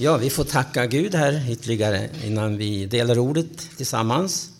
Ja, 0.00 0.16
vi 0.16 0.30
får 0.30 0.44
tacka 0.44 0.86
Gud 0.86 1.14
här 1.14 1.50
ytterligare 1.50 2.10
innan 2.24 2.56
vi 2.56 2.86
delar 2.86 3.18
ordet 3.18 3.70
tillsammans. 3.76 4.50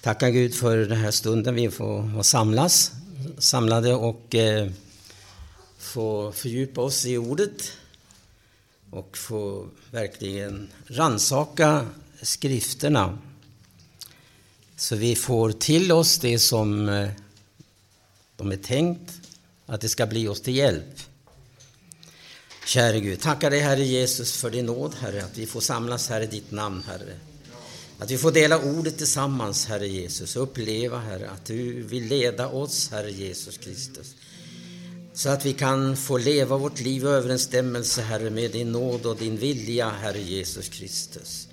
Tacka 0.00 0.30
Gud 0.30 0.54
för 0.54 0.76
den 0.76 0.98
här 0.98 1.10
stunden 1.10 1.54
vi 1.54 1.70
får 1.70 2.22
samlas, 2.22 2.92
samlade 3.38 3.94
och 3.94 4.34
eh, 4.34 4.70
få 5.78 6.32
fördjupa 6.32 6.80
oss 6.80 7.06
i 7.06 7.16
ordet 7.16 7.72
och 8.90 9.16
få 9.16 9.68
verkligen 9.90 10.68
ransaka 10.86 11.86
skrifterna 12.22 13.18
så 14.76 14.96
vi 14.96 15.16
får 15.16 15.52
till 15.52 15.92
oss 15.92 16.18
det 16.18 16.38
som 16.38 16.88
eh, 16.88 17.08
de 18.36 18.52
är 18.52 18.56
tänkt 18.56 19.12
att 19.66 19.80
det 19.80 19.88
ska 19.88 20.06
bli 20.06 20.28
oss 20.28 20.40
till 20.40 20.56
hjälp. 20.56 21.00
Käre 22.66 23.00
Gud, 23.00 23.20
tackar 23.20 23.50
dig 23.50 23.60
Herre 23.60 23.84
Jesus 23.84 24.36
för 24.36 24.50
din 24.50 24.66
nåd, 24.66 24.94
Herre, 24.94 25.24
att 25.24 25.38
vi 25.38 25.46
får 25.46 25.60
samlas 25.60 26.08
här 26.08 26.20
i 26.20 26.26
ditt 26.26 26.50
namn, 26.50 26.82
Herre. 26.86 27.14
Att 27.98 28.10
vi 28.10 28.18
får 28.18 28.32
dela 28.32 28.58
ordet 28.58 28.98
tillsammans, 28.98 29.66
Herre 29.66 29.88
Jesus, 29.88 30.36
och 30.36 30.42
uppleva, 30.42 30.98
Herre, 30.98 31.30
att 31.30 31.44
du 31.44 31.82
vill 31.82 32.04
leda 32.04 32.48
oss, 32.48 32.90
Herre 32.90 33.10
Jesus 33.10 33.58
Kristus. 33.58 34.14
Så 35.12 35.28
att 35.28 35.46
vi 35.46 35.52
kan 35.52 35.96
få 35.96 36.18
leva 36.18 36.56
vårt 36.56 36.80
liv 36.80 37.02
i 37.02 37.06
överensstämmelse, 37.06 38.02
Herre, 38.02 38.30
med 38.30 38.50
din 38.50 38.72
nåd 38.72 39.06
och 39.06 39.16
din 39.16 39.36
vilja, 39.36 39.90
Herre 39.90 40.20
Jesus 40.20 40.68
Kristus. 40.68 41.48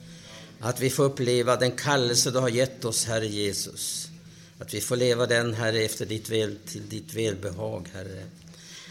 Att 0.60 0.80
vi 0.80 0.90
får 0.90 1.04
uppleva 1.04 1.56
den 1.56 1.72
kallelse 1.72 2.32
du 2.32 2.40
har 2.40 2.50
gett 2.50 2.86
oss, 2.86 3.06
Herre 3.06 3.28
Jesus. 3.28 4.10
Att 4.60 4.74
vi 4.74 4.82
får 4.82 4.96
leva 4.96 5.26
den, 5.26 5.54
Herre, 5.54 5.80
efter 5.82 6.06
ditt 6.06 6.30
väl, 6.30 6.58
till 6.66 6.90
ditt 6.90 7.14
välbehag, 7.14 7.90
Herre. 7.94 8.24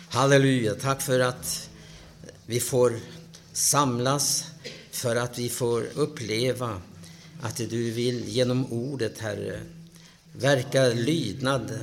Halleluja, 0.08 0.74
tack 0.74 1.02
för 1.02 1.20
att 1.20 1.68
vi 2.46 2.60
får 2.60 3.00
samlas 3.52 4.44
för 4.90 5.16
att 5.16 5.38
vi 5.38 5.48
får 5.48 5.86
uppleva 5.94 6.80
att 7.42 7.56
du 7.56 7.90
vill 7.90 8.28
genom 8.28 8.72
ordet, 8.72 9.18
Herre, 9.18 9.60
verka 10.32 10.88
lydnad, 10.88 11.78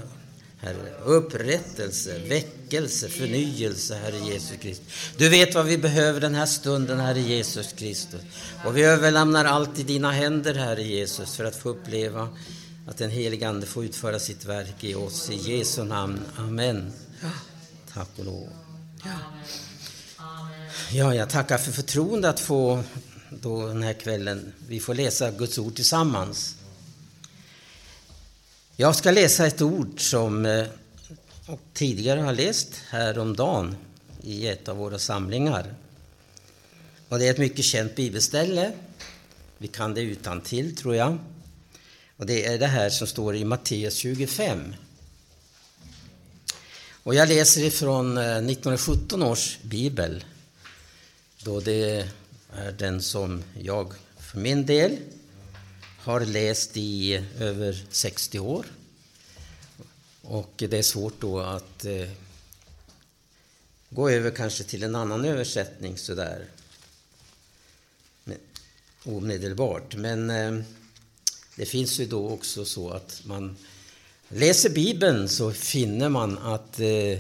Herre, 0.58 0.94
upprättelse, 1.06 2.20
väckelse, 2.20 3.10
förnyelse, 3.10 3.96
Herre 3.96 4.18
Jesus 4.18 4.58
Kristus. 4.62 4.88
Du 5.18 5.30
vet 5.30 5.56
vad 5.56 5.66
vi 5.66 5.78
behöver 5.78 6.22
den 6.22 6.36
här 6.36 6.46
stunden, 6.46 7.00
Herre 7.00 7.22
Jesus 7.22 7.74
Kristus. 7.74 8.22
Och 8.66 8.78
vi 8.78 8.84
överlämnar 8.84 9.46
allt 9.46 9.80
i 9.80 9.84
dina 9.84 10.12
händer, 10.12 10.56
Herre 10.56 10.84
Jesus, 10.84 11.36
för 11.36 11.46
att 11.46 11.56
få 11.56 11.70
uppleva 11.70 12.30
att 12.88 12.98
den 12.98 13.10
helige 13.10 13.50
Ande 13.50 13.66
får 13.66 13.86
utföra 13.86 14.20
sitt 14.20 14.46
verk 14.46 14.84
i 14.84 14.96
oss. 14.96 15.30
I 15.30 15.36
Jesu 15.36 15.84
namn. 15.84 16.20
Amen. 16.38 16.94
Tack 17.94 18.10
och 18.18 18.26
lov. 18.26 18.50
Ja. 20.92 21.16
Jag 21.16 21.30
tackar 21.30 21.58
för 21.58 21.72
förtroendet 21.72 22.30
att 22.30 22.40
få 22.40 22.84
då 23.30 23.68
den 23.68 23.84
här 23.84 23.94
kvällen, 23.94 24.54
vi 24.68 24.80
får 24.80 24.94
läsa 24.94 25.32
Guds 25.32 25.58
ord 25.58 25.76
tillsammans. 25.76 26.56
Jag 28.76 28.96
ska 28.96 29.12
läsa 29.12 29.48
ett 29.48 29.62
ord 29.62 30.02
som 30.02 30.46
eh, 30.46 30.66
jag 31.48 31.58
tidigare 31.74 32.20
har 32.20 32.34
läst 32.34 32.82
häromdagen 32.90 33.76
i 34.24 34.48
ett 34.48 34.68
av 34.68 34.78
våra 34.78 35.00
samlingar. 35.00 35.74
Och 37.10 37.20
det 37.20 37.28
är 37.28 37.32
ett 37.32 37.38
mycket 37.38 37.66
känt 37.66 37.96
bibelställe. 37.96 38.72
Vi 39.58 39.68
kan 39.68 39.94
det 39.94 40.02
utan 40.02 40.42
till 40.42 40.76
tror 40.76 40.96
jag. 40.96 41.18
Och 42.18 42.26
det 42.26 42.46
är 42.46 42.60
det 42.60 42.68
här 42.68 42.90
som 42.90 43.08
står 43.08 43.36
i 43.36 43.46
Matteus 43.46 43.96
25. 43.96 44.76
Och 47.04 47.16
jag 47.16 47.30
läser 47.30 47.64
ifrån 47.64 48.18
eh, 48.18 48.24
1917 48.24 49.24
års 49.24 49.58
bibel 49.62 50.24
då 51.44 51.60
det 51.60 52.08
är 52.54 52.72
den 52.72 53.02
som 53.02 53.44
jag 53.62 53.94
för 54.18 54.40
min 54.40 54.66
del 54.66 54.98
har 55.98 56.26
läst 56.26 56.78
i 56.78 57.26
över 57.40 57.86
60 57.90 58.40
år. 58.40 58.66
Och 60.22 60.54
det 60.58 60.74
är 60.74 60.82
svårt 60.82 61.22
då 61.22 61.40
att 61.40 61.86
eh, 61.86 62.10
gå 63.90 64.10
över 64.10 64.32
kanske 64.32 64.64
till 64.64 64.84
en 64.84 64.96
annan 64.96 65.26
översättning 65.26 65.98
sådär 65.98 66.46
omedelbart. 69.04 69.96
Men 69.96 70.30
eh, 70.30 70.60
det 71.56 71.66
finns 71.66 72.00
ju 72.00 72.06
då 72.06 72.30
också 72.30 72.66
så 72.66 72.90
att 72.90 73.22
man 73.26 73.58
läser 74.30 74.70
Bibeln 74.70 75.30
så 75.30 75.52
finner 75.52 76.10
man 76.10 76.38
att 76.38 76.80
eh, 76.80 77.20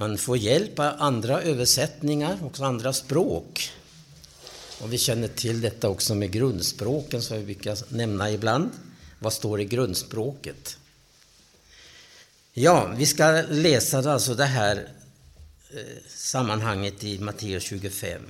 man 0.00 0.18
får 0.18 0.36
hjälp 0.36 0.78
av 0.78 0.94
andra 0.98 1.42
översättningar 1.42 2.38
och 2.44 2.60
andra 2.60 2.92
språk. 2.92 3.70
Och 4.80 4.92
vi 4.92 4.98
känner 4.98 5.28
till 5.28 5.60
detta 5.60 5.88
också 5.88 6.14
med 6.14 6.30
grundspråken 6.30 7.22
som 7.22 7.36
vi 7.38 7.44
brukar 7.44 7.94
nämna 7.94 8.30
ibland. 8.30 8.70
Vad 9.18 9.32
står 9.32 9.60
i 9.60 9.64
grundspråket? 9.64 10.78
Ja, 12.52 12.94
vi 12.96 13.06
ska 13.06 13.44
läsa 13.48 14.12
alltså 14.12 14.34
det 14.34 14.44
här 14.44 14.88
eh, 15.70 15.80
sammanhanget 16.08 17.04
i 17.04 17.18
Matteus 17.18 17.62
25. 17.62 18.22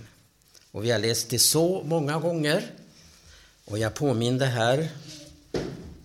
Och 0.73 0.85
vi 0.85 0.91
har 0.91 0.99
läst 0.99 1.31
det 1.31 1.39
så 1.39 1.83
många 1.85 2.19
gånger. 2.19 2.67
Och 3.65 3.79
jag 3.79 3.95
påminner 3.95 4.47
här, 4.47 4.89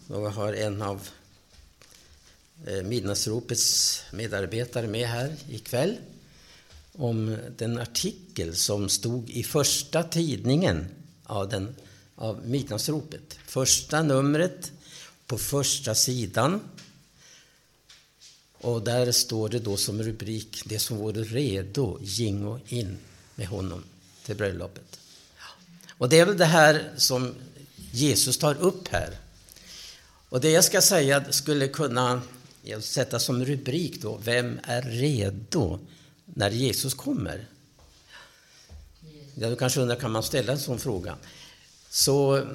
då 0.07 0.21
jag 0.21 0.29
har 0.29 0.53
en 0.53 0.81
av 0.81 1.07
Eh, 2.67 2.83
Midnattsropets 2.83 4.01
medarbetare 4.11 4.87
med 4.87 5.07
här 5.07 5.35
ikväll 5.49 5.97
om 6.91 7.37
den 7.57 7.77
artikel 7.77 8.55
som 8.55 8.89
stod 8.89 9.29
i 9.29 9.43
första 9.43 10.03
tidningen 10.03 10.87
av, 11.23 11.49
den, 11.49 11.75
av 12.15 12.47
Midnattsropet. 12.47 13.37
Första 13.45 14.03
numret 14.03 14.71
på 15.27 15.37
första 15.37 15.95
sidan. 15.95 16.61
Och 18.53 18.81
där 18.81 19.11
står 19.11 19.49
det 19.49 19.59
då 19.59 19.77
som 19.77 20.03
rubrik 20.03 20.61
Det 20.65 20.79
som 20.79 20.97
vore 20.97 21.23
redo 21.23 21.99
gingo 22.01 22.59
in 22.67 22.97
med 23.35 23.47
honom 23.47 23.83
till 24.25 24.35
bröllopet. 24.35 24.99
Och 25.97 26.09
det 26.09 26.19
är 26.19 26.25
väl 26.25 26.37
det 26.37 26.45
här 26.45 26.91
som 26.97 27.35
Jesus 27.91 28.37
tar 28.37 28.55
upp 28.55 28.87
här. 28.87 29.17
Och 30.29 30.41
det 30.41 30.49
jag 30.49 30.63
ska 30.63 30.81
säga 30.81 31.31
skulle 31.31 31.67
kunna 31.67 32.21
sätta 32.81 33.19
som 33.19 33.45
rubrik 33.45 34.01
då, 34.01 34.19
Vem 34.23 34.59
är 34.63 34.81
redo 34.81 35.79
när 36.25 36.51
Jesus 36.51 36.93
kommer? 36.93 37.45
Ja, 39.35 39.49
du 39.49 39.55
kanske 39.55 39.81
undrar, 39.81 39.95
kan 39.95 40.11
man 40.11 40.23
ställa 40.23 40.53
en 40.53 40.59
sån 40.59 40.79
fråga? 40.79 41.15
Så 41.89 42.47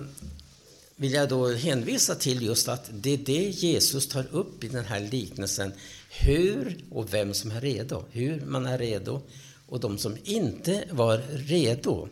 vill 0.97 1.13
jag 1.13 1.29
då 1.29 1.53
hänvisa 1.53 2.15
till 2.15 2.43
just 2.43 2.69
att 2.69 2.91
det 2.93 3.11
är 3.11 3.19
det 3.19 3.49
Jesus 3.49 4.09
tar 4.09 4.27
upp 4.31 4.65
i 4.65 4.69
den 4.69 4.85
här 4.85 5.01
liknelsen. 5.01 5.73
Hur 6.11 6.85
och 6.91 7.15
vem 7.15 7.35
som 7.35 7.51
är 7.51 7.61
redo. 7.61 8.05
Hur 8.11 8.41
man 8.41 8.67
är 8.67 8.79
redo 8.79 9.23
och 9.67 9.81
de 9.81 9.99
som 9.99 10.17
inte 10.25 10.85
var 10.91 11.19
redo. 11.31 12.09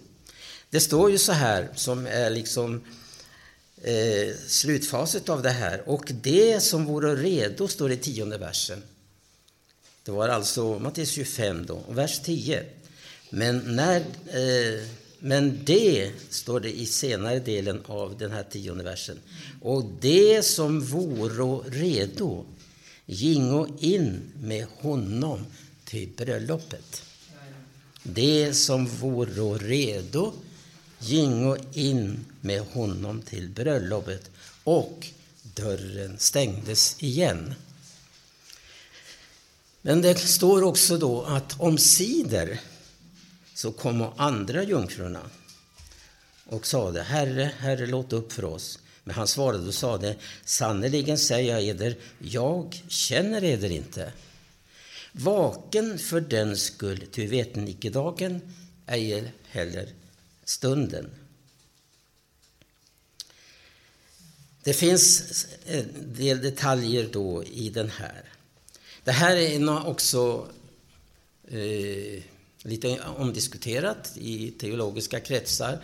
Det 0.71 0.81
står 0.81 1.11
ju 1.11 1.19
så 1.19 1.33
här, 1.33 1.69
som 1.75 2.07
är 2.07 2.31
liksom 2.31 2.85
eh, 3.83 4.35
slutfaset 4.47 5.29
av 5.29 5.43
det 5.43 5.51
här. 5.51 5.89
Och 5.89 6.13
det 6.23 6.61
som 6.63 6.85
vore 6.85 7.17
redo, 7.17 7.69
står 7.69 7.89
det 7.89 7.95
i 7.95 7.99
tionde 7.99 8.39
versen. 8.39 8.83
Det 10.05 10.13
var 10.13 10.29
alltså 10.29 10.79
Matteus 10.79 11.11
25 11.11 11.67
då, 11.67 11.75
och 11.75 11.99
vers 11.99 12.21
10. 12.25 12.65
Men, 13.31 13.77
när, 13.77 14.01
eh, 14.27 14.87
men 15.19 15.61
det, 15.65 16.11
står 16.31 16.61
det 16.61 16.79
i 16.79 16.87
senare 16.87 17.39
delen 17.39 17.83
av 17.87 18.19
den 18.19 18.31
här 18.31 18.43
tionde 18.43 18.85
versen. 18.85 19.19
Och 19.63 19.85
det 20.01 20.45
som 20.45 20.81
vore 20.81 21.71
redo 21.71 22.47
gingo 23.07 23.67
in 23.79 24.33
med 24.41 24.67
honom 24.67 25.47
till 25.85 26.09
bröllopet. 26.17 27.03
Det 28.03 28.55
som 28.55 28.87
vore 28.87 29.59
redo 29.59 30.33
gingo 30.99 31.57
in 31.73 32.25
med 32.41 32.61
honom 32.61 33.23
till 33.23 33.49
bröllopet 33.49 34.31
och 34.65 35.07
dörren 35.43 36.19
stängdes 36.19 37.03
igen. 37.03 37.55
Men 39.83 40.03
det 40.03 40.19
står 40.19 40.63
också 40.63 40.99
då 40.99 41.23
att 41.23 41.61
omsider 41.61 42.61
så 43.55 43.73
kom 43.73 44.13
andra 44.17 44.63
jungfrurna 44.63 45.23
och 46.45 46.67
sade 46.67 47.03
Herre, 47.03 47.53
Herre, 47.59 47.87
låt 47.87 48.13
upp 48.13 48.33
för 48.33 48.45
oss. 48.45 48.79
Men 49.05 49.15
han 49.15 49.27
svarade 49.27 49.67
och 49.67 49.75
sade 49.75 50.17
sannerligen 50.45 51.19
säger 51.19 51.53
jag 51.55 51.63
eder, 51.63 51.97
jag 52.19 52.83
känner 52.89 53.45
eder 53.45 53.71
inte. 53.71 54.13
Vaken 55.13 55.99
för 55.99 56.21
den 56.21 56.57
skull, 56.57 57.07
ty 57.13 57.27
veten 57.27 57.69
icke 57.69 57.91
dagen, 57.91 58.41
ej 58.87 59.33
heller 59.49 59.89
stunden. 60.47 61.11
Det 64.63 64.73
finns 64.73 65.47
eh, 65.67 65.79
en 65.79 66.15
del 66.15 66.43
detaljer 66.43 67.09
då 67.13 67.45
i 67.45 67.71
den 67.71 67.91
här. 67.91 68.23
Det 69.05 69.13
här 69.13 69.37
är 69.37 69.87
också 69.87 70.49
eh, 71.49 72.23
lite 72.63 73.01
omdiskuterat 73.17 74.13
i 74.17 74.51
teologiska 74.51 75.21
kretsar 75.21 75.79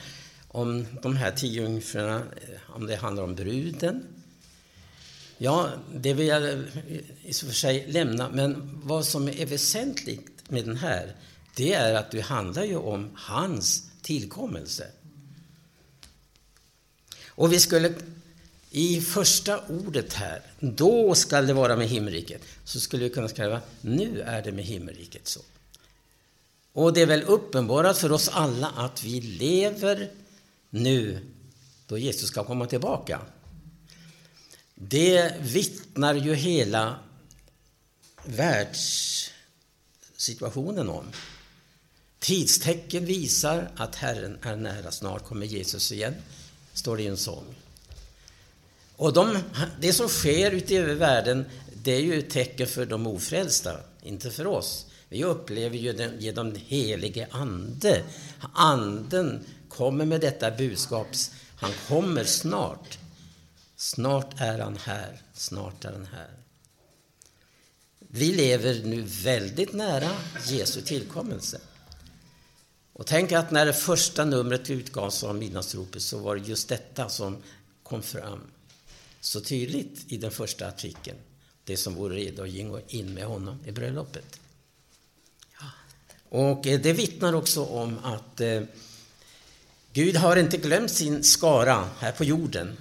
om 0.49 0.87
de 1.03 1.17
här 1.17 1.31
tio 1.31 1.63
jungfrurna, 1.63 2.17
eh, 2.17 2.77
om 2.77 2.87
det 2.87 2.97
handlar 2.97 3.23
om 3.23 3.35
bruden. 3.35 4.03
Ja, 5.39 5.69
det 5.95 6.15
vill 6.15 6.27
jag 6.27 6.49
eh, 6.49 6.61
i 7.23 7.31
och 7.31 7.37
för 7.37 7.53
sig 7.53 7.87
lämna, 7.89 8.31
men 8.31 8.81
vad 8.85 9.07
som 9.07 9.29
är 9.29 9.47
väsentligt 9.47 10.51
med 10.51 10.65
den 10.65 10.77
här, 10.77 11.17
det 11.57 11.73
är 11.73 11.95
att 11.95 12.11
det 12.11 12.21
handlar 12.21 12.65
ju 12.65 12.77
om 12.77 13.11
hans 13.15 13.92
tillkommelse. 14.03 14.87
Och 17.29 17.53
vi 17.53 17.61
skulle 17.61 17.95
i 18.71 19.01
första 19.01 19.67
ordet 19.67 20.13
här, 20.13 20.43
då 20.61 21.15
skall 21.15 21.47
det 21.47 21.53
vara 21.53 21.77
med 21.77 21.89
himmelriket, 21.89 22.43
så 22.65 22.81
skulle 22.81 23.05
vi 23.05 23.11
kunna 23.11 23.29
skriva 23.29 23.61
nu 23.81 24.21
är 24.21 24.43
det 24.43 24.53
med 24.53 24.65
himmelriket 24.65 25.29
så. 25.29 25.41
Och 26.73 26.93
det 26.93 27.03
är 27.03 27.07
väl 27.07 27.23
uppenbarat 27.23 27.99
för 27.99 28.13
oss 28.13 28.29
alla 28.29 28.69
att 28.69 29.05
vi 29.05 29.21
lever 29.21 30.11
nu 30.71 31.27
då 31.87 31.99
Jesus 31.99 32.29
ska 32.29 32.45
komma 32.45 32.67
tillbaka. 32.67 33.21
Det 34.75 35.35
vittnar 35.41 36.15
ju 36.15 36.35
hela 36.35 36.99
världssituationen 38.25 40.89
om. 40.89 41.05
Tidstecken 42.23 43.05
visar 43.05 43.71
att 43.77 43.95
Herren 43.95 44.39
är 44.43 44.57
nära, 44.57 44.91
snart 44.91 45.25
kommer 45.25 45.47
Jesus 45.47 45.93
igen, 45.93 46.15
står 46.73 46.97
det 46.97 47.03
i 47.03 47.07
en 47.07 47.17
sång. 47.17 47.45
Och 48.97 49.13
de, 49.13 49.39
det 49.81 49.93
som 49.93 50.09
sker 50.09 50.51
ute 50.51 50.75
i 50.75 50.81
världen, 50.81 51.45
det 51.83 51.93
är 51.93 52.01
ju 52.01 52.19
ett 52.19 52.31
tecken 52.31 52.67
för 52.67 52.87
de 52.87 53.07
ofrälsta, 53.07 53.81
inte 54.03 54.31
för 54.31 54.47
oss. 54.47 54.87
Vi 55.09 55.25
upplever 55.25 55.77
ju 55.77 55.93
den 55.93 56.21
genom 56.21 56.53
den 56.53 56.63
helige 56.67 57.27
Ande. 57.31 58.03
Anden 58.53 59.45
kommer 59.69 60.05
med 60.05 60.21
detta 60.21 60.51
budskap. 60.51 61.07
Han 61.57 61.73
kommer 61.89 62.25
snart. 62.25 62.99
Snart 63.77 64.41
är 64.41 64.59
han 64.59 64.77
här. 64.77 65.23
Snart 65.35 65.85
är 65.85 65.93
han 65.93 66.07
här. 66.13 66.31
Vi 67.99 68.33
lever 68.33 68.81
nu 68.85 69.03
väldigt 69.03 69.73
nära 69.73 70.11
Jesu 70.47 70.81
tillkommelse. 70.81 71.61
Och 73.03 73.09
tänk 73.09 73.33
att 73.33 73.51
när 73.51 73.67
det 73.67 73.73
första 73.73 74.25
numret 74.25 74.71
utgavs 74.71 75.25
av 75.25 75.35
Midnattsropet 75.35 76.03
så 76.03 76.19
var 76.19 76.37
det 76.37 76.49
just 76.49 76.69
detta 76.69 77.09
som 77.09 77.37
kom 77.83 78.03
fram 78.03 78.41
så 79.21 79.41
tydligt 79.41 80.13
i 80.13 80.17
den 80.17 80.31
första 80.31 80.69
artikeln. 80.69 81.17
Det 81.65 81.77
som 81.77 81.95
vore 81.95 82.17
redo 82.17 82.43
att 82.43 82.53
gå 82.53 82.81
in 82.89 83.15
med 83.15 83.25
honom 83.25 83.59
i 83.67 83.73
bröllopet. 83.73 84.41
Och 86.29 86.67
eh, 86.67 86.81
det 86.81 86.93
vittnar 86.93 87.33
också 87.33 87.65
om 87.65 87.99
att 88.03 88.41
eh, 88.41 88.63
Gud 89.93 90.17
har 90.17 90.37
inte 90.37 90.57
glömt 90.57 90.91
sin 90.91 91.25
skara 91.25 91.89
här 91.99 92.13
på 92.13 92.25
jorden. 92.25 92.77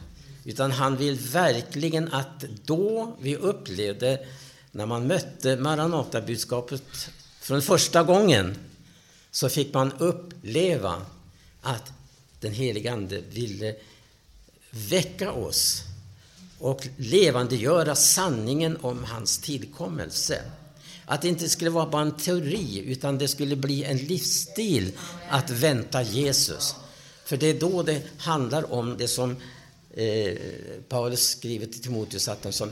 Utan 0.45 0.71
han 0.71 0.97
vill 0.97 1.19
verkligen 1.19 2.13
att 2.13 2.45
då 2.65 3.17
vi 3.21 3.35
upplevde, 3.35 4.27
när 4.71 4.85
man 4.85 5.07
mötte 5.07 5.55
Maranatabudskapet 5.57 7.09
från 7.39 7.61
första 7.61 8.03
gången, 8.03 8.57
så 9.31 9.49
fick 9.49 9.73
man 9.73 9.91
uppleva 9.91 11.05
att 11.61 11.91
den 12.39 12.53
helige 12.53 12.93
Ande 12.93 13.21
ville 13.21 13.75
väcka 14.71 15.31
oss 15.31 15.83
och 16.59 16.87
levandegöra 16.97 17.95
sanningen 17.95 18.77
om 18.81 19.03
hans 19.03 19.37
tillkommelse. 19.37 20.41
Att 21.05 21.21
det 21.21 21.27
inte 21.27 21.49
skulle 21.49 21.69
vara 21.69 21.85
bara 21.85 22.01
en 22.01 22.17
teori, 22.17 22.83
utan 22.85 23.17
det 23.17 23.27
skulle 23.27 23.55
bli 23.55 23.83
en 23.83 23.97
livsstil 23.97 24.91
att 25.29 25.49
vänta 25.49 26.01
Jesus. 26.03 26.75
För 27.25 27.37
det 27.37 27.47
är 27.47 27.59
då 27.59 27.83
det 27.83 28.01
handlar 28.17 28.73
om 28.73 28.97
det 28.97 29.07
som 29.07 29.35
eh, 29.93 30.37
Paulus 30.89 31.29
skriver 31.29 31.65
till 31.65 31.81
Timoteus, 31.81 32.27
att 32.27 32.43
de 32.43 32.51
som 32.53 32.71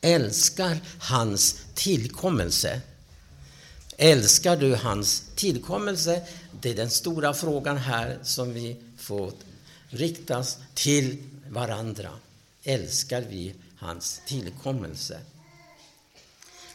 älskar 0.00 0.78
hans 0.98 1.56
tillkommelse. 1.74 2.80
Älskar 3.96 4.56
du 4.56 4.74
hans 4.74 5.24
tillkommelse? 5.34 6.26
Det 6.60 6.70
är 6.70 6.74
den 6.74 6.90
stora 6.90 7.34
frågan 7.34 7.76
här 7.76 8.18
som 8.22 8.52
vi 8.52 8.76
får 8.98 9.32
riktas 9.88 10.58
till 10.74 11.16
varandra 11.48 12.10
älskar 12.62 13.22
vi 13.22 13.54
hans 13.76 14.20
tillkommelse. 14.26 15.20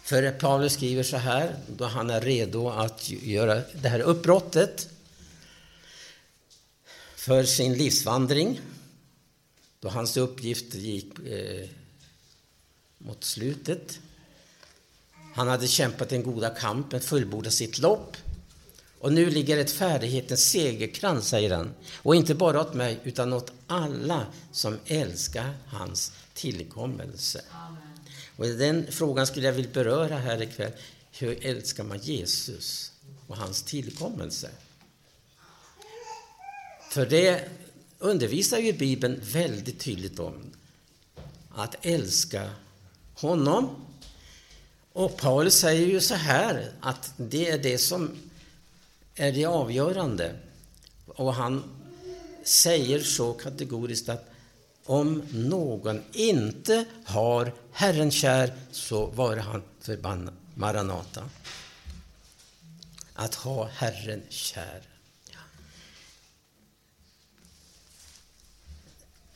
För 0.03 0.31
Paulus 0.31 0.73
skriver 0.73 1.03
så 1.03 1.18
här, 1.18 1.56
då 1.68 1.85
han 1.85 2.09
är 2.09 2.21
redo 2.21 2.69
att 2.69 3.09
göra 3.09 3.62
det 3.81 3.89
här 3.89 4.00
uppbrottet 4.00 4.89
för 7.15 7.44
sin 7.44 7.74
livsvandring, 7.74 8.62
då 9.79 9.89
hans 9.89 10.17
uppgift 10.17 10.75
gick 10.75 11.19
eh, 11.19 11.69
mot 12.97 13.24
slutet. 13.24 14.00
Han 15.33 15.48
hade 15.48 15.68
kämpat 15.68 16.10
den 16.10 16.24
goda 16.24 16.50
kampen, 16.50 17.01
fullbordat 17.01 17.54
sitt 17.54 17.80
lopp. 17.80 18.18
Och 19.00 19.13
nu 19.13 19.30
ligger 19.30 19.56
rättfärdighetens 19.56 20.50
segerkrans, 20.50 21.28
säger 21.28 21.56
han. 21.56 21.74
Och 21.95 22.16
inte 22.16 22.36
bara 22.36 22.62
åt 22.62 22.74
mig, 22.74 23.00
utan 23.04 23.33
åt 23.33 23.51
alla 23.68 24.25
som 24.51 24.78
älskar 24.86 25.54
hans 25.68 26.12
tillkommelse. 26.33 27.42
Och 28.38 28.45
den 28.45 28.88
frågan 28.92 29.28
skulle 29.28 29.45
jag 29.45 29.54
vilja 29.54 29.72
beröra 29.74 30.18
här 30.18 30.42
ikväll. 30.42 30.72
Hur 31.12 31.45
älskar 31.45 31.84
man 31.84 32.00
Jesus 32.00 32.92
och 33.27 33.38
hans 33.38 33.63
tillkommelse? 33.63 34.50
För 36.89 37.06
det 37.06 37.50
undervisar 38.00 38.57
ju 38.57 38.74
Bibeln 38.74 39.19
väldigt 39.24 39.80
tydligt 39.80 40.19
om. 40.19 40.54
Att 41.50 41.86
älska 41.86 42.50
honom. 43.13 43.90
Och 44.93 45.17
Paulus 45.17 45.55
säger 45.55 45.88
ju 45.88 46.01
så 46.01 46.15
här 46.15 46.71
att 46.81 47.13
det 47.17 47.49
är 47.49 47.57
det 47.57 47.77
som 47.77 48.17
är 49.15 49.31
det 49.31 49.45
avgörande. 49.45 50.35
Och 51.07 51.33
han 51.33 51.63
säger 52.43 52.99
så 52.99 53.33
kategoriskt 53.33 54.09
att 54.09 54.29
om 54.85 55.23
någon 55.31 56.03
inte 56.11 56.85
har 57.05 57.53
Herren 57.71 58.11
kär 58.11 58.53
så 58.71 59.05
vare 59.05 59.39
han 59.39 59.63
förbannad. 59.79 60.33
Maranata. 60.55 61.29
Att 63.13 63.35
ha 63.35 63.67
Herren 63.67 64.21
kär. 64.29 64.90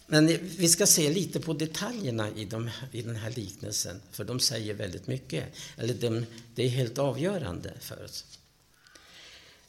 Men 0.07 0.27
vi 0.41 0.69
ska 0.69 0.87
se 0.87 1.09
lite 1.09 1.39
på 1.39 1.53
detaljerna 1.53 2.29
i, 2.29 2.45
de, 2.45 2.69
i 2.91 3.01
den 3.01 3.15
här 3.15 3.31
liknelsen, 3.31 4.01
för 4.11 4.23
de 4.23 4.39
säger 4.39 4.73
väldigt 4.73 5.07
mycket. 5.07 5.53
Eller 5.77 5.93
de, 5.93 6.25
det 6.55 6.63
är 6.63 6.69
helt 6.69 6.97
avgörande 6.97 7.73
för 7.79 8.03
oss. 8.03 8.25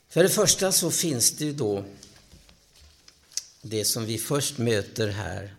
För 0.08 0.22
det 0.22 0.28
första 0.28 0.72
så 0.72 0.90
finns 0.90 1.30
det 1.30 1.44
ju 1.44 1.52
då 1.52 1.84
det 3.62 3.84
som 3.84 4.04
vi 4.04 4.18
först 4.18 4.58
möter 4.58 5.08
här 5.08 5.54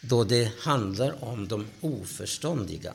då 0.00 0.24
det 0.24 0.52
handlar 0.58 1.24
om 1.24 1.48
de 1.48 1.66
oförståndiga. 1.80 2.94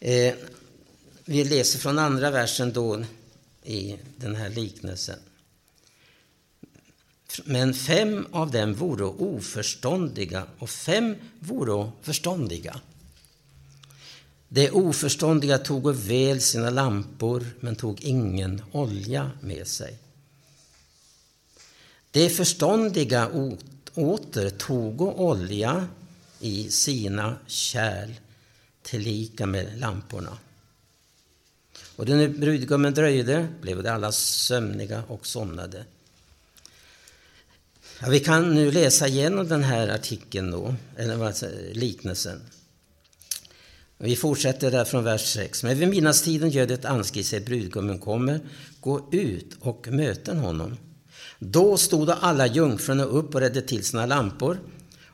Eh, 0.00 0.34
vi 1.24 1.44
läser 1.44 1.78
från 1.78 1.98
andra 1.98 2.30
versen 2.30 2.72
då 2.72 3.04
i 3.62 3.96
den 4.16 4.34
här 4.34 4.48
liknelsen. 4.48 5.18
Men 7.44 7.74
fem 7.74 8.26
av 8.32 8.50
dem 8.50 8.74
vore 8.74 9.04
oförståndiga 9.04 10.46
och 10.58 10.70
fem 10.70 11.16
vore 11.40 11.90
förståndiga. 12.02 12.80
De 14.48 14.70
oförståndiga 14.70 15.58
tog 15.58 15.94
väl 15.94 16.40
sina 16.40 16.70
lampor 16.70 17.46
men 17.60 17.76
tog 17.76 18.00
ingen 18.00 18.62
olja 18.72 19.30
med 19.40 19.66
sig. 19.66 19.98
De 22.10 22.30
förståndiga 22.30 23.30
åter 23.94 24.50
tog 24.50 25.00
olja 25.00 25.88
i 26.40 26.70
sina 26.70 27.36
kärl 27.46 28.10
tillika 28.82 29.46
med 29.46 29.78
lamporna. 29.78 30.38
Och 31.96 32.08
när 32.08 32.28
brudgummen 32.28 32.94
dröjde 32.94 33.48
blev 33.60 33.82
de 33.82 33.90
alla 33.90 34.12
sömniga 34.12 35.02
och 35.08 35.26
somnade. 35.26 35.84
Ja, 38.00 38.08
vi 38.10 38.20
kan 38.20 38.54
nu 38.54 38.70
läsa 38.70 39.08
igenom 39.08 39.48
den 39.48 39.62
här 39.62 39.88
artikeln 39.88 40.50
då, 40.50 40.74
eller 40.96 41.74
liknelsen. 41.74 42.40
Vi 43.98 44.16
fortsätter 44.16 44.70
där 44.70 44.84
från 44.84 45.04
vers 45.04 45.32
6. 45.32 45.62
Men 45.62 45.78
vid 45.78 45.88
midnattstiden 45.88 46.50
gör 46.50 46.66
det 46.66 46.84
anskri 46.84 47.24
sig, 47.24 47.40
brudgummen 47.40 47.98
kommer, 47.98 48.40
gå 48.80 49.08
ut 49.12 49.56
och 49.60 49.88
möten 49.88 50.38
honom. 50.38 50.76
Då 51.38 51.76
stod 51.76 52.10
alla 52.10 52.46
jungfrurna 52.46 53.04
upp 53.04 53.34
och 53.34 53.40
redde 53.40 53.62
till 53.62 53.84
sina 53.84 54.06
lampor. 54.06 54.58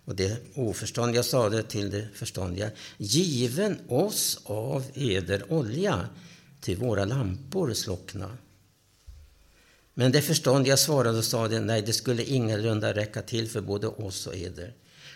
Och 0.04 0.16
det 0.16 0.36
oförståndiga 0.54 1.22
sade 1.22 1.62
till 1.62 1.90
det 1.90 2.08
förståndiga, 2.14 2.70
given 2.98 3.78
oss 3.88 4.40
av 4.44 4.84
eder 4.94 5.52
olja, 5.52 6.08
till 6.60 6.76
våra 6.76 7.04
lampor 7.04 7.72
slockna. 7.74 8.36
Men 9.94 10.12
det 10.12 10.22
förståndiga 10.22 10.76
svarade 10.76 11.18
och 11.18 11.24
sade, 11.24 11.60
nej, 11.60 11.82
det 11.82 11.92
skulle 11.92 12.24
ingalunda 12.24 12.94
räcka 12.94 13.22
till 13.22 13.48
för 13.48 13.60
både 13.60 13.86
oss 13.86 14.26
och 14.26 14.36
eder. 14.36 14.74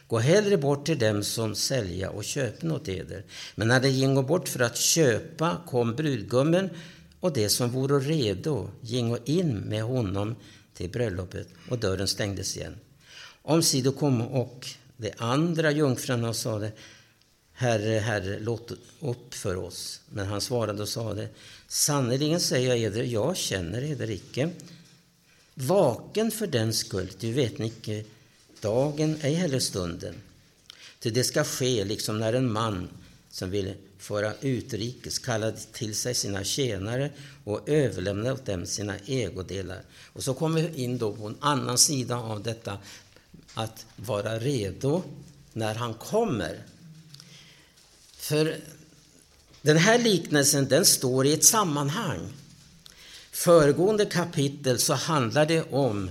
Gå 0.08 0.18
hellre 0.18 0.56
bort 0.56 0.86
till 0.86 0.98
dem 0.98 1.22
som 1.24 1.54
sälja 1.54 2.10
och 2.10 2.24
köpa 2.24 2.72
åt 2.72 2.88
eder. 2.88 3.24
Men 3.54 3.68
när 3.68 3.80
de 3.80 3.88
gingo 3.88 4.22
bort 4.22 4.48
för 4.48 4.60
att 4.60 4.76
köpa 4.76 5.56
kom 5.66 5.94
brudgummen 5.94 6.70
och 7.20 7.32
det 7.32 7.48
som 7.48 7.70
vore 7.70 7.98
redo 7.98 8.70
gingo 8.80 9.18
in 9.24 9.56
med 9.56 9.82
honom 9.82 10.36
till 10.74 10.90
bröllopet 10.90 11.48
och 11.70 11.78
dörren 11.78 12.08
stängdes 12.08 12.56
igen. 12.56 12.76
Omsido 13.42 13.92
kom 13.92 14.22
och 14.22 14.66
de 14.96 15.12
andra 15.16 15.70
jungfrarna 15.70 16.28
och 16.28 16.36
sade 16.36 16.72
Herre, 17.54 17.98
Herre, 17.98 18.38
låt 18.40 18.72
upp 19.00 19.34
för 19.34 19.56
oss. 19.56 20.00
Men 20.08 20.26
han 20.26 20.40
svarade 20.40 20.82
och 20.82 20.88
sade 20.88 21.28
Sannerligen 21.68 22.40
säger 22.40 22.68
jag 22.68 22.78
eder, 22.78 23.02
jag 23.02 23.36
känner 23.36 23.82
eder 23.82 24.10
icke. 24.10 24.50
Vaken 25.54 26.30
för 26.30 26.46
den 26.46 26.74
skull, 26.74 27.10
du 27.20 27.32
vet 27.32 27.60
icke 27.60 28.04
dagen, 28.60 29.18
ej 29.20 29.34
heller 29.34 29.58
stunden. 29.58 30.14
Ty 31.00 31.10
det 31.10 31.24
ska 31.24 31.44
ske 31.44 31.84
liksom 31.84 32.18
när 32.18 32.32
en 32.32 32.52
man 32.52 32.88
som 33.30 33.50
vill 33.50 33.74
föra 33.98 34.34
utrikes 34.40 35.18
kallade 35.18 35.58
till 35.72 35.94
sig 35.94 36.14
sina 36.14 36.44
tjänare 36.44 37.10
och 37.44 37.68
överlämnade 37.68 38.32
åt 38.32 38.46
dem 38.46 38.66
sina 38.66 38.96
ägodelar. 39.06 39.82
Och 40.12 40.24
så 40.24 40.34
kommer 40.34 40.62
vi 40.62 40.82
in 40.82 40.98
då 40.98 41.16
på 41.16 41.26
en 41.26 41.36
annan 41.40 41.78
sida 41.78 42.16
av 42.16 42.42
detta 42.42 42.78
att 43.54 43.86
vara 43.96 44.38
redo 44.38 45.02
när 45.52 45.74
han 45.74 45.94
kommer. 45.94 46.58
För 48.24 48.56
den 49.62 49.76
här 49.76 49.98
liknelsen 49.98 50.68
den 50.68 50.84
står 50.84 51.26
i 51.26 51.32
ett 51.32 51.44
sammanhang. 51.44 52.32
Föregående 53.30 54.06
kapitel 54.06 54.78
så 54.78 54.94
handlar 54.94 55.46
det 55.46 55.62
om 55.62 56.10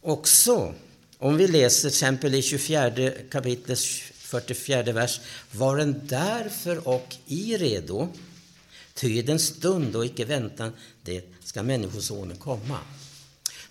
också, 0.00 0.74
om 1.18 1.36
vi 1.36 1.48
läser 1.48 1.80
till 1.80 1.88
exempel 1.88 2.34
i 2.34 2.42
24 2.42 3.10
kapitlet 3.30 3.78
44 3.78 4.92
vers, 4.92 5.20
Varen 5.52 6.00
därför 6.06 6.88
och 6.88 7.16
i 7.26 7.56
redo, 7.56 8.08
ty 8.94 9.22
den 9.22 9.38
stund 9.38 9.96
och 9.96 10.06
icke 10.06 10.24
väntan 10.24 10.72
det 11.02 11.24
ska 11.44 11.62
Människosonen 11.62 12.36
komma. 12.36 12.78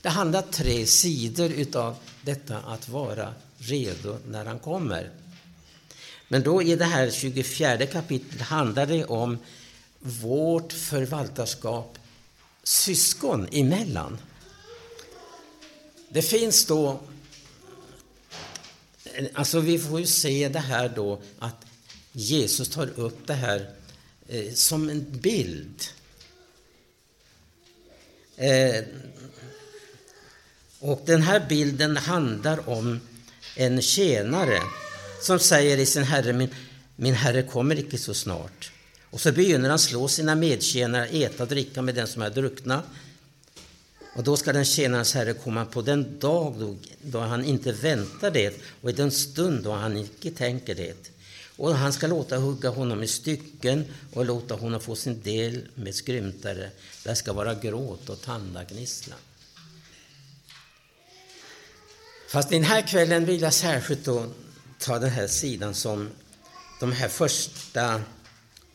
Det 0.02 0.10
handlar 0.10 0.42
tre 0.42 0.86
sidor 0.86 1.52
utav 1.52 1.96
detta 2.22 2.58
att 2.58 2.90
vara 2.90 3.34
redo 3.58 4.18
när 4.28 4.46
han 4.46 4.60
kommer. 4.60 5.12
Men 6.28 6.44
då 6.44 6.62
i 6.64 6.76
det 6.76 6.86
här 6.86 7.12
24 7.12 7.86
kapitlet 7.86 8.42
handlar 8.42 8.86
det 8.86 9.06
om 9.06 9.38
vårt 10.00 10.74
förvaltarskap 10.74 11.98
syskon 12.64 13.48
emellan. 13.52 14.18
Det 16.10 16.22
finns 16.22 16.66
då... 16.66 17.00
Alltså 19.34 19.60
vi 19.60 19.80
får 19.80 20.00
ju 20.00 20.06
se 20.06 20.50
det 20.50 20.60
här 20.60 20.90
då 20.96 21.22
att 21.40 21.66
Jesus 22.12 22.70
tar 22.70 22.90
upp 23.00 23.28
det 23.28 23.34
här 23.34 23.70
eh, 24.28 24.54
som 24.54 24.90
en 24.90 25.20
bild. 25.20 25.84
Eh, 28.36 28.84
och 30.80 31.02
den 31.06 31.22
här 31.22 31.46
bilden 31.50 31.98
handlar 31.98 32.70
om 32.70 33.00
en 33.56 33.82
tjänare 33.82 34.62
som 35.28 35.40
säger 35.40 35.78
i 35.78 35.86
sin 35.86 36.04
herre, 36.04 36.34
min, 36.34 36.50
min 36.96 37.14
herre 37.14 37.44
kommer 37.44 37.80
icke 37.80 37.98
så 37.98 38.14
snart. 38.14 38.72
Och 39.10 39.22
så 39.22 39.32
begynner 39.32 39.70
han 39.70 39.80
slå 39.80 40.08
sina 40.08 40.36
medtjänare, 40.36 41.08
äta 41.08 41.44
och 41.44 41.50
dricka 41.50 41.82
med 41.82 41.96
den 41.96 42.08
som 42.08 42.22
är 42.22 42.30
druckna. 42.30 42.84
Och 44.16 44.24
då 44.24 44.38
ska 44.38 44.54
den 44.54 44.66
tjänarens 44.66 45.14
herre 45.14 45.34
komma 45.34 45.66
på 45.66 45.82
den 45.82 46.20
dag 46.20 46.56
då, 46.60 46.76
då 47.02 47.20
han 47.20 47.46
inte 47.46 47.72
väntar 47.72 48.32
det 48.32 48.54
och 48.82 48.90
i 48.90 48.94
den 48.94 49.12
stund 49.12 49.64
då 49.64 49.72
han 49.72 49.98
icke 49.98 50.32
tänker 50.32 50.76
det. 50.76 51.12
Och 51.58 51.76
han 51.76 51.94
ska 51.94 52.08
låta 52.08 52.38
hugga 52.38 52.70
honom 52.70 53.04
i 53.04 53.08
stycken 53.08 53.86
och 54.14 54.26
låta 54.26 54.56
honom 54.56 54.82
få 54.82 54.96
sin 54.96 55.22
del 55.22 55.68
med 55.76 55.96
skrymtare. 55.96 56.70
Där 57.04 57.14
ska 57.14 57.34
vara 57.34 57.56
gråt 57.56 58.10
och 58.10 58.22
tandagnisslan. 58.22 59.20
Fast 62.30 62.50
den 62.50 62.64
här 62.64 62.82
kvällen 62.82 63.26
vill 63.26 63.42
jag 63.42 63.54
särskilt 63.54 64.06
då 64.06 64.26
ta 64.80 65.00
den 65.00 65.10
här 65.10 65.28
sidan 65.28 65.76
som 65.76 66.10
de 66.80 66.92
här 66.92 67.10
första 67.10 68.02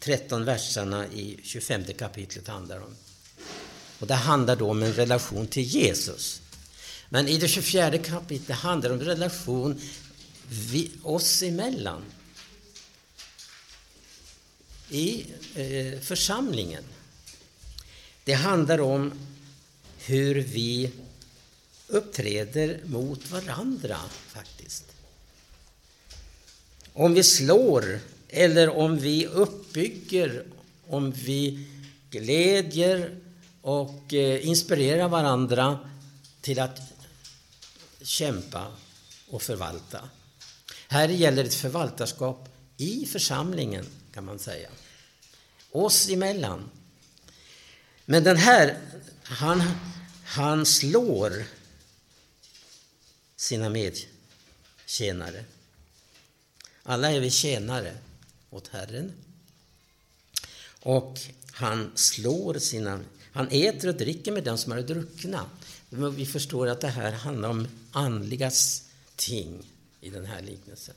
13 0.00 0.44
verserna 0.44 1.06
i 1.06 1.40
25 1.42 1.84
kapitlet 1.84 2.48
handlar 2.48 2.76
om. 2.76 2.96
Och 3.98 4.06
det 4.06 4.14
handlar 4.14 4.56
då 4.56 4.70
om 4.70 4.82
en 4.82 4.92
relation 4.92 5.46
till 5.46 5.62
Jesus. 5.62 6.42
Men 7.08 7.28
i 7.28 7.38
det 7.38 7.48
24 7.48 7.98
kapitlet 7.98 8.58
handlar 8.58 8.90
det 8.90 8.94
om 8.96 9.00
relation 9.00 9.80
vi, 10.48 10.90
oss 11.02 11.42
emellan. 11.42 12.04
I 14.90 15.26
eh, 15.54 16.00
församlingen. 16.00 16.84
Det 18.24 18.32
handlar 18.32 18.80
om 18.80 19.12
hur 19.98 20.34
vi 20.34 20.90
uppträder 21.86 22.80
mot 22.84 23.30
varandra 23.30 23.98
faktiskt. 24.28 24.91
Om 26.92 27.14
vi 27.14 27.22
slår 27.22 28.00
eller 28.28 28.68
om 28.68 28.98
vi 28.98 29.26
uppbygger, 29.26 30.44
om 30.86 31.12
vi 31.12 31.66
glädjer 32.10 33.16
och 33.60 34.14
eh, 34.14 34.46
inspirerar 34.48 35.08
varandra 35.08 35.78
till 36.40 36.60
att 36.60 36.80
kämpa 38.02 38.66
och 39.28 39.42
förvalta. 39.42 40.08
Här 40.88 41.08
gäller 41.08 41.44
ett 41.44 41.54
förvaltarskap 41.54 42.48
i 42.76 43.06
församlingen, 43.06 43.86
kan 44.14 44.24
man 44.24 44.38
säga. 44.38 44.68
Oss 45.70 46.08
emellan. 46.08 46.70
Men 48.04 48.24
den 48.24 48.36
här, 48.36 48.78
han, 49.22 49.62
han 50.24 50.66
slår 50.66 51.44
sina 53.36 53.68
medtjänare. 53.68 55.44
Alla 56.82 57.12
är 57.12 57.20
vi 57.20 57.30
tjänare 57.30 57.96
åt 58.50 58.68
Herren. 58.68 59.12
Och 60.80 61.20
han 61.52 61.90
slår 61.94 62.58
sina... 62.58 63.00
Han 63.32 63.48
äter 63.50 63.88
och 63.88 63.94
dricker 63.94 64.32
med 64.32 64.44
dem 64.44 64.58
som 64.58 64.72
är 64.72 64.82
druckna. 64.82 65.44
Vi 65.90 66.26
förstår 66.26 66.66
att 66.66 66.80
det 66.80 66.88
här 66.88 67.12
handlar 67.12 67.48
om 67.48 67.68
andligas 67.92 68.82
ting 69.16 69.62
i 70.00 70.10
den 70.10 70.24
här 70.24 70.42
liknelsen. 70.42 70.94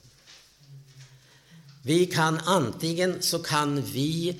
Vi 1.82 2.06
kan 2.06 2.38
antingen 2.38 3.22
så 3.22 3.40
kan 3.40 3.82
vi 3.82 4.38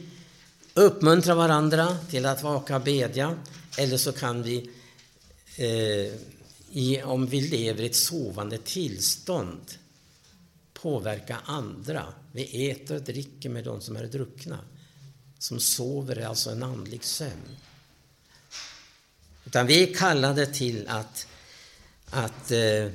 uppmuntra 0.74 1.36
varandra 1.36 1.98
till 2.10 2.26
att 2.26 2.44
vaka 2.44 2.76
och 2.76 2.82
bedja 2.82 3.38
eller 3.78 3.98
så 3.98 4.12
kan 4.12 4.44
vi 4.44 4.70
eh, 5.56 6.14
i, 6.72 7.02
om 7.04 7.26
vi 7.26 7.42
lever 7.42 7.84
i 7.84 7.86
ett 7.86 7.96
sovande 7.96 8.58
tillstånd 8.58 9.78
påverka 10.86 11.38
andra. 11.46 12.14
Vi 12.32 12.72
äter 12.72 12.96
och 12.96 13.02
dricker 13.02 13.50
med 13.50 13.64
de 13.64 13.82
som 13.82 13.96
är 13.96 14.04
druckna. 14.04 14.60
Som 15.40 15.60
sover 15.60 16.16
är 16.16 16.26
alltså 16.28 16.50
en 16.50 16.64
andlig 16.64 17.04
sömn. 17.04 17.58
Utan 19.46 19.68
vi 19.68 19.84
är 19.84 19.94
kallade 19.94 20.46
till 20.46 20.88
att, 20.88 21.28
att 22.10 22.52
eh, 22.52 22.92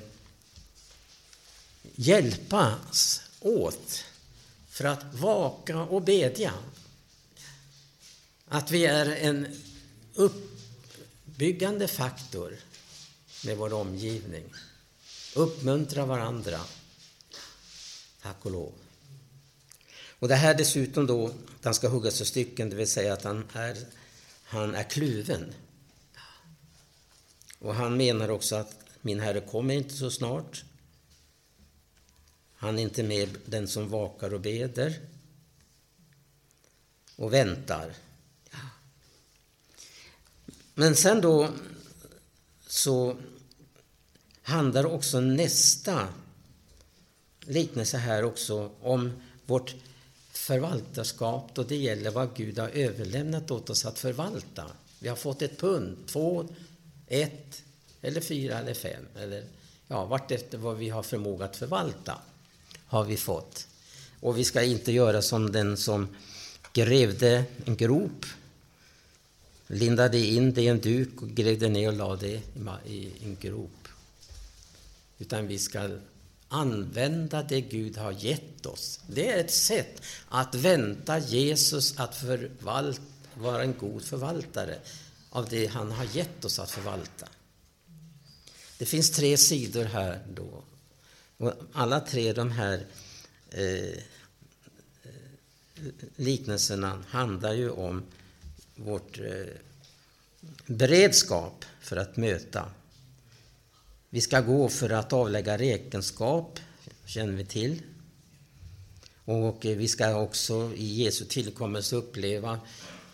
hjälpas 1.95 3.23
åt 3.41 4.05
för 4.69 4.85
att 4.85 5.15
vaka 5.15 5.79
och 5.79 6.03
bedja. 6.03 6.55
Att 8.49 8.71
vi 8.71 8.87
är 8.87 9.07
en 9.07 9.47
uppbyggande 10.15 11.89
faktor 11.89 12.57
med 13.45 13.57
vår 13.57 13.73
omgivning. 13.73 14.45
Uppmuntra 15.35 16.07
varandra. 16.07 16.61
Tack 18.23 18.47
och 18.47 18.51
lov. 18.51 18.73
Och 20.19 20.29
det 20.29 20.35
här 20.35 20.55
dessutom 20.55 21.07
då, 21.07 21.27
att 21.27 21.65
han 21.65 21.75
ska 21.75 21.89
huggas 21.89 22.21
i 22.21 22.25
stycken, 22.25 22.71
det 22.71 22.77
vill 22.77 22.91
säga 22.91 23.13
att 23.13 23.25
han 23.25 23.45
är, 23.53 23.77
han 24.45 24.75
är 24.75 24.83
kluven. 24.83 25.55
Och 27.59 27.75
han 27.75 27.97
menar 27.97 28.29
också 28.29 28.57
att 28.57 28.77
min 29.01 29.21
herre 29.21 29.41
kommer 29.41 29.75
inte 29.75 29.95
så 29.95 30.11
snart. 30.11 30.65
Han 32.55 32.79
är 32.79 32.83
inte 32.83 33.03
med 33.03 33.39
den 33.47 33.69
som 33.69 33.89
vakar 33.89 34.35
och 34.35 34.41
beder 34.41 35.01
och 37.17 37.33
väntar. 37.33 37.95
Men 40.75 40.97
sen 40.97 41.21
då 41.21 41.49
så 42.67 43.17
handlar 44.43 44.87
också 44.87 45.21
nästa 45.21 46.09
liknelse 47.41 47.97
här 47.97 48.25
också 48.25 48.71
om 48.81 49.13
vårt 49.47 49.75
förvaltarskap 50.33 51.51
då 51.55 51.63
det 51.63 51.77
gäller 51.77 52.11
vad 52.11 52.37
Gud 52.37 52.59
har 52.59 52.69
överlämnat 52.69 53.51
åt 53.51 53.71
oss 53.71 53.85
att 53.85 53.99
förvalta. 53.99 54.65
Vi 54.99 55.09
har 55.09 55.17
fått 55.17 55.43
ett 55.43 55.59
pund, 55.59 55.97
två, 56.07 56.49
ett 57.07 57.63
eller 58.03 58.21
fyra 58.21 58.59
eller 58.59 58.75
fem. 58.75 59.07
Eller, 59.17 59.45
ja, 59.89 60.05
vartefter 60.05 60.59
vad 60.59 60.77
vi 60.77 60.89
har 60.89 61.03
förmåga 61.03 61.45
att 61.45 61.57
förvalta 61.57 62.19
har 62.87 63.05
vi 63.05 63.17
fått. 63.17 63.67
Och 64.21 64.39
vi 64.39 64.45
ska 64.45 64.63
inte 64.63 64.93
göra 64.93 65.23
som 65.23 65.53
den 65.53 65.77
som 65.77 66.09
grävde 66.73 67.45
en 67.65 67.77
grop, 67.77 68.27
lindade 69.67 70.19
in 70.19 70.55
det 70.55 70.63
i 70.63 70.69
en 70.69 70.81
duk 70.81 71.23
och 71.23 71.29
grävde 71.29 71.69
ner 71.69 71.89
och 71.89 71.95
lade 71.95 72.27
det 72.27 72.43
i 72.87 73.13
en 73.23 73.37
grop. 73.41 73.89
Utan 75.19 75.47
vi 75.47 75.59
ska 75.59 75.91
använda 76.53 77.43
det 77.43 77.61
Gud 77.61 77.97
har 77.97 78.13
gett 78.13 78.67
oss. 78.67 79.01
Det 79.07 79.29
är 79.29 79.39
ett 79.39 79.51
sätt 79.51 80.03
att 80.29 80.55
vänta 80.55 81.19
Jesus 81.19 81.99
att 81.99 82.17
förvalta, 82.17 83.03
vara 83.35 83.63
en 83.63 83.75
god 83.79 84.05
förvaltare 84.05 84.79
av 85.31 85.49
det 85.49 85.67
han 85.67 85.93
har 85.93 86.05
gett 86.05 86.45
oss 86.45 86.59
att 86.59 86.71
förvalta. 86.71 87.29
Det 88.79 88.87
finns 88.87 89.11
tre 89.11 89.37
sidor 89.37 89.85
här 89.85 90.27
då. 90.35 90.63
Och 91.37 91.53
alla 91.73 92.01
tre 92.01 92.33
de 92.33 92.51
här 92.51 92.87
eh, 93.51 93.99
liknelserna 96.17 97.05
handlar 97.09 97.53
ju 97.53 97.71
om 97.71 98.03
vårt 98.75 99.19
eh, 99.19 99.47
beredskap 100.67 101.65
för 101.81 101.97
att 101.97 102.17
möta. 102.17 102.71
Vi 104.13 104.21
ska 104.21 104.41
gå 104.41 104.69
för 104.69 104.91
att 104.91 105.13
avlägga 105.13 105.59
räkenskap, 105.59 106.61
känner 107.05 107.33
vi 107.33 107.45
till. 107.45 107.83
Och 109.25 109.67
eh, 109.67 109.77
vi 109.77 109.89
ska 109.89 110.15
också 110.15 110.73
i 110.77 111.03
Jesu 111.03 111.25
tillkommelse 111.25 111.97
uppleva 111.97 112.61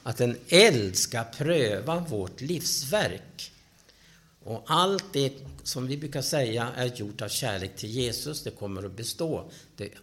att 0.02 0.20
en 0.20 0.36
eld 0.48 0.96
ska 0.96 1.24
pröva 1.24 2.00
vårt 2.00 2.40
livsverk. 2.40 3.52
Och 4.44 4.62
allt 4.66 5.04
det 5.12 5.32
som 5.62 5.86
vi 5.86 5.96
brukar 5.96 6.22
säga 6.22 6.72
är 6.76 6.86
gjort 6.86 7.22
av 7.22 7.28
kärlek 7.28 7.76
till 7.76 7.90
Jesus, 7.90 8.42
det 8.42 8.50
kommer 8.50 8.82
att 8.82 8.96
bestå. 8.96 9.50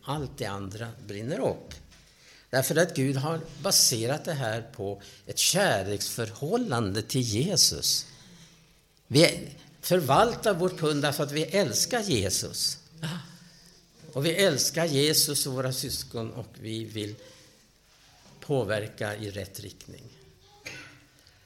allt 0.04 0.38
det 0.38 0.46
andra 0.46 0.88
brinner 1.08 1.40
upp. 1.40 1.74
Därför 2.50 2.76
att 2.76 2.96
Gud 2.96 3.16
har 3.16 3.40
baserat 3.62 4.26
det 4.26 4.34
här 4.34 4.62
på 4.62 5.02
ett 5.26 5.38
kärleksförhållande 5.38 7.02
till 7.02 7.22
Jesus. 7.22 8.06
Vi 9.08 9.50
förvaltar 9.84 10.54
vårt 10.54 10.80
pund 10.80 11.02
därför 11.02 11.24
att 11.24 11.32
vi 11.32 11.44
älskar 11.44 12.02
Jesus. 12.02 12.78
Och 14.14 14.26
vi 14.26 14.36
älskar 14.36 14.86
Jesus 14.86 15.48
och 15.48 15.54
våra 15.54 15.74
syskon 15.74 16.32
och 16.32 16.48
vi 16.62 16.84
vill 16.84 17.16
påverka 18.40 19.16
i 19.16 19.32
rätt 19.32 19.60
riktning. 19.60 20.04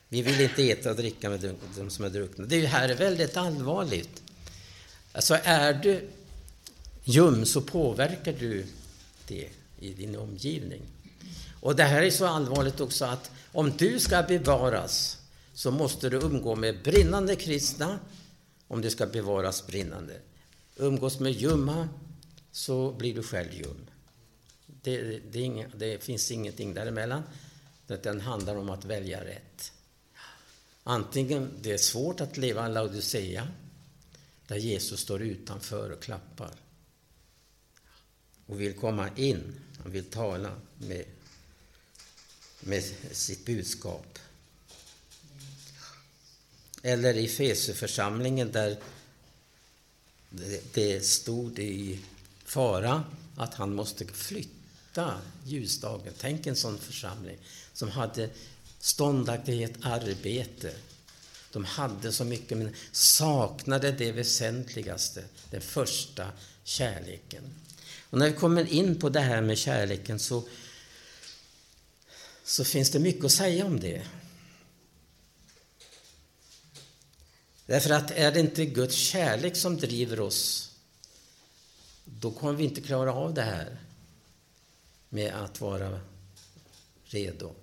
Vi 0.10 0.22
vill 0.22 0.42
inte 0.42 0.72
äta 0.72 0.90
och 0.90 0.96
dricka 0.96 1.30
med 1.30 1.56
de 1.78 1.90
som 1.90 2.06
är 2.06 2.10
druckna. 2.10 2.46
Det 2.46 2.66
här 2.66 2.90
är 2.90 2.96
väldigt 2.96 3.38
allvarligt. 3.38 4.22
Alltså 5.12 5.38
är 5.44 5.74
du 5.74 6.10
ljum 7.04 7.46
så 7.46 7.62
påverkar 7.62 8.34
du 8.34 8.66
det 9.28 9.50
i 9.80 9.94
din 9.94 10.16
omgivning. 10.16 10.82
Och 11.62 11.76
det 11.76 11.84
här 11.84 12.02
är 12.02 12.12
så 12.12 12.26
allvarligt 12.26 12.80
också 12.80 13.06
att 13.06 13.32
om 13.52 13.78
du 13.78 14.00
ska 14.00 14.24
bevaras 14.24 15.18
så 15.54 15.72
måste 15.72 16.10
du 16.10 16.18
umgå 16.18 16.56
med 16.56 16.84
brinnande 16.84 17.36
kristna 17.36 18.00
om 18.68 18.82
det 18.82 18.90
ska 18.90 19.06
bevaras 19.06 19.68
brinnande. 19.68 20.22
Umgås 20.76 21.20
med 21.20 21.32
ljumma 21.32 21.90
så 22.52 22.92
blir 22.92 23.16
du 23.16 23.24
själv 23.24 23.54
ljum. 23.54 23.88
Det, 24.66 25.20
det, 25.32 25.40
inga, 25.40 25.68
det 25.68 26.04
finns 26.04 26.32
ingenting 26.32 26.74
däremellan. 26.74 27.24
Den 27.88 28.22
handlar 28.22 28.56
om 28.56 28.70
att 28.70 28.86
välja 28.86 29.26
rätt. 29.26 29.72
Antingen 30.84 31.52
det 31.62 31.72
är 31.72 31.78
svårt 31.78 32.22
att 32.22 32.38
leva 32.38 32.66
en 32.66 32.74
Laodicea, 32.74 33.48
där 34.48 34.56
Jesus 34.56 35.00
står 35.00 35.22
utanför 35.22 35.92
och 35.92 36.02
klappar 36.02 36.52
och 38.46 38.62
vill 38.62 38.74
komma 38.74 39.10
in, 39.16 39.54
han 39.84 39.92
vill 39.92 40.06
tala 40.06 40.62
med, 40.78 41.06
med 42.60 42.84
sitt 43.12 43.46
budskap. 43.46 44.20
Eller 46.84 47.14
i 47.18 47.28
Fesuförsamlingen 47.28 48.52
där 48.52 48.78
det 50.74 51.06
stod 51.06 51.60
i 51.60 52.00
fara 52.46 53.04
att 53.36 53.54
han 53.54 53.76
måste 53.76 54.06
flytta 54.06 55.22
ljusdagen. 55.46 56.14
Tänk 56.20 56.48
en 56.48 56.56
sån 56.56 56.78
församling 56.78 57.38
som 57.74 57.92
hade 57.92 58.30
ståndaktighet, 58.80 59.74
arbete. 59.82 60.74
De 61.52 61.66
hade 61.66 62.12
så 62.12 62.24
mycket 62.24 62.58
men 62.58 62.76
saknade 62.92 63.92
det 63.92 64.12
väsentligaste, 64.12 65.24
den 65.52 65.62
första 65.62 66.32
kärleken. 66.64 67.44
Och 68.10 68.18
när 68.18 68.30
vi 68.30 68.36
kommer 68.36 68.74
in 68.74 69.00
på 69.00 69.10
det 69.10 69.20
här 69.20 69.42
med 69.42 69.58
kärleken 69.58 70.20
så, 70.20 70.44
så 72.44 72.64
finns 72.64 72.92
det 72.92 73.00
mycket 73.00 73.26
att 73.26 73.32
säga 73.32 73.66
om 73.66 73.80
det. 73.80 74.08
Därför 77.68 77.90
att 77.90 78.12
är 78.12 78.32
det 78.32 78.40
inte 78.40 78.66
Guds 78.66 78.96
kärlek 78.96 79.56
som 79.56 79.78
driver 79.78 80.20
oss, 80.20 80.72
då 82.06 82.32
kommer 82.32 82.54
vi 82.54 82.64
inte 82.64 82.82
klara 82.82 83.14
av 83.14 83.34
det 83.34 83.42
här 83.42 83.78
med 85.10 85.34
att 85.34 85.62
vara 85.62 86.00
redo 87.04 87.56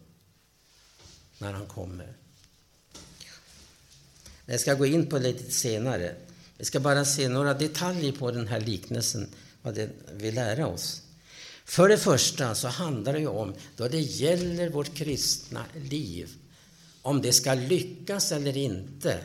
när 1.39 1.53
han 1.53 1.67
kommer. 1.67 2.13
Jag 4.47 4.61
ska 4.61 4.75
gå 4.75 4.87
in 4.87 5.07
på 5.07 5.19
det 5.19 5.33
lite 5.33 5.51
senare. 5.51 6.15
Vi 6.59 6.65
ska 6.65 6.81
bara 6.81 7.05
se 7.05 7.29
några 7.29 7.55
detaljer 7.55 8.13
på 8.13 8.31
den 8.31 8.49
här 8.49 8.61
liknelsen, 8.61 9.29
vad 9.63 9.75
den 9.75 9.93
vill 10.13 10.35
lära 10.35 10.67
oss. 10.67 11.03
För 11.65 11.89
det 11.89 11.99
första 11.99 12.55
så 12.55 12.69
handlar 12.69 13.13
det 13.13 13.19
ju 13.19 13.27
om, 13.27 13.55
då 13.77 13.89
det 13.89 14.01
gäller 14.01 14.69
vårt 14.69 14.95
kristna 14.95 15.65
liv, 15.75 16.31
om 17.03 17.23
det 17.23 17.33
ska 17.33 17.55
lyckas 17.55 18.33
eller 18.33 18.57
inte, 18.57 19.25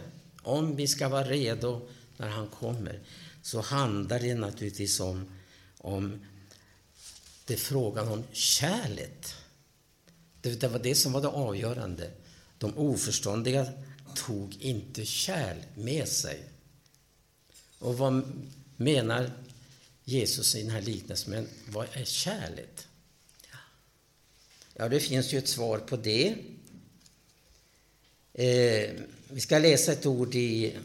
om 0.49 0.75
vi 0.75 0.87
ska 0.87 1.09
vara 1.09 1.23
redo 1.23 1.87
när 2.17 2.27
han 2.27 2.47
kommer, 2.47 2.99
så 3.41 3.61
handlar 3.61 4.19
det 4.19 4.35
naturligtvis 4.35 4.99
om, 4.99 5.31
om 5.77 6.25
det 7.45 7.53
är 7.53 7.57
frågan 7.57 8.07
om 8.07 8.23
kärlet. 8.31 9.35
Det, 10.41 10.61
det 10.61 10.67
var 10.67 10.79
det 10.79 10.95
som 10.95 11.11
var 11.11 11.21
det 11.21 11.27
avgörande. 11.27 12.11
De 12.57 12.77
oförståndiga 12.77 13.67
tog 14.15 14.55
inte 14.59 15.05
kärl 15.05 15.57
med 15.75 16.07
sig. 16.07 16.43
Och 17.79 17.97
vad 17.97 18.23
menar 18.77 19.31
Jesus 20.03 20.55
i 20.55 20.61
den 20.61 20.71
här 20.71 20.81
liknelsen? 20.81 21.47
vad 21.67 21.87
är 21.93 22.05
kärlet? 22.05 22.87
Ja, 24.73 24.89
det 24.89 24.99
finns 24.99 25.33
ju 25.33 25.37
ett 25.37 25.47
svar 25.47 25.77
på 25.77 25.97
det. 25.97 26.35
Eh, 28.39 28.89
vi 29.29 29.41
ska 29.41 29.59
läsa 29.59 29.91
ett 29.91 30.05
ord 30.05 30.35
i 30.35 30.77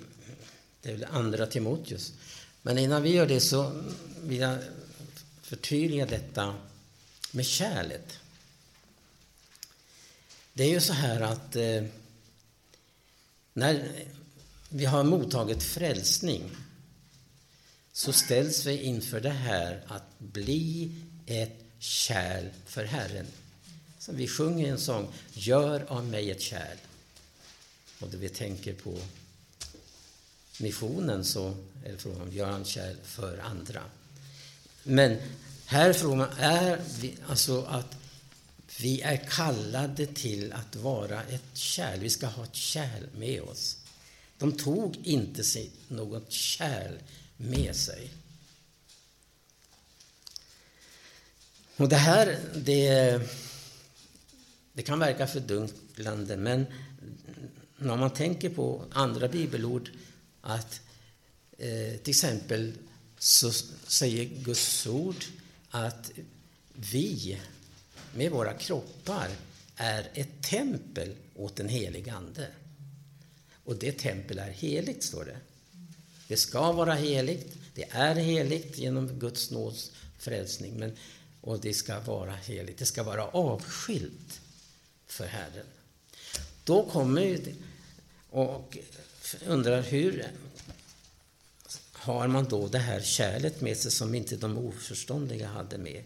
det 0.83 0.93
är 0.93 1.09
andra 1.11 1.47
Timoteus. 1.47 2.13
Men 2.63 2.79
innan 2.79 3.03
vi 3.03 3.11
gör 3.11 3.27
det 3.27 3.41
så 3.41 3.83
vill 4.23 4.39
jag 4.39 4.59
förtydliga 5.43 6.07
detta 6.07 6.55
med 7.31 7.47
kärlet. 7.47 8.19
Det 10.53 10.65
är 10.65 10.69
ju 10.69 10.81
så 10.81 10.93
här 10.93 11.21
att 11.21 11.57
eh, 11.57 11.85
när 13.53 13.89
vi 14.69 14.85
har 14.85 15.05
mottagit 15.05 15.63
frälsning 15.63 16.51
så 17.93 18.13
ställs 18.13 18.67
vi 18.67 18.83
inför 18.83 19.21
det 19.21 19.31
här 19.31 19.83
att 19.87 20.19
bli 20.19 20.93
ett 21.27 21.65
kärl 21.79 22.45
för 22.67 22.85
Herren. 22.85 23.27
Som 23.99 24.17
vi 24.17 24.29
sjunger 24.29 24.69
en 24.69 24.79
sång, 24.79 25.09
Gör 25.33 25.85
av 25.89 26.05
mig 26.05 26.31
ett 26.31 26.43
kärl. 26.43 26.77
Och 28.05 28.11
det 28.11 28.17
vi 28.17 28.29
tänker 28.29 28.75
på 28.75 28.99
missionen 30.61 31.25
så 31.25 31.49
är 31.85 31.93
det 31.93 31.99
frågan 31.99 32.21
om 32.21 32.33
gör 32.33 32.51
han 32.51 32.65
kärl 32.65 32.97
för 33.05 33.39
andra. 33.39 33.83
Men 34.83 35.17
här 35.67 35.89
är 35.89 35.93
frågan 35.93 36.29
är 36.39 36.81
vi, 37.01 37.17
alltså 37.27 37.63
att 37.63 37.97
vi 38.81 39.01
är 39.01 39.17
kallade 39.17 40.07
till 40.07 40.53
att 40.53 40.77
vara 40.77 41.23
ett 41.23 41.57
kärl. 41.57 41.99
Vi 41.99 42.11
ska 42.11 42.27
ha 42.27 42.45
ett 42.45 42.55
kärl 42.55 43.07
med 43.17 43.43
oss. 43.43 43.77
De 44.39 44.53
tog 44.53 44.97
inte 45.03 45.43
något 45.89 46.33
kärl 46.33 46.95
med 47.37 47.77
sig. 47.77 48.11
Och 51.77 51.89
det 51.89 51.97
här, 51.97 52.39
det, 52.55 53.21
det 54.73 54.83
kan 54.83 54.99
verka 54.99 55.27
fördunklande, 55.27 56.37
men 56.37 56.67
när 57.77 57.97
man 57.97 58.11
tänker 58.11 58.51
på 58.51 58.85
andra 58.91 59.29
bibelord 59.29 59.91
att 60.41 60.81
eh, 61.59 61.97
till 62.03 62.11
exempel 62.11 62.73
så 63.19 63.51
säger 63.87 64.25
Guds 64.25 64.87
ord 64.87 65.25
att 65.71 66.11
vi 66.73 67.41
med 68.15 68.31
våra 68.31 68.53
kroppar 68.53 69.29
är 69.77 70.11
ett 70.15 70.43
tempel 70.43 71.15
åt 71.35 71.57
den 71.57 71.69
helige 71.69 72.13
Ande. 72.13 72.49
Och 73.65 73.77
det 73.77 73.99
tempel 73.99 74.39
är 74.39 74.51
heligt, 74.51 75.03
står 75.03 75.25
det. 75.25 75.37
Det 76.29 76.37
ska 76.37 76.73
vara 76.73 76.95
heligt. 76.95 77.57
Det 77.75 77.91
är 77.91 78.15
heligt 78.15 78.79
genom 78.79 79.19
Guds 79.19 79.51
nåds 79.51 79.93
frälsning. 80.19 80.79
Men, 80.79 80.97
och 81.41 81.61
det 81.61 81.75
ska 81.75 82.01
vara 82.01 82.33
heligt. 82.33 82.79
Det 82.79 82.87
ska 82.87 83.03
vara 83.03 83.25
avskilt 83.25 84.41
för 85.07 85.27
Herren. 85.27 85.67
Då 86.65 86.83
kommer 86.83 87.41
och 88.31 88.79
undrar 89.47 89.83
hur 89.83 90.27
har 91.93 92.29
man 92.29 92.45
då 92.45 92.69
det 92.69 92.79
här 92.79 93.01
kärlet 93.01 93.61
med 93.61 93.77
sig 93.77 93.91
som 93.91 94.15
inte 94.15 94.37
de 94.37 94.59
oförståndiga 94.59 95.49
hade 95.49 95.79
med? 95.79 96.05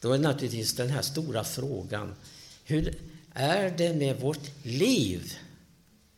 Då 0.00 0.12
är 0.12 0.18
naturligtvis 0.18 0.72
den 0.72 0.90
här 0.90 1.02
stora 1.02 1.44
frågan, 1.44 2.14
hur 2.64 2.98
är 3.32 3.70
det 3.70 3.94
med 3.94 4.20
vårt 4.20 4.50
liv? 4.62 5.32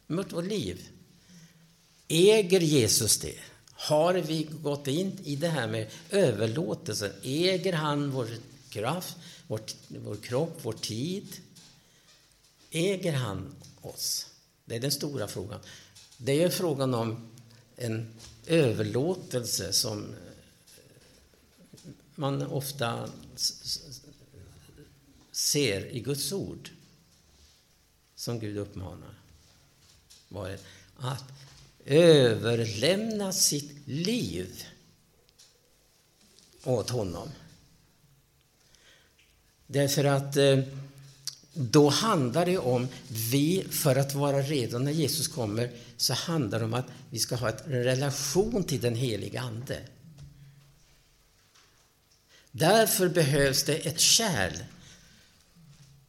Med 0.06 0.30
vårt 0.30 0.44
liv? 0.44 0.88
Äger 2.08 2.60
Jesus 2.60 3.18
det? 3.18 3.38
Har 3.70 4.14
vi 4.14 4.48
gått 4.62 4.86
in 4.86 5.18
i 5.24 5.36
det 5.36 5.48
här 5.48 5.68
med 5.68 5.90
överlåtelsen? 6.10 7.10
Äger 7.22 7.72
han 7.72 8.10
vår 8.10 8.28
kraft, 8.68 9.16
vår, 9.46 9.60
vår 9.88 10.16
kropp, 10.16 10.58
vår 10.62 10.72
tid? 10.72 11.26
Äger 12.76 13.12
han 13.12 13.54
oss? 13.80 14.26
Det 14.64 14.76
är 14.76 14.80
den 14.80 14.92
stora 14.92 15.28
frågan. 15.28 15.60
Det 16.16 16.42
är 16.42 16.50
frågan 16.50 16.94
om 16.94 17.28
en 17.76 18.14
överlåtelse 18.46 19.72
som 19.72 20.02
eh, 20.04 21.90
man 22.14 22.42
ofta 22.42 23.08
ser 25.32 25.86
i 25.86 26.00
Guds 26.00 26.32
ord 26.32 26.70
som 28.14 28.38
Gud 28.38 28.58
uppmanar. 28.58 29.14
Var 30.28 30.58
att 30.96 31.24
överlämna 31.84 33.32
sitt 33.32 33.88
liv 33.88 34.64
åt 36.64 36.90
honom. 36.90 37.28
Därför 39.66 40.04
att 40.04 40.36
eh, 40.36 40.58
då 41.54 41.88
handlar 41.88 42.46
det 42.46 42.58
om, 42.58 42.88
vi, 43.08 43.66
för 43.70 43.96
att 43.96 44.14
vara 44.14 44.42
redo 44.42 44.78
när 44.78 44.92
Jesus 44.92 45.28
kommer, 45.28 45.70
så 45.96 46.14
handlar 46.14 46.58
det 46.58 46.64
om 46.64 46.74
att 46.74 46.86
vi 47.10 47.18
ska 47.18 47.36
ha 47.36 47.50
en 47.50 47.84
relation 47.84 48.64
till 48.64 48.80
den 48.80 48.94
heliga 48.94 49.40
Ande. 49.40 49.80
Därför 52.50 53.08
behövs 53.08 53.62
det 53.62 53.74
ett 53.74 54.00
kärl. 54.00 54.52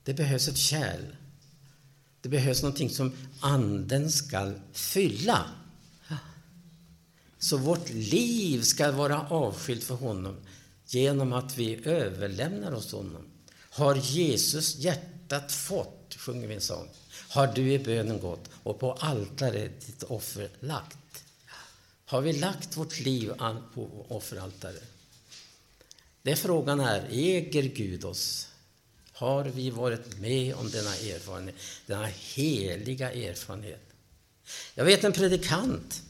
Det 0.03 0.13
behövs 0.13 0.47
ett 0.47 0.57
kärl. 0.57 1.15
Det 2.21 2.29
behövs 2.29 2.61
någonting 2.61 2.89
som 2.89 3.11
Anden 3.39 4.11
ska 4.11 4.53
fylla. 4.73 5.45
Så 7.39 7.57
vårt 7.57 7.89
liv 7.89 8.61
ska 8.61 8.91
vara 8.91 9.21
avskilt 9.21 9.83
för 9.83 9.95
honom 9.95 10.35
genom 10.87 11.33
att 11.33 11.57
vi 11.57 11.85
överlämnar 11.85 12.71
oss 12.71 12.91
honom. 12.91 13.25
Har 13.69 13.95
Jesus 13.95 14.75
hjärta 14.77 15.14
hjärtat 15.29 15.51
fått, 15.51 16.15
sjunger 16.17 16.47
vi 16.47 16.55
en 16.55 16.61
sång, 16.61 16.89
har 17.29 17.47
du 17.47 17.73
i 17.73 17.79
bönen 17.79 18.19
gått 18.19 18.49
och 18.63 18.79
på 18.79 18.93
altaret 18.93 19.85
ditt 19.85 20.03
offer 20.03 20.49
lagt. 20.59 21.23
Har 22.05 22.21
vi 22.21 22.33
lagt 22.33 22.77
vårt 22.77 22.99
liv 22.99 23.31
på 23.73 24.05
offeraltaret? 24.09 24.83
Det 26.21 26.35
frågan 26.35 26.79
är, 26.79 27.07
äger 27.11 27.63
Gud 27.63 28.05
oss? 28.05 28.47
Har 29.13 29.43
vi 29.43 29.69
varit 29.69 30.19
med 30.19 30.55
om 30.55 30.69
denna 30.69 30.95
erfarenhet, 30.95 31.55
denna 31.85 32.07
heliga 32.35 33.11
erfarenhet? 33.11 33.81
Jag 34.75 34.85
vet 34.85 35.03
en 35.03 35.13
predikant. 35.13 36.01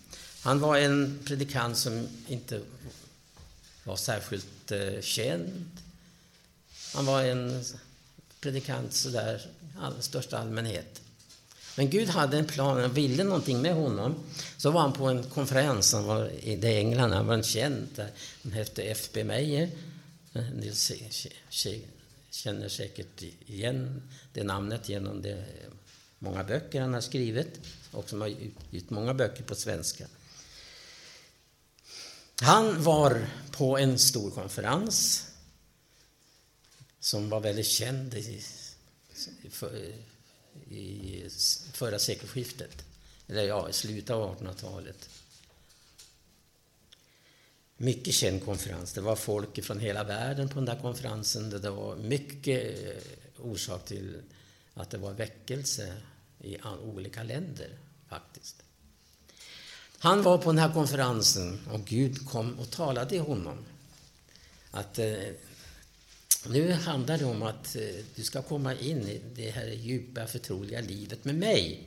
Han 0.42 0.60
var 0.60 0.78
en 0.78 1.20
predikant 1.26 1.78
som 1.78 2.08
inte 2.28 2.62
var 3.84 3.96
särskilt 3.96 4.72
eh, 4.72 5.02
känd. 5.02 5.70
Han 6.94 7.06
var 7.06 7.24
en 7.24 7.64
predikant 8.46 8.94
sådär 8.94 9.42
i 10.00 10.02
största 10.02 10.38
allmänhet. 10.38 11.02
Men 11.78 11.90
Gud 11.90 12.10
hade 12.10 12.38
en 12.38 12.46
plan, 12.46 12.82
han 12.82 12.94
ville 12.94 13.24
någonting 13.24 13.62
med 13.62 13.74
honom. 13.74 14.16
Så 14.58 14.72
var 14.72 14.82
han 14.82 14.94
på 14.94 15.06
en 15.06 15.24
konferens, 15.24 15.94
han 15.94 16.06
var 16.06 16.30
i 16.30 16.78
England, 16.78 17.12
han 17.12 17.28
var 17.28 17.34
en 17.34 17.44
känd 17.44 17.88
eh, 17.92 17.96
där. 17.96 18.12
Han 18.44 18.52
hette 18.52 18.84
F.B. 18.84 19.24
Meyer. 19.24 19.70
Eh, 20.34 20.44
Ni 20.54 20.74
känner 22.30 22.70
säkert 22.70 23.22
igen 23.46 24.02
det 24.34 24.44
namnet 24.44 24.90
genom 24.90 25.22
de 25.22 25.32
eh, 25.32 25.38
många 26.20 26.44
böcker 26.44 26.82
han 26.82 26.94
har 26.94 27.02
skrivit 27.02 27.60
och 27.92 28.10
som 28.10 28.22
har 28.22 28.28
utgivit 28.28 28.90
många 28.90 29.14
böcker 29.14 29.44
på 29.44 29.56
svenska. 29.56 30.08
Han 32.42 32.84
var 32.84 33.28
på 33.52 33.78
en 33.78 34.00
stor 34.00 34.32
konferens 34.32 35.25
som 37.06 37.30
var 37.30 37.40
väldigt 37.40 37.68
känd 37.68 38.14
i, 38.14 38.42
i 40.70 41.24
förra 41.74 42.00
sekelskiftet, 42.00 42.86
eller 43.28 43.44
ja, 43.44 43.70
i 43.70 43.74
slutet 43.74 44.10
av 44.10 44.40
1800-talet. 44.40 45.10
Mycket 47.78 48.14
känd 48.14 48.46
konferens. 48.46 48.94
Det 48.94 49.02
var 49.02 49.16
folk 49.16 49.64
från 49.64 49.80
hela 49.80 50.04
världen 50.04 50.50
på 50.50 50.56
den 50.56 50.66
där 50.66 50.82
konferensen. 50.82 51.50
Det 51.50 51.70
var 51.70 51.96
mycket 51.96 52.86
eh, 52.86 53.46
orsak 53.46 53.86
till 53.86 54.22
att 54.74 54.90
det 54.90 54.98
var 54.98 55.14
väckelse 55.14 55.98
i 56.40 56.58
olika 56.84 57.24
länder, 57.24 57.78
faktiskt. 58.10 58.64
Han 59.98 60.24
var 60.24 60.38
på 60.38 60.52
den 60.52 60.60
här 60.60 60.74
konferensen 60.74 61.68
och 61.72 61.86
Gud 61.86 62.30
kom 62.30 62.60
och 62.60 62.72
talade 62.72 63.10
till 63.10 63.22
honom. 63.22 63.66
Att 64.72 65.00
eh, 65.00 65.16
nu 66.50 66.72
handlar 66.72 67.18
det 67.18 67.26
om 67.26 67.44
att 67.44 67.76
eh, 67.76 67.82
du 68.16 68.24
ska 68.24 68.42
komma 68.42 68.74
in 68.74 69.08
i 69.08 69.22
det 69.36 69.50
här 69.50 69.68
djupa 69.68 70.28
förtroliga 70.28 70.82
livet 70.82 71.26
med 71.26 71.36
mig. 71.36 71.84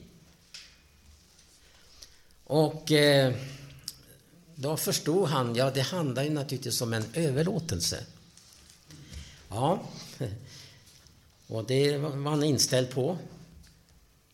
Och 2.44 2.92
eh, 2.92 3.34
då 4.54 4.76
förstod 4.76 5.28
han, 5.28 5.54
ja 5.54 5.70
det 5.70 5.80
handlar 5.80 6.22
ju 6.22 6.30
naturligtvis 6.30 6.80
om 6.80 6.92
en 6.92 7.04
överlåtelse. 7.14 8.04
Ja, 9.48 9.82
och 11.46 11.64
det 11.64 11.98
var 11.98 12.30
han 12.30 12.44
inställd 12.44 12.90
på. 12.90 13.18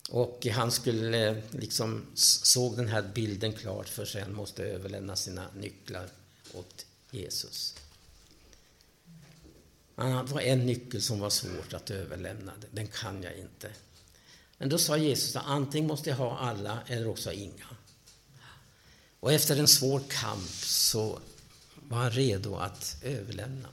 Och 0.09 0.45
han 0.45 0.71
skulle 0.71 1.29
eh, 1.29 1.37
liksom 1.51 2.05
såg 2.15 2.77
den 2.77 2.87
här 2.87 3.01
bilden 3.01 3.53
klart 3.53 3.89
för 3.89 4.05
sig. 4.05 4.21
Han 4.21 4.33
måste 4.33 4.63
överlämna 4.63 5.15
sina 5.15 5.47
nycklar 5.55 6.09
åt 6.53 6.85
Jesus. 7.11 7.75
Det 9.95 10.33
var 10.33 10.41
en 10.41 10.65
nyckel 10.65 11.01
som 11.01 11.19
var 11.19 11.29
svårt 11.29 11.73
att 11.73 11.89
överlämna. 11.89 12.51
Den 12.71 12.87
kan 12.87 13.23
jag 13.23 13.37
inte. 13.37 13.71
Men 14.57 14.69
då 14.69 14.77
sa 14.77 14.97
Jesus 14.97 15.35
att 15.35 15.45
antingen 15.45 15.87
måste 15.87 16.09
jag 16.09 16.17
ha 16.17 16.37
alla 16.37 16.79
eller 16.87 17.07
också 17.07 17.31
inga. 17.31 17.67
Och 19.19 19.33
efter 19.33 19.59
en 19.59 19.67
svår 19.67 20.01
kamp 20.09 20.49
så 20.63 21.19
var 21.75 21.97
han 21.97 22.11
redo 22.11 22.55
att 22.55 22.97
överlämna 23.01 23.69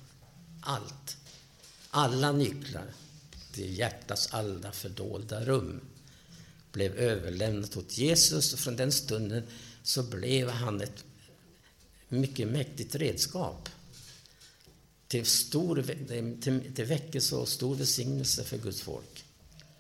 allt. 0.61 1.17
Alla 1.91 2.33
nycklar 2.33 2.87
till 3.53 3.79
hjärtats 3.79 4.29
alla 4.31 4.73
fördolda 4.73 5.45
rum 5.45 5.81
blev 6.73 6.97
överlämnat 6.97 7.77
åt 7.77 7.99
Jesus 7.99 8.53
och 8.53 8.59
från 8.59 8.77
den 8.77 8.93
stunden 8.93 9.43
så 9.83 10.03
blev 10.03 10.49
han 10.49 10.81
ett 10.81 11.05
mycket 12.09 12.49
mäktigt 12.49 12.95
redskap 12.95 13.69
till, 15.13 15.27
stor, 15.27 15.85
till, 16.41 16.75
till 16.75 16.85
väckelse 16.85 17.37
och 17.37 17.49
stor 17.49 17.75
välsignelse 17.75 18.45
för 18.45 18.59
Guds 18.59 18.81
folk. 18.81 19.25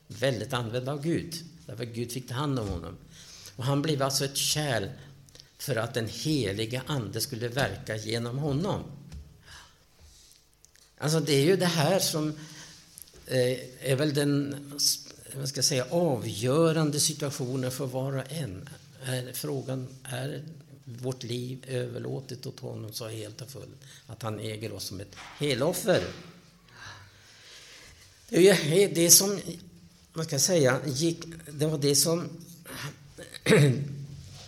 Väldigt 0.06 0.52
använd 0.52 0.88
av 0.88 1.02
Gud, 1.02 1.34
därför 1.66 1.84
Gud 1.84 2.12
fick 2.12 2.28
ta 2.28 2.34
hand 2.34 2.58
om 2.58 2.68
honom. 2.68 2.96
Och 3.56 3.64
han 3.64 3.82
blev 3.82 4.02
alltså 4.02 4.24
ett 4.24 4.36
kärl 4.36 4.88
för 5.58 5.76
att 5.76 5.94
den 5.94 6.08
heliga 6.08 6.82
Ande 6.86 7.20
skulle 7.20 7.48
verka 7.48 7.96
genom 7.96 8.38
honom. 8.38 8.82
Alltså 10.98 11.20
det 11.20 11.32
är 11.32 11.44
ju 11.44 11.56
det 11.56 11.66
här 11.66 11.98
som 11.98 12.28
eh, 13.26 13.58
är 13.80 13.96
väl 13.96 14.14
den 14.14 14.56
vad 15.34 15.48
ska 15.48 15.58
jag 15.58 15.64
säga, 15.64 15.86
avgörande 15.90 17.00
situationen 17.00 17.70
för 17.70 17.86
var 17.86 18.16
och 18.16 18.32
en. 18.32 18.68
Är 19.04 19.32
frågan 19.32 19.88
är 20.04 20.44
vårt 21.00 21.22
liv 21.22 21.64
överlåtet 21.68 22.46
åt 22.46 22.60
honom 22.60 22.92
så 22.92 23.08
helt 23.08 23.40
och 23.40 23.50
fullt 23.50 23.80
att 24.06 24.22
han 24.22 24.40
äger 24.40 24.72
oss 24.72 24.84
som 24.84 25.00
ett 25.00 25.14
heloffer. 25.38 26.02
Det 28.28 28.48
är 28.48 28.94
det 28.94 29.10
som, 29.10 29.40
man 30.12 30.24
ska 30.24 30.38
säga, 30.38 30.80
gick, 30.86 31.24
det 31.50 31.66
var 31.66 31.78
det 31.78 31.96
som 31.96 32.28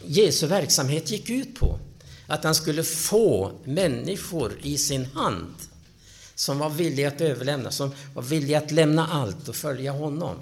Jesu 0.04 0.46
verksamhet 0.46 1.10
gick 1.10 1.30
ut 1.30 1.54
på. 1.54 1.78
att 2.26 2.44
han 2.44 2.54
skulle 2.54 2.84
få 2.84 3.52
människor 3.64 4.52
i 4.62 4.78
sin 4.78 5.04
hand 5.04 5.54
som 6.34 6.58
var 6.58 6.70
villiga 6.70 7.08
att 7.08 7.20
överlämna, 7.20 7.70
som 7.70 7.94
var 8.14 8.22
villiga 8.22 8.58
att 8.58 8.70
lämna 8.70 9.06
allt 9.06 9.48
och 9.48 9.56
följa 9.56 9.92
honom. 9.92 10.36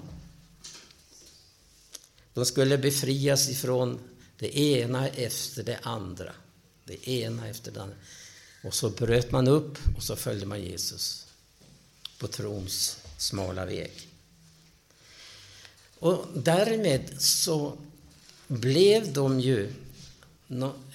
De 2.33 2.45
skulle 2.45 2.77
befrias 2.77 3.49
ifrån 3.49 3.99
det 4.43 4.57
ena 4.57 5.07
efter 5.07 5.63
det 5.63 5.79
andra. 5.83 6.33
Det 6.85 7.09
ena 7.09 7.47
efter 7.47 7.71
det 7.71 7.81
andra. 7.81 7.95
Och 8.63 8.73
så 8.73 8.89
bröt 8.89 9.31
man 9.31 9.47
upp 9.47 9.77
och 9.97 10.03
så 10.03 10.15
följde 10.15 10.45
man 10.45 10.61
Jesus 10.61 11.27
på 12.17 12.27
trons 12.27 12.97
smala 13.17 13.65
väg. 13.65 14.07
Och 15.99 16.25
därmed 16.35 17.21
så 17.21 17.77
blev 18.47 19.13
de 19.13 19.39
ju, 19.39 19.73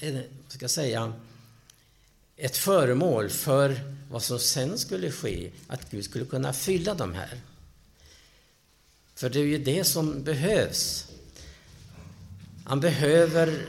eh, 0.00 0.20
ska 0.48 0.60
jag 0.60 0.70
säga, 0.70 1.12
ett 2.36 2.56
föremål 2.56 3.30
för 3.30 3.80
vad 4.10 4.22
som 4.22 4.38
sen 4.38 4.78
skulle 4.78 5.10
ske, 5.10 5.50
att 5.66 5.90
Gud 5.90 6.04
skulle 6.04 6.24
kunna 6.24 6.52
fylla 6.52 6.94
de 6.94 7.14
här. 7.14 7.40
För 9.14 9.30
det 9.30 9.38
är 9.38 9.44
ju 9.44 9.58
det 9.58 9.84
som 9.84 10.22
behövs. 10.22 11.07
Han 12.68 12.80
behöver 12.80 13.66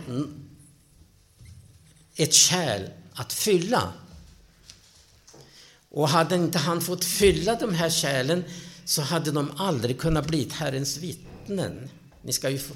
ett 2.16 2.34
kärl 2.34 2.82
att 3.14 3.34
fylla. 3.34 3.94
Och 5.90 6.10
hade 6.10 6.36
inte 6.36 6.58
han 6.58 6.82
fått 6.82 7.06
fylla 7.06 7.56
de 7.56 7.74
här 7.74 7.90
kärlen 7.90 8.44
så 8.86 9.02
hade 9.02 9.32
de 9.32 9.52
aldrig 9.58 10.00
kunnat 10.00 10.28
bli 10.28 10.50
Herrens 10.52 10.98
vittnen. 10.98 11.90
Ni 12.22 12.34
ska 12.34 12.50
ju 12.50 12.58
få, 12.58 12.74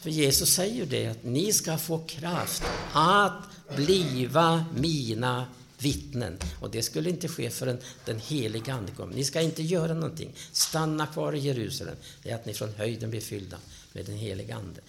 för 0.00 0.10
Jesus 0.10 0.54
säger 0.54 0.74
ju 0.74 0.86
det, 0.86 1.06
att 1.06 1.24
ni 1.24 1.52
ska 1.52 1.78
få 1.78 1.98
kraft 1.98 2.62
att 2.92 3.42
bliva 3.76 4.64
mina 4.76 5.46
vittnen. 5.78 6.38
Och 6.60 6.70
det 6.70 6.82
skulle 6.82 7.10
inte 7.10 7.28
ske 7.28 7.50
förrän 7.50 7.78
den 8.04 8.20
heliga 8.20 8.74
Ande 8.74 8.92
kom. 8.92 9.10
Ni 9.10 9.24
ska 9.24 9.40
inte 9.40 9.62
göra 9.62 9.94
någonting. 9.94 10.32
Stanna 10.52 11.06
kvar 11.06 11.32
i 11.32 11.38
Jerusalem. 11.38 11.96
Det 12.22 12.30
är 12.30 12.34
att 12.34 12.46
ni 12.46 12.54
från 12.54 12.74
höjden 12.74 13.10
blir 13.10 13.20
fyllda 13.20 13.56
med 13.92 14.06
den 14.06 14.16
heliga 14.16 14.56
Ande. 14.56 14.80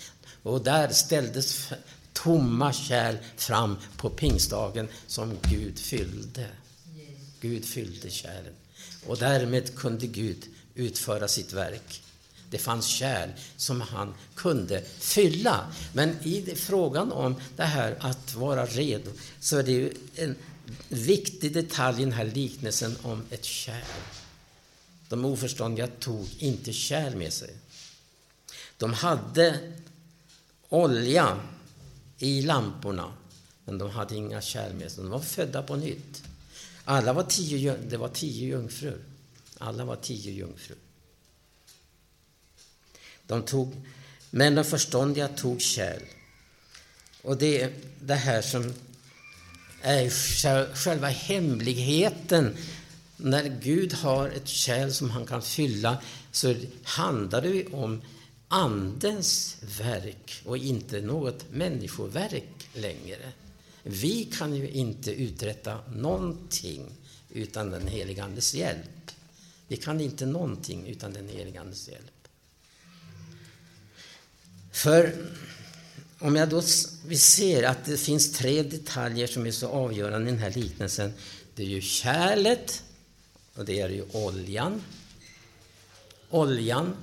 Och 0.43 0.63
där 0.63 0.89
ställdes 0.89 1.69
tomma 2.13 2.73
kärl 2.73 3.15
fram 3.35 3.77
på 3.97 4.09
pingstdagen 4.09 4.87
som 5.07 5.37
Gud 5.41 5.79
fyllde. 5.79 6.47
Gud 7.41 7.65
fyllde 7.65 8.09
kärlen. 8.09 8.53
Och 9.05 9.17
därmed 9.17 9.75
kunde 9.75 10.07
Gud 10.07 10.45
utföra 10.75 11.27
sitt 11.27 11.53
verk. 11.53 12.01
Det 12.49 12.57
fanns 12.57 12.87
kärl 12.87 13.29
som 13.57 13.81
han 13.81 14.13
kunde 14.35 14.81
fylla. 14.99 15.73
Men 15.93 16.15
i 16.23 16.55
frågan 16.55 17.11
om 17.11 17.35
det 17.55 17.63
här 17.63 17.97
att 17.99 18.35
vara 18.35 18.65
redo 18.65 19.11
så 19.39 19.57
är 19.57 19.63
det 19.63 19.71
ju 19.71 19.93
en 20.15 20.35
viktig 20.89 21.53
detalj 21.53 22.01
i 22.01 22.05
den 22.05 22.13
här 22.13 22.25
liknelsen 22.25 22.97
om 23.01 23.23
ett 23.29 23.45
kärl. 23.45 23.83
De 25.09 25.25
oförståndiga 25.25 25.87
tog 25.87 26.29
inte 26.37 26.73
kärl 26.73 27.15
med 27.15 27.33
sig. 27.33 27.53
De 28.77 28.93
hade 28.93 29.59
olja 30.69 31.39
i 32.17 32.41
lamporna, 32.41 33.13
men 33.65 33.77
de 33.77 33.89
hade 33.89 34.15
inga 34.15 34.41
kärl 34.41 34.73
med 34.73 34.91
sig. 34.91 35.03
De 35.03 35.09
var 35.09 35.19
födda 35.19 35.63
på 35.63 35.75
nytt. 35.75 36.23
Alla 36.85 37.13
var 37.13 37.23
tio, 37.23 37.77
det 37.89 37.97
var 37.97 38.09
tio 38.09 38.47
jungfrur. 38.47 39.03
Alla 39.57 39.85
var 39.85 39.95
tio 39.95 40.31
jungfrur. 40.31 40.77
De 43.27 43.43
tog, 43.43 43.75
men 44.29 44.55
de 44.55 44.63
förståndiga 44.63 45.27
tog 45.27 45.61
kärl. 45.61 46.01
Och 47.21 47.37
det 47.37 47.61
är 47.61 47.73
det 48.01 48.15
här 48.15 48.41
som 48.41 48.73
är 49.81 50.75
själva 50.75 51.07
hemligheten. 51.07 52.57
När 53.17 53.43
Gud 53.61 53.93
har 53.93 54.29
ett 54.29 54.47
kärl 54.47 54.91
som 54.91 55.09
han 55.09 55.25
kan 55.25 55.41
fylla 55.41 55.97
så 56.31 56.55
handlar 56.83 57.41
det 57.41 57.67
om 57.67 58.01
Andens 58.47 59.57
verk 59.79 60.41
och 60.45 60.57
inte 60.57 61.01
något 61.01 61.51
människoverk 61.51 62.69
längre. 62.73 63.31
Vi 63.83 64.23
kan 64.23 64.55
ju 64.55 64.69
inte 64.69 65.11
uträtta 65.11 65.79
någonting 65.95 66.85
utan 67.29 67.69
den 67.69 67.87
helige 67.87 68.23
Andes 68.23 68.53
hjälp. 68.53 69.11
Vi 69.67 69.77
kan 69.77 70.01
inte 70.01 70.25
någonting 70.25 70.87
utan 70.87 71.13
den 71.13 71.29
helige 71.29 71.61
Andes 71.61 71.87
hjälp. 71.87 72.27
För 74.71 75.13
om 76.19 76.35
jag 76.35 76.49
då, 76.49 76.61
vi 77.05 77.17
ser 77.17 77.63
att 77.63 77.85
det 77.85 77.97
finns 77.97 78.31
tre 78.31 78.63
detaljer 78.63 79.27
som 79.27 79.45
är 79.45 79.51
så 79.51 79.67
avgörande 79.67 80.29
i 80.29 80.31
den 80.31 80.41
här 80.41 80.51
liknelsen. 80.51 81.13
Det 81.55 81.63
är 81.63 81.67
ju 81.67 81.81
kärlet 81.81 82.83
och 83.55 83.65
det 83.65 83.79
är 83.79 83.89
ju 83.89 84.05
oljan. 84.11 84.81
Oljan. 86.29 86.95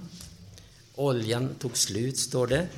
Oljan 0.95 1.55
tog 1.55 1.77
slut, 1.77 2.19
står 2.19 2.47
det. 2.47 2.69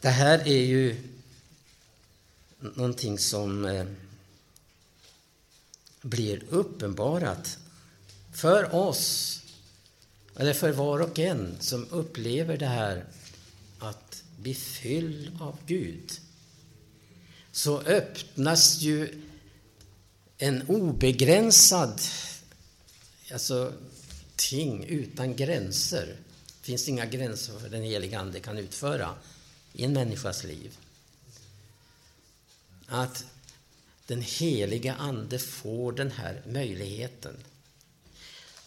Det 0.00 0.08
här 0.08 0.38
är 0.48 0.64
ju 0.64 0.96
någonting 2.60 3.18
som 3.18 3.64
eh, 3.64 3.86
blir 6.02 6.44
uppenbarat 6.48 7.58
för 8.32 8.74
oss, 8.74 9.36
eller 10.36 10.52
för 10.52 10.72
var 10.72 11.00
och 11.00 11.18
en 11.18 11.56
som 11.60 11.86
upplever 11.90 12.56
det 12.56 12.66
här 12.66 13.04
att 13.78 14.24
bli 14.38 14.54
fylld 14.54 15.42
av 15.42 15.56
Gud, 15.66 16.10
så 17.52 17.80
öppnas 17.80 18.80
ju 18.80 19.22
en 20.42 20.62
obegränsad 20.68 22.00
alltså, 23.32 23.72
ting 24.36 24.84
utan 24.84 25.36
gränser. 25.36 26.06
Det 26.60 26.66
finns 26.66 26.88
inga 26.88 27.06
gränser 27.06 27.58
för 27.58 27.68
den 27.68 27.82
heliga 27.82 28.20
Ande 28.20 28.40
kan 28.40 28.58
utföra 28.58 29.14
i 29.72 29.84
en 29.84 29.92
människas 29.92 30.44
liv. 30.44 30.78
Att 32.86 33.24
den 34.06 34.22
heliga 34.22 34.94
Ande 34.94 35.38
får 35.38 35.92
den 35.92 36.10
här 36.10 36.42
möjligheten 36.46 37.36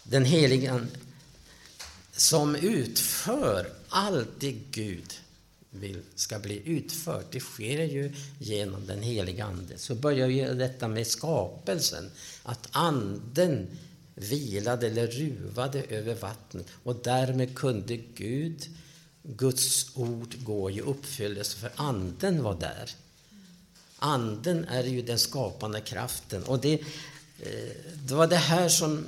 den 0.03 0.25
helige 0.25 0.87
som 2.11 2.55
utför 2.55 3.73
allt 3.89 4.29
det 4.39 4.51
Gud 4.51 5.13
vill 5.73 6.01
ska 6.15 6.39
bli 6.39 6.61
utfört. 6.65 7.31
Det 7.31 7.39
sker 7.39 7.83
ju 7.83 8.13
genom 8.39 8.87
den 8.87 9.01
helige 9.01 9.43
Ande. 9.43 9.77
Så 9.77 9.95
börjar 9.95 10.27
ju 10.27 10.53
detta 10.53 10.87
med 10.87 11.07
skapelsen, 11.07 12.11
att 12.43 12.67
Anden 12.71 13.67
vilade 14.15 14.87
eller 14.87 15.07
ruvade 15.07 15.83
över 15.83 16.15
vattnet 16.15 16.67
och 16.83 16.95
därmed 16.95 17.55
kunde 17.55 17.97
Gud, 17.97 18.65
Guds 19.23 19.97
ord, 19.97 20.35
gå 20.43 20.71
i 20.71 20.81
uppfyllelse, 20.81 21.57
för 21.57 21.71
Anden 21.75 22.43
var 22.43 22.55
där. 22.55 22.91
Anden 23.99 24.65
är 24.65 24.83
ju 24.83 25.01
den 25.01 25.19
skapande 25.19 25.81
kraften. 25.81 26.43
Och 26.43 26.59
det, 26.59 26.73
eh, 27.39 27.69
det 28.05 28.15
var 28.15 28.27
det 28.27 28.35
här 28.35 28.69
som 28.69 29.05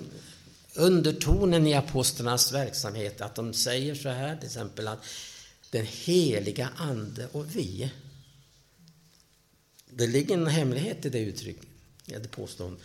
undertonen 0.74 1.68
i 1.68 1.74
apostlarnas 1.74 2.54
verksamhet 2.54 3.22
att 3.22 3.36
de 3.36 3.54
säger 3.54 3.96
så 3.96 4.10
här 4.10 4.36
till 4.36 4.46
exempel 4.46 4.88
att 4.88 5.00
den 5.76 5.86
heliga 5.86 6.70
Ande 6.76 7.28
och 7.32 7.56
vi. 7.56 7.92
Det 9.90 10.08
ligger 10.08 10.38
en 10.38 10.48
hemlighet 10.48 11.06
i 11.06 11.10
det 11.10 11.20
uttrycket, 11.20 11.66
det 12.06 12.32
påståendet. 12.32 12.84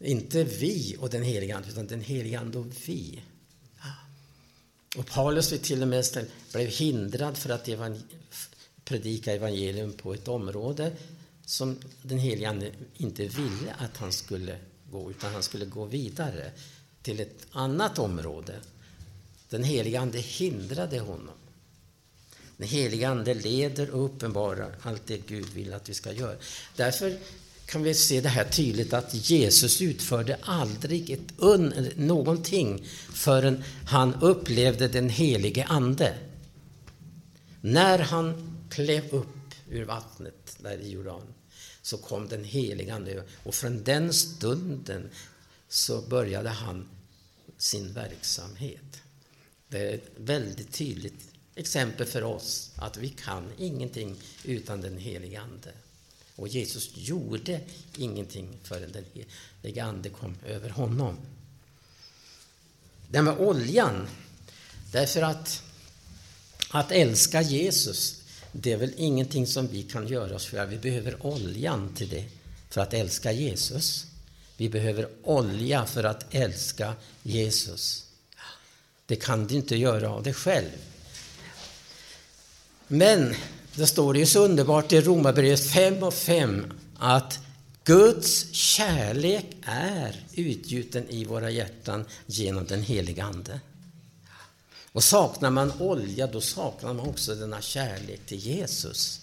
Inte 0.00 0.44
vi 0.44 0.96
och 0.98 1.10
den 1.10 1.22
heliga 1.22 1.56
Ande, 1.56 1.68
utan 1.68 1.86
den 1.86 2.00
heliga 2.00 2.40
Ande 2.40 2.58
och 2.58 2.66
vi. 2.86 3.22
Och 4.96 5.06
Paulus 5.06 5.48
till 5.62 5.82
och 5.82 5.88
med 5.88 6.04
blev 6.52 6.68
hindrad 6.68 7.38
för 7.38 7.50
att 7.50 7.68
evangel 7.68 8.02
predika 8.84 9.32
evangelium 9.32 9.92
på 9.92 10.14
ett 10.14 10.28
område 10.28 10.92
som 11.44 11.78
den 12.02 12.18
helige 12.18 12.48
Ande 12.48 12.72
inte 12.96 13.28
ville 13.28 13.74
att 13.78 13.96
han 13.96 14.12
skulle 14.12 14.58
gå, 14.90 15.10
utan 15.10 15.32
han 15.32 15.42
skulle 15.42 15.64
gå 15.64 15.84
vidare 15.84 16.52
till 17.02 17.20
ett 17.20 17.46
annat 17.50 17.98
område. 17.98 18.60
Den 19.48 19.64
helige 19.64 20.00
Ande 20.00 20.18
hindrade 20.18 20.98
honom. 20.98 21.37
Den 22.58 22.68
helige 22.68 23.08
Ande 23.08 23.34
leder 23.34 23.90
och 23.90 24.04
uppenbarar 24.04 24.76
allt 24.82 25.06
det 25.06 25.26
Gud 25.26 25.48
vill 25.54 25.74
att 25.74 25.88
vi 25.88 25.94
ska 25.94 26.12
göra. 26.12 26.36
Därför 26.76 27.18
kan 27.66 27.82
vi 27.82 27.94
se 27.94 28.20
det 28.20 28.28
här 28.28 28.44
tydligt 28.44 28.92
att 28.92 29.30
Jesus 29.30 29.82
utförde 29.82 30.38
aldrig 30.42 31.10
ett 31.10 31.32
un, 31.36 31.90
någonting 31.96 32.86
förrän 33.14 33.64
han 33.86 34.14
upplevde 34.14 34.88
den 34.88 35.08
helige 35.08 35.64
Ande. 35.64 36.18
När 37.60 37.98
han 37.98 38.58
klev 38.70 39.14
upp 39.14 39.54
ur 39.68 39.84
vattnet 39.84 40.56
där 40.58 40.78
i 40.78 40.90
Jordan 40.90 41.22
så 41.82 41.98
kom 41.98 42.28
den 42.28 42.44
helige 42.44 42.94
Ande 42.94 43.24
och 43.42 43.54
från 43.54 43.84
den 43.84 44.12
stunden 44.12 45.10
så 45.68 46.00
började 46.00 46.48
han 46.48 46.88
sin 47.58 47.92
verksamhet. 47.92 49.00
Det 49.68 49.78
är 49.78 50.00
väldigt 50.16 50.72
tydligt 50.72 51.37
exempel 51.58 52.06
för 52.06 52.22
oss 52.22 52.70
att 52.76 52.96
vi 52.96 53.08
kan 53.08 53.52
ingenting 53.58 54.16
utan 54.44 54.80
den 54.80 54.98
helige 54.98 55.40
Ande. 55.40 55.72
Och 56.36 56.48
Jesus 56.48 56.90
gjorde 56.94 57.60
ingenting 57.96 58.48
förrän 58.62 58.92
den 58.92 59.04
helige 59.14 59.84
Ande 59.84 60.08
kom 60.08 60.36
över 60.46 60.70
honom. 60.70 61.16
Det 63.10 63.22
med 63.22 63.38
oljan, 63.38 64.08
därför 64.92 65.22
att 65.22 65.62
att 66.70 66.92
älska 66.92 67.42
Jesus, 67.42 68.22
det 68.52 68.72
är 68.72 68.76
väl 68.76 68.92
ingenting 68.96 69.46
som 69.46 69.66
vi 69.66 69.82
kan 69.82 70.08
göra 70.08 70.34
oss 70.34 70.46
för. 70.46 70.66
Vi 70.66 70.76
behöver 70.76 71.26
oljan 71.26 71.94
till 71.94 72.08
det, 72.08 72.24
för 72.70 72.80
att 72.80 72.94
älska 72.94 73.32
Jesus. 73.32 74.06
Vi 74.56 74.68
behöver 74.68 75.08
olja 75.22 75.86
för 75.86 76.04
att 76.04 76.34
älska 76.34 76.94
Jesus. 77.22 78.04
Det 79.06 79.16
kan 79.16 79.46
du 79.46 79.54
inte 79.54 79.76
göra 79.76 80.10
av 80.10 80.22
dig 80.22 80.34
själv. 80.34 80.70
Men 82.88 83.34
det 83.74 83.86
står 83.86 84.16
ju 84.16 84.26
så 84.26 84.44
underbart 84.44 84.92
i 84.92 85.00
Romarbrevet 85.00 85.70
5 85.70 86.02
och 86.02 86.14
5 86.14 86.72
att 86.98 87.38
Guds 87.84 88.52
kärlek 88.52 89.46
är 89.62 90.24
utgjuten 90.34 91.08
i 91.08 91.24
våra 91.24 91.50
hjärtan 91.50 92.04
genom 92.26 92.64
den 92.66 92.82
heliga 92.82 93.24
Ande. 93.24 93.60
Och 94.92 95.04
saknar 95.04 95.50
man 95.50 95.72
olja, 95.80 96.26
då 96.26 96.40
saknar 96.40 96.94
man 96.94 97.08
också 97.08 97.34
denna 97.34 97.60
kärlek 97.60 98.20
till 98.26 98.38
Jesus. 98.38 99.20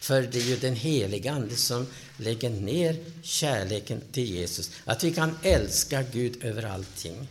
För 0.00 0.22
det 0.22 0.38
är 0.38 0.42
ju 0.42 0.56
den 0.56 0.74
heliga 0.74 1.32
Ande 1.32 1.56
som 1.56 1.86
lägger 2.16 2.50
ner 2.50 2.96
kärleken 3.22 4.00
till 4.12 4.24
Jesus. 4.24 4.70
Att 4.84 5.04
vi 5.04 5.14
kan 5.14 5.38
älska 5.42 6.02
Gud 6.02 6.44
över 6.44 6.62
allting. 6.62 7.28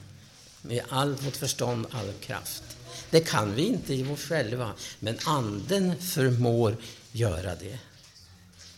Med 0.61 0.83
allt 0.89 1.23
vårt 1.23 1.35
förstånd, 1.35 1.85
all 1.91 2.13
kraft. 2.13 2.63
Det 3.09 3.19
kan 3.19 3.55
vi 3.55 3.65
inte 3.65 3.93
i 3.93 4.11
oss 4.11 4.21
själva, 4.21 4.73
men 4.99 5.17
Anden 5.25 6.01
förmår 6.01 6.77
göra 7.11 7.55
det. 7.55 7.79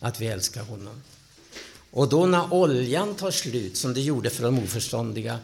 Att 0.00 0.20
vi 0.20 0.26
älskar 0.26 0.62
honom. 0.62 1.02
Och 1.90 2.08
då 2.08 2.26
när 2.26 2.52
oljan 2.52 3.14
tar 3.14 3.30
slut, 3.30 3.76
som 3.76 3.94
det 3.94 4.00
gjorde 4.00 4.30
för 4.30 4.42
de 4.42 4.58
oförståndiga, 4.58 5.38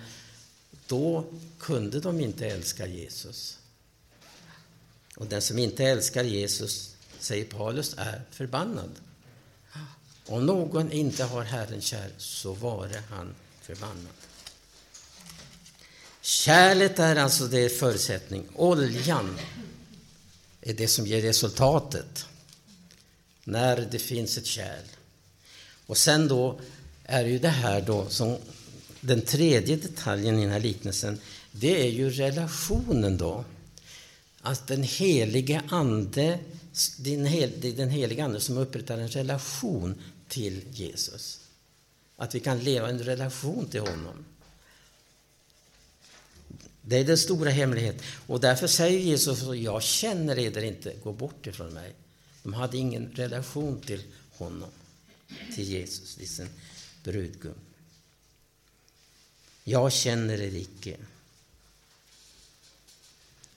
då 0.86 1.24
kunde 1.58 2.00
de 2.00 2.20
inte 2.20 2.46
älska 2.46 2.86
Jesus. 2.86 3.58
Och 5.16 5.26
den 5.26 5.42
som 5.42 5.58
inte 5.58 5.84
älskar 5.84 6.24
Jesus, 6.24 6.94
säger 7.18 7.44
Paulus, 7.44 7.94
är 7.98 8.22
förbannad. 8.30 8.90
Om 10.26 10.46
någon 10.46 10.92
inte 10.92 11.24
har 11.24 11.42
Herren 11.42 11.80
kär, 11.80 12.10
så 12.18 12.52
vare 12.52 13.02
han 13.10 13.34
förbannad. 13.62 14.06
Kärlet 16.26 16.98
är 16.98 17.16
alltså 17.16 17.46
det 17.46 17.68
förutsättning. 17.68 18.44
Oljan 18.54 19.38
är 20.60 20.74
det 20.74 20.88
som 20.88 21.06
ger 21.06 21.22
resultatet 21.22 22.26
när 23.44 23.88
det 23.90 23.98
finns 23.98 24.38
ett 24.38 24.46
kärl. 24.46 24.84
Och 25.86 25.96
sen 25.96 26.28
då 26.28 26.60
är 27.04 27.24
det 27.24 27.30
ju 27.30 27.38
det 27.38 27.48
här 27.48 27.80
då 27.80 28.08
som 28.08 28.36
den 29.00 29.20
tredje 29.20 29.76
detaljen 29.76 30.38
i 30.38 30.42
den 30.42 30.52
här 30.52 30.60
liknelsen, 30.60 31.20
det 31.52 31.86
är 31.86 31.90
ju 31.90 32.10
relationen 32.10 33.16
då. 33.16 33.44
Att 34.40 34.66
den 34.66 34.82
helige 34.82 35.62
Ande, 35.68 36.38
den, 36.98 37.26
hel, 37.26 37.76
den 37.76 37.90
helige 37.90 38.24
Ande 38.24 38.40
som 38.40 38.58
upprättar 38.58 38.98
en 38.98 39.08
relation 39.08 39.94
till 40.28 40.62
Jesus. 40.70 41.40
Att 42.16 42.34
vi 42.34 42.40
kan 42.40 42.58
leva 42.58 42.88
en 42.88 43.02
relation 43.02 43.68
till 43.68 43.80
honom. 43.80 44.24
Det 46.88 46.96
är 46.96 47.04
den 47.04 47.18
stora 47.18 47.50
hemligheten. 47.50 48.02
Och 48.26 48.40
därför 48.40 48.66
säger 48.66 48.98
Jesus, 48.98 49.42
jag 49.42 49.82
känner 49.82 50.38
eder 50.38 50.62
inte, 50.62 50.94
gå 51.04 51.12
bort 51.12 51.46
ifrån 51.46 51.74
mig. 51.74 51.94
De 52.42 52.54
hade 52.54 52.76
ingen 52.76 53.10
relation 53.14 53.80
till 53.80 54.02
honom, 54.30 54.68
till 55.54 55.64
Jesus, 55.64 56.14
till 56.14 56.28
sin 56.28 56.48
brudgum. 57.04 57.54
Jag 59.64 59.92
känner 59.92 60.40
er 60.40 60.56
icke. 60.56 60.96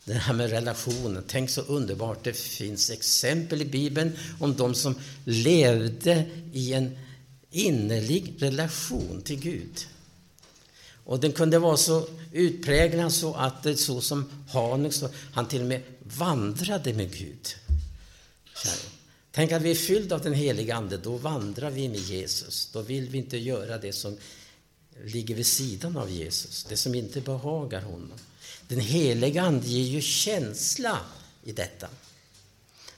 Det 0.05 0.13
här 0.13 0.33
med 0.33 0.49
relationen, 0.49 1.23
tänk 1.27 1.49
så 1.49 1.61
underbart. 1.61 2.23
Det 2.23 2.33
finns 2.33 2.89
exempel 2.89 3.61
i 3.61 3.65
Bibeln 3.65 4.17
om 4.39 4.55
de 4.55 4.75
som 4.75 4.95
levde 5.25 6.25
i 6.53 6.73
en 6.73 6.97
innerlig 7.51 8.35
relation 8.39 9.21
till 9.21 9.39
Gud. 9.39 9.87
Och 11.09 11.19
den 11.19 11.31
kunde 11.31 11.59
vara 11.59 11.77
så 11.77 12.07
utpräglad 12.31 13.13
så 13.13 13.33
att 13.33 13.63
det 13.63 13.77
så 13.77 14.01
som 14.01 14.29
Hanuk, 14.49 14.93
han 15.33 15.47
till 15.47 15.61
och 15.61 15.67
med 15.67 15.81
vandrade 16.03 16.93
med 16.93 17.17
Gud. 17.17 17.47
Tänk 19.31 19.51
att 19.51 19.61
vi 19.61 19.71
är 19.71 19.75
fyllda 19.75 20.15
av 20.15 20.21
den 20.21 20.33
heliga 20.33 20.75
Ande, 20.75 20.97
då 20.97 21.17
vandrar 21.17 21.69
vi 21.69 21.89
med 21.89 21.99
Jesus. 21.99 22.69
Då 22.73 22.81
vill 22.81 23.09
vi 23.09 23.17
inte 23.17 23.37
göra 23.37 23.77
det 23.77 23.93
som 23.93 24.17
ligger 25.03 25.35
vid 25.35 25.45
sidan 25.45 25.97
av 25.97 26.11
Jesus, 26.11 26.63
det 26.63 26.77
som 26.77 26.95
inte 26.95 27.21
behagar 27.21 27.81
honom. 27.81 28.19
Den 28.67 28.79
heliga 28.79 29.41
Ande 29.41 29.67
ger 29.67 29.83
ju 29.83 30.01
känsla 30.01 30.99
i 31.43 31.51
detta. 31.51 31.87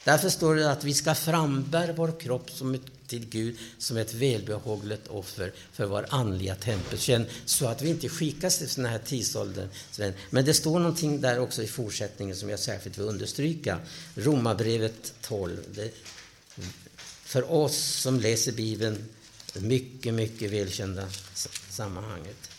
Därför 0.03 0.29
står 0.29 0.55
det 0.55 0.71
att 0.71 0.83
vi 0.83 0.93
ska 0.93 1.15
frambära 1.15 1.93
vår 1.93 2.19
kropp 2.19 2.51
som 2.51 2.73
ett, 2.73 2.81
till 3.11 3.29
Gud 3.29 3.57
som 3.77 3.97
ett 3.97 4.13
välbehagligt 4.13 5.07
offer 5.07 5.53
för 5.73 5.85
vår 5.85 6.05
andliga 6.09 6.55
tempel, 6.55 7.25
så 7.45 7.67
att 7.67 7.81
vi 7.81 7.89
inte 7.89 8.09
skickas 8.09 8.57
till 8.57 8.69
sådana 8.69 8.89
här 8.89 8.99
tidsåldern. 9.05 9.69
Men 10.29 10.45
det 10.45 10.53
står 10.53 10.79
någonting 10.79 11.21
där 11.21 11.39
också 11.39 11.63
i 11.63 11.67
fortsättningen 11.67 12.35
som 12.35 12.49
jag 12.49 12.59
särskilt 12.59 12.97
vill 12.97 13.05
understryka. 13.05 13.79
Romarbrevet 14.15 15.13
12. 15.21 15.57
Det, 15.75 15.93
för 17.23 17.51
oss 17.51 17.77
som 17.77 18.19
läser 18.19 18.51
Bibeln 18.51 19.05
mycket, 19.55 20.13
mycket 20.13 20.51
välkända 20.51 21.07
sammanhanget. 21.69 22.49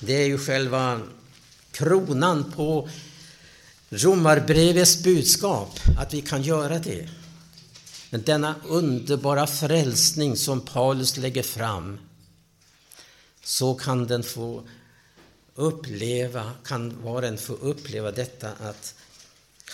Det 0.00 0.12
är 0.12 0.26
ju 0.26 0.38
själva 0.38 1.00
kronan 1.72 2.52
på 2.56 2.88
Romarbrevets 3.90 5.02
budskap, 5.02 5.80
att 5.98 6.14
vi 6.14 6.20
kan 6.20 6.42
göra 6.42 6.78
det. 6.78 7.08
Men 8.12 8.22
denna 8.22 8.54
underbara 8.68 9.46
frälsning 9.46 10.36
som 10.36 10.60
Paulus 10.60 11.16
lägger 11.16 11.42
fram, 11.42 11.98
så 13.44 13.74
kan 13.74 14.06
den 14.06 14.22
få 14.22 14.64
uppleva, 15.54 16.52
kan 16.64 17.02
var 17.02 17.22
och 17.22 17.28
en 17.28 17.38
få 17.38 17.52
uppleva 17.52 18.10
detta 18.10 18.52
att 18.52 18.94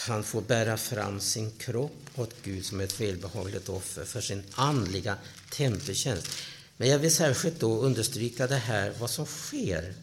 han 0.06 0.24
får 0.24 0.40
bära 0.40 0.76
fram 0.76 1.20
sin 1.20 1.50
kropp 1.50 2.10
åt 2.14 2.34
Gud 2.42 2.66
som 2.66 2.80
ett 2.80 3.00
välbehagligt 3.00 3.68
offer 3.68 4.04
för 4.04 4.20
sin 4.20 4.42
andliga 4.52 5.16
tempeltjänst. 5.50 6.28
Men 6.76 6.88
jag 6.88 6.98
vill 6.98 7.14
särskilt 7.14 7.60
då 7.60 7.80
understryka 7.80 8.46
det 8.46 8.56
här, 8.56 8.94
vad 8.98 9.10
som 9.10 9.26
sker 9.26 9.94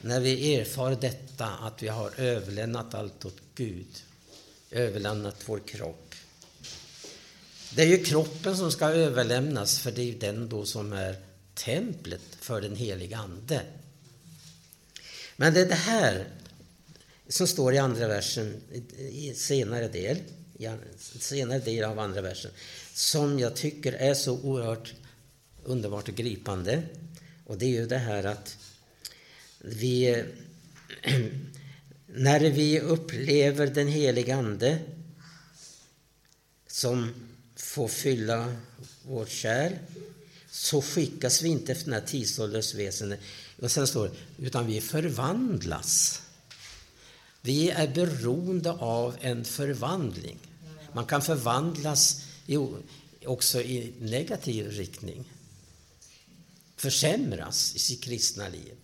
när 0.00 0.20
vi 0.20 0.54
erfar 0.54 0.96
detta, 1.00 1.46
att 1.46 1.82
vi 1.82 1.88
har 1.88 2.20
överlämnat 2.20 2.94
allt 2.94 3.24
åt 3.24 3.38
Gud, 3.54 4.02
överlämnat 4.70 5.42
vår 5.46 5.58
kropp. 5.58 6.14
Det 7.74 7.82
är 7.82 7.86
ju 7.86 8.04
kroppen 8.04 8.56
som 8.56 8.72
ska 8.72 8.86
överlämnas, 8.86 9.78
för 9.78 9.90
det 9.92 10.02
är 10.02 10.06
ju 10.06 10.18
den 10.18 10.48
då 10.48 10.66
som 10.66 10.92
är 10.92 11.16
templet 11.54 12.22
för 12.40 12.60
den 12.60 12.76
heliga 12.76 13.18
Ande. 13.18 13.62
Men 15.36 15.54
det 15.54 15.60
är 15.60 15.66
det 15.66 15.74
här 15.74 16.28
som 17.28 17.46
står 17.46 17.74
i 17.74 17.78
andra 17.78 18.08
versen, 18.08 18.60
i 18.98 19.34
senare 19.34 19.88
del, 19.88 20.16
i 20.58 20.68
senare 21.18 21.58
del 21.58 21.84
av 21.84 21.98
andra 21.98 22.20
versen, 22.20 22.50
som 22.94 23.38
jag 23.38 23.56
tycker 23.56 23.92
är 23.92 24.14
så 24.14 24.40
oerhört 24.40 24.94
underbart 25.64 26.08
och 26.08 26.14
gripande. 26.14 26.82
Och 27.46 27.58
det 27.58 27.64
är 27.64 27.70
ju 27.70 27.86
det 27.86 27.98
här 27.98 28.24
att 28.24 28.56
vi, 29.58 30.24
när 32.14 32.40
vi 32.40 32.80
upplever 32.80 33.66
den 33.66 33.88
heliga 33.88 34.36
Ande 34.36 34.78
som 36.66 37.14
får 37.56 37.88
fylla 37.88 38.56
vårt 39.02 39.28
kärl 39.28 39.72
så 40.50 40.82
skickas 40.82 41.42
vi 41.42 41.48
inte 41.48 41.72
efter 41.72 41.84
den 41.84 42.00
här 42.00 42.06
tidsålderns 42.06 42.74
väsen. 42.74 43.14
Och 43.62 43.70
sen 43.70 43.86
står 43.86 44.08
det, 44.08 44.44
utan 44.46 44.66
vi 44.66 44.80
förvandlas. 44.80 46.22
Vi 47.40 47.70
är 47.70 47.88
beroende 47.88 48.72
av 48.72 49.16
en 49.20 49.44
förvandling. 49.44 50.38
Man 50.92 51.06
kan 51.06 51.22
förvandlas 51.22 52.24
också 53.24 53.62
i 53.62 53.92
negativ 54.00 54.70
riktning. 54.70 55.32
Försämras 56.76 57.74
i 57.76 57.78
sitt 57.78 58.02
kristna 58.02 58.48
liv. 58.48 58.74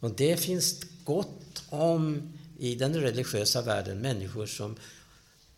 Och 0.00 0.10
det 0.10 0.36
finns 0.36 0.82
gott 1.04 1.62
om 1.68 2.32
i 2.58 2.74
den 2.74 3.00
religiösa 3.00 3.62
världen 3.62 3.98
människor 3.98 4.46
som 4.46 4.76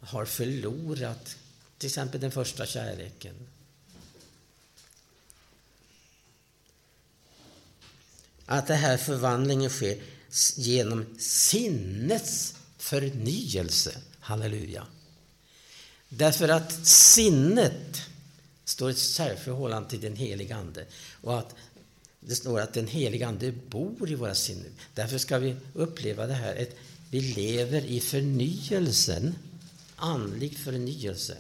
har 0.01 0.25
förlorat 0.25 1.37
till 1.79 1.87
exempel 1.87 2.21
den 2.21 2.31
första 2.31 2.67
kärleken. 2.67 3.35
att 8.51 8.67
den 8.67 8.77
här 8.77 8.97
förvandlingen 8.97 9.71
sker 9.71 9.99
genom 10.57 11.19
sinnets 11.19 12.55
förnyelse. 12.79 13.99
Halleluja. 14.21 14.87
Därför 16.09 16.49
att 16.49 16.87
sinnet 16.87 18.03
står 18.65 18.91
i 18.91 18.93
ett 18.93 18.99
särförhållande 18.99 19.91
till 19.91 20.01
den 20.01 20.17
helige 20.17 20.57
Ande. 20.57 20.87
Och 21.23 21.39
att 21.39 21.55
det 22.21 22.35
står 22.35 22.61
att 22.61 22.75
den 22.75 22.87
helige 22.87 23.27
Ande 23.27 23.53
bor 23.53 24.11
i 24.11 24.15
våra 24.15 24.35
sinnen. 24.35 24.73
Därför 24.95 25.19
ska 25.19 25.39
vi 25.39 25.57
uppleva 25.75 26.27
det 26.27 26.35
här. 26.35 26.57
Ett, 26.57 26.77
vi 27.11 27.21
lever 27.21 27.85
i 27.85 28.01
förnyelsen, 28.01 29.35
andlig 29.97 30.59
förnyelse. 30.59 31.37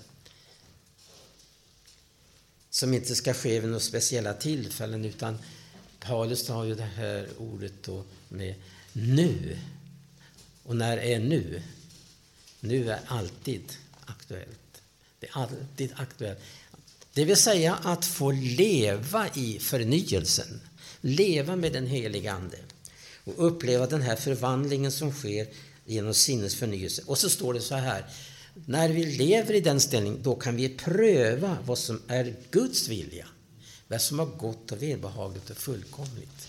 Som 2.70 2.95
inte 2.95 3.14
ska 3.14 3.35
ske 3.35 3.61
vid 3.61 3.68
några 3.68 3.81
speciella 3.81 4.35
tillfällen 4.35 5.05
utan 5.05 5.39
Paulus 6.01 6.49
har 6.49 6.64
ju 6.64 6.74
det 6.74 6.83
här 6.83 7.28
ordet 7.39 7.72
då 7.83 8.05
med 8.28 8.55
nu. 8.93 9.59
Och 10.62 10.76
när 10.76 10.97
är 10.97 11.18
nu? 11.18 11.62
Nu 12.61 12.91
är 12.91 13.01
alltid 13.07 13.72
aktuellt. 14.05 14.83
Det 15.20 15.26
är 15.26 15.39
alltid 15.39 15.93
aktuellt. 15.97 16.41
Det 17.12 17.24
vill 17.24 17.37
säga 17.37 17.74
att 17.74 18.05
få 18.05 18.31
leva 18.31 19.28
i 19.35 19.59
förnyelsen. 19.59 20.61
Leva 21.01 21.57
med 21.57 21.72
den 21.72 21.86
heliga 21.86 22.32
Ande. 22.32 22.59
Och 23.24 23.46
uppleva 23.46 23.86
den 23.86 24.03
här 24.03 24.16
förvandlingen 24.16 24.92
som 24.92 25.12
sker 25.12 25.46
genom 25.84 26.14
sinnets 26.14 26.55
förnyelse. 26.55 27.03
Och 27.07 27.18
så 27.18 27.30
står 27.30 27.55
det 27.55 27.61
så 27.61 27.74
här. 27.74 28.07
När 28.66 28.88
vi 28.88 29.07
lever 29.07 29.55
i 29.55 29.61
den 29.61 29.80
ställningen, 29.80 30.22
då 30.22 30.34
kan 30.34 30.57
vi 30.57 30.68
pröva 30.68 31.59
vad 31.64 31.78
som 31.78 32.03
är 32.09 32.36
Guds 32.51 32.88
vilja. 32.88 33.26
Vad 33.88 34.03
som 34.03 34.20
är 34.20 34.24
gott 34.24 34.72
och 34.72 34.82
välbehagligt 34.82 35.51
och 35.51 35.57
fullkomligt. 35.57 36.48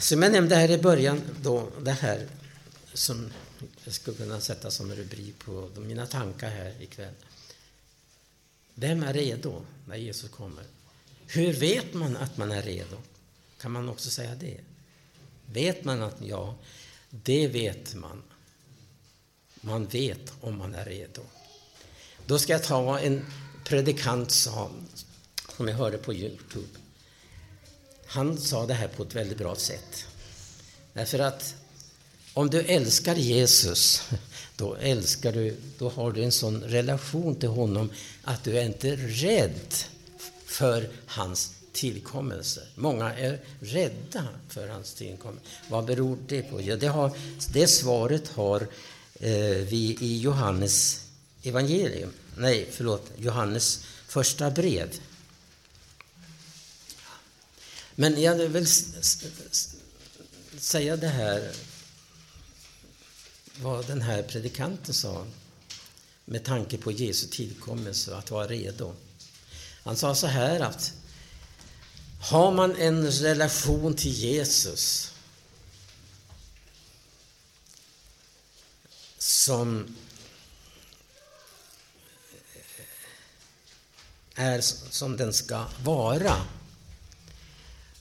Som 0.00 0.22
jag 0.22 0.32
nämnde 0.32 0.56
här 0.56 0.70
i 0.70 0.78
början, 0.78 1.20
då, 1.42 1.70
det 1.82 1.92
här 1.92 2.28
som 2.92 3.30
jag 3.84 3.94
skulle 3.94 4.16
kunna 4.16 4.40
sätta 4.40 4.70
som 4.70 4.94
rubrik 4.94 5.38
på 5.38 5.70
mina 5.76 6.06
tankar 6.06 6.50
här 6.50 6.82
ikväll. 6.82 7.14
Vem 8.74 9.02
är 9.02 9.12
redo 9.12 9.62
när 9.86 9.96
Jesus 9.96 10.30
kommer? 10.30 10.64
Hur 11.26 11.52
vet 11.52 11.94
man 11.94 12.16
att 12.16 12.36
man 12.36 12.52
är 12.52 12.62
redo? 12.62 12.96
Kan 13.60 13.72
man 13.72 13.88
också 13.88 14.10
säga 14.10 14.34
det? 14.34 14.60
Vet 15.46 15.84
man 15.84 16.02
att 16.02 16.16
ja, 16.20 16.54
det 17.10 17.48
vet 17.48 17.94
man. 17.94 18.22
Man 19.60 19.86
vet 19.86 20.32
om 20.40 20.58
man 20.58 20.74
är 20.74 20.84
redo. 20.84 21.22
Då 22.26 22.38
ska 22.38 22.52
jag 22.52 22.64
ta 22.64 22.98
en 22.98 23.26
predikant 23.64 24.30
sa, 24.30 24.70
som 25.56 25.68
jag 25.68 25.76
hörde 25.76 25.98
på 25.98 26.14
Youtube. 26.14 26.78
Han 28.06 28.38
sa 28.38 28.66
det 28.66 28.74
här 28.74 28.88
på 28.88 29.02
ett 29.02 29.14
väldigt 29.14 29.38
bra 29.38 29.56
sätt. 29.56 30.06
Därför 30.92 31.18
att 31.18 31.54
om 32.34 32.50
du 32.50 32.60
älskar 32.60 33.14
Jesus, 33.14 34.02
då 34.56 34.74
älskar 34.74 35.32
du, 35.32 35.56
då 35.78 35.88
har 35.88 36.12
du 36.12 36.24
en 36.24 36.32
sån 36.32 36.62
relation 36.62 37.36
till 37.36 37.48
honom 37.48 37.90
att 38.22 38.44
du 38.44 38.58
är 38.58 38.64
inte 38.64 38.96
rädd 38.96 39.74
för 40.46 40.88
hans 41.06 41.52
tillkommelse. 41.72 42.66
Många 42.74 43.14
är 43.14 43.40
rädda 43.60 44.28
för 44.48 44.68
hans 44.68 44.94
tillkommelse. 44.94 45.46
Vad 45.68 45.84
beror 45.84 46.18
det 46.28 46.42
på? 46.42 46.62
Ja, 46.62 46.76
det, 46.76 46.86
har, 46.86 47.16
det 47.52 47.66
svaret 47.66 48.28
har 48.28 48.60
eh, 49.20 49.30
vi 49.56 49.98
i 50.00 50.18
Johannes 50.20 51.04
evangelium. 51.42 52.12
Nej, 52.36 52.68
förlåt, 52.70 53.10
Johannes 53.16 53.84
första 54.06 54.50
brev. 54.50 55.00
Men 57.94 58.22
jag 58.22 58.34
vill 58.34 58.66
säga 60.58 60.96
det 60.96 61.08
här 61.08 61.52
vad 63.60 63.86
den 63.86 64.02
här 64.02 64.22
predikanten 64.22 64.94
sa 64.94 65.26
med 66.24 66.44
tanke 66.44 66.78
på 66.78 66.92
Jesu 66.92 67.26
tillkommelse 67.26 68.16
att 68.16 68.30
vara 68.30 68.46
redo. 68.46 68.94
Han 69.86 69.96
sa 69.96 70.14
så 70.14 70.26
här 70.26 70.60
att 70.60 70.92
har 72.20 72.52
man 72.52 72.76
en 72.76 73.10
relation 73.10 73.94
till 73.94 74.12
Jesus 74.12 75.12
som 79.18 79.96
är 84.34 84.60
som 84.90 85.16
den 85.16 85.32
ska 85.32 85.64
vara 85.84 86.46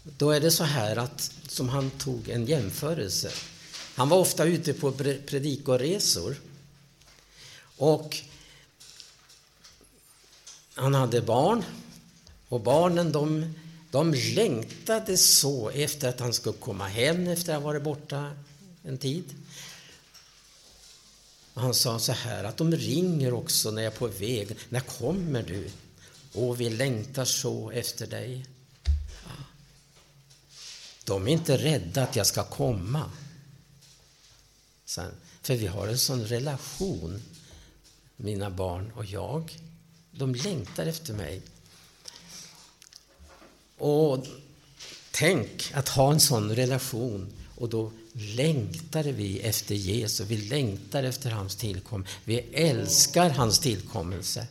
då 0.03 0.31
är 0.31 0.39
det 0.39 0.51
så 0.51 0.63
här 0.63 0.95
att, 0.95 1.31
som 1.47 1.69
han 1.69 1.91
tog 1.91 2.29
en 2.29 2.45
jämförelse 2.45 3.31
han 3.95 4.09
var 4.09 4.17
ofta 4.17 4.45
ute 4.45 4.73
på 4.73 4.91
predikoresor. 5.25 6.35
Och 7.77 8.17
han 10.75 10.93
hade 10.93 11.21
barn. 11.21 11.63
Och 12.49 12.61
barnen 12.61 13.11
de, 13.11 13.53
de 13.91 14.13
längtade 14.13 15.17
så 15.17 15.69
efter 15.69 16.09
att 16.09 16.19
han 16.19 16.33
skulle 16.33 16.57
komma 16.57 16.87
hem 16.87 17.27
efter 17.27 17.55
att 17.55 17.61
ha 17.61 17.67
varit 17.67 17.83
borta 17.83 18.31
en 18.83 18.97
tid. 18.97 19.23
Och 21.53 21.61
han 21.61 21.73
sa 21.73 21.99
så 21.99 22.11
här 22.11 22.43
att 22.43 22.57
de 22.57 22.75
ringer 22.75 23.33
också 23.33 23.71
när 23.71 23.81
jag 23.81 23.93
är 23.93 23.97
på 23.97 24.07
väg. 24.07 24.57
När 24.69 24.79
kommer 24.79 25.43
du? 25.43 25.69
Och 26.33 26.61
vi 26.61 26.69
längtar 26.69 27.25
så 27.25 27.71
efter 27.71 28.07
dig. 28.07 28.45
De 31.03 31.27
är 31.27 31.31
inte 31.31 31.57
rädda 31.57 32.03
att 32.03 32.15
jag 32.15 32.27
ska 32.27 32.43
komma. 32.43 33.11
Sen, 34.85 35.11
för 35.41 35.55
vi 35.55 35.67
har 35.67 35.87
en 35.87 35.97
sån 35.97 36.25
relation, 36.25 37.21
mina 38.15 38.49
barn 38.49 38.91
och 38.95 39.05
jag. 39.05 39.57
De 40.17 40.35
längtar 40.35 40.85
efter 40.85 41.13
mig. 41.13 41.41
Och 43.77 44.25
tänk 45.11 45.71
att 45.73 45.89
ha 45.89 46.11
en 46.11 46.19
sån 46.19 46.55
relation 46.55 47.33
och 47.55 47.69
då 47.69 47.91
längtar 48.13 49.03
vi 49.03 49.39
efter 49.39 49.75
Jesus, 49.75 50.27
vi 50.27 50.37
längtar 50.37 51.03
efter 51.03 51.31
hans 51.31 51.55
tillkommelse. 51.55 52.13
Vi 52.25 52.39
älskar 52.39 53.29
hans 53.29 53.59
tillkommelse. 53.59 54.47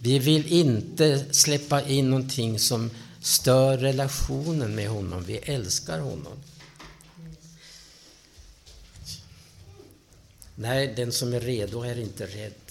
Vi 0.00 0.18
vill 0.18 0.52
inte 0.52 1.34
släppa 1.34 1.82
in 1.82 2.10
någonting 2.10 2.58
som 2.58 2.90
stör 3.20 3.78
relationen 3.78 4.74
med 4.74 4.88
honom. 4.88 5.24
Vi 5.24 5.36
älskar 5.36 5.98
honom. 5.98 6.38
Nej, 10.54 10.94
den 10.96 11.12
som 11.12 11.34
är 11.34 11.40
redo 11.40 11.82
är 11.82 11.98
inte 11.98 12.26
rädd. 12.26 12.63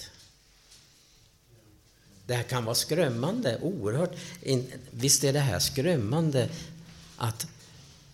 Det 2.26 2.34
här 2.34 2.44
kan 2.44 2.66
vara 2.66 2.76
skrämmande, 2.76 3.60
oerhört. 3.62 4.16
Visst 4.92 5.24
är 5.24 5.34
det 5.34 5.40
här 5.40 5.60
skrämmande 5.60 6.50
att 7.18 7.48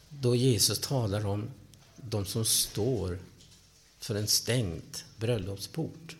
då 0.09 0.35
Jesus 0.35 0.79
talar 0.79 1.25
om 1.25 1.49
de 1.95 2.25
som 2.25 2.45
står 2.45 3.19
för 3.99 4.15
en 4.15 4.27
stängd 4.27 4.97
bröllopsport. 5.17 6.15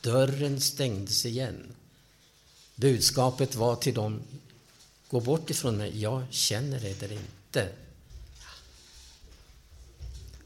Dörren 0.00 0.60
stängdes 0.60 1.26
igen. 1.26 1.66
Budskapet 2.74 3.54
var 3.54 3.76
till 3.76 3.94
dem, 3.94 4.22
gå 5.10 5.20
bort 5.20 5.50
ifrån 5.50 5.76
mig, 5.76 6.00
jag 6.00 6.24
känner 6.30 6.84
er 6.84 7.12
inte. 7.12 7.68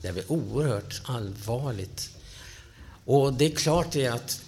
Det 0.00 0.08
är 0.08 0.12
väl 0.12 0.24
oerhört 0.28 1.02
allvarligt 1.04 2.10
och 3.04 3.34
det 3.34 3.44
är 3.44 3.50
klart 3.50 3.92
det 3.92 4.06
att 4.06 4.42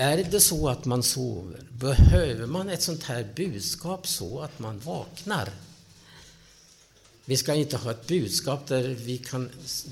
är 0.00 0.24
det 0.24 0.40
så 0.40 0.68
att 0.68 0.84
man 0.84 1.02
sover, 1.02 1.60
behöver 1.70 2.46
man 2.46 2.68
ett 2.68 2.82
sånt 2.82 3.02
här 3.02 3.28
budskap 3.36 4.06
så 4.06 4.40
att 4.40 4.58
man 4.58 4.78
vaknar? 4.78 5.50
Vi 7.24 7.36
ska 7.36 7.54
inte 7.54 7.76
ha 7.76 7.90
ett 7.90 8.06
budskap 8.06 8.66
där 8.66 8.82
vi, 8.82 9.18
kan, 9.18 9.50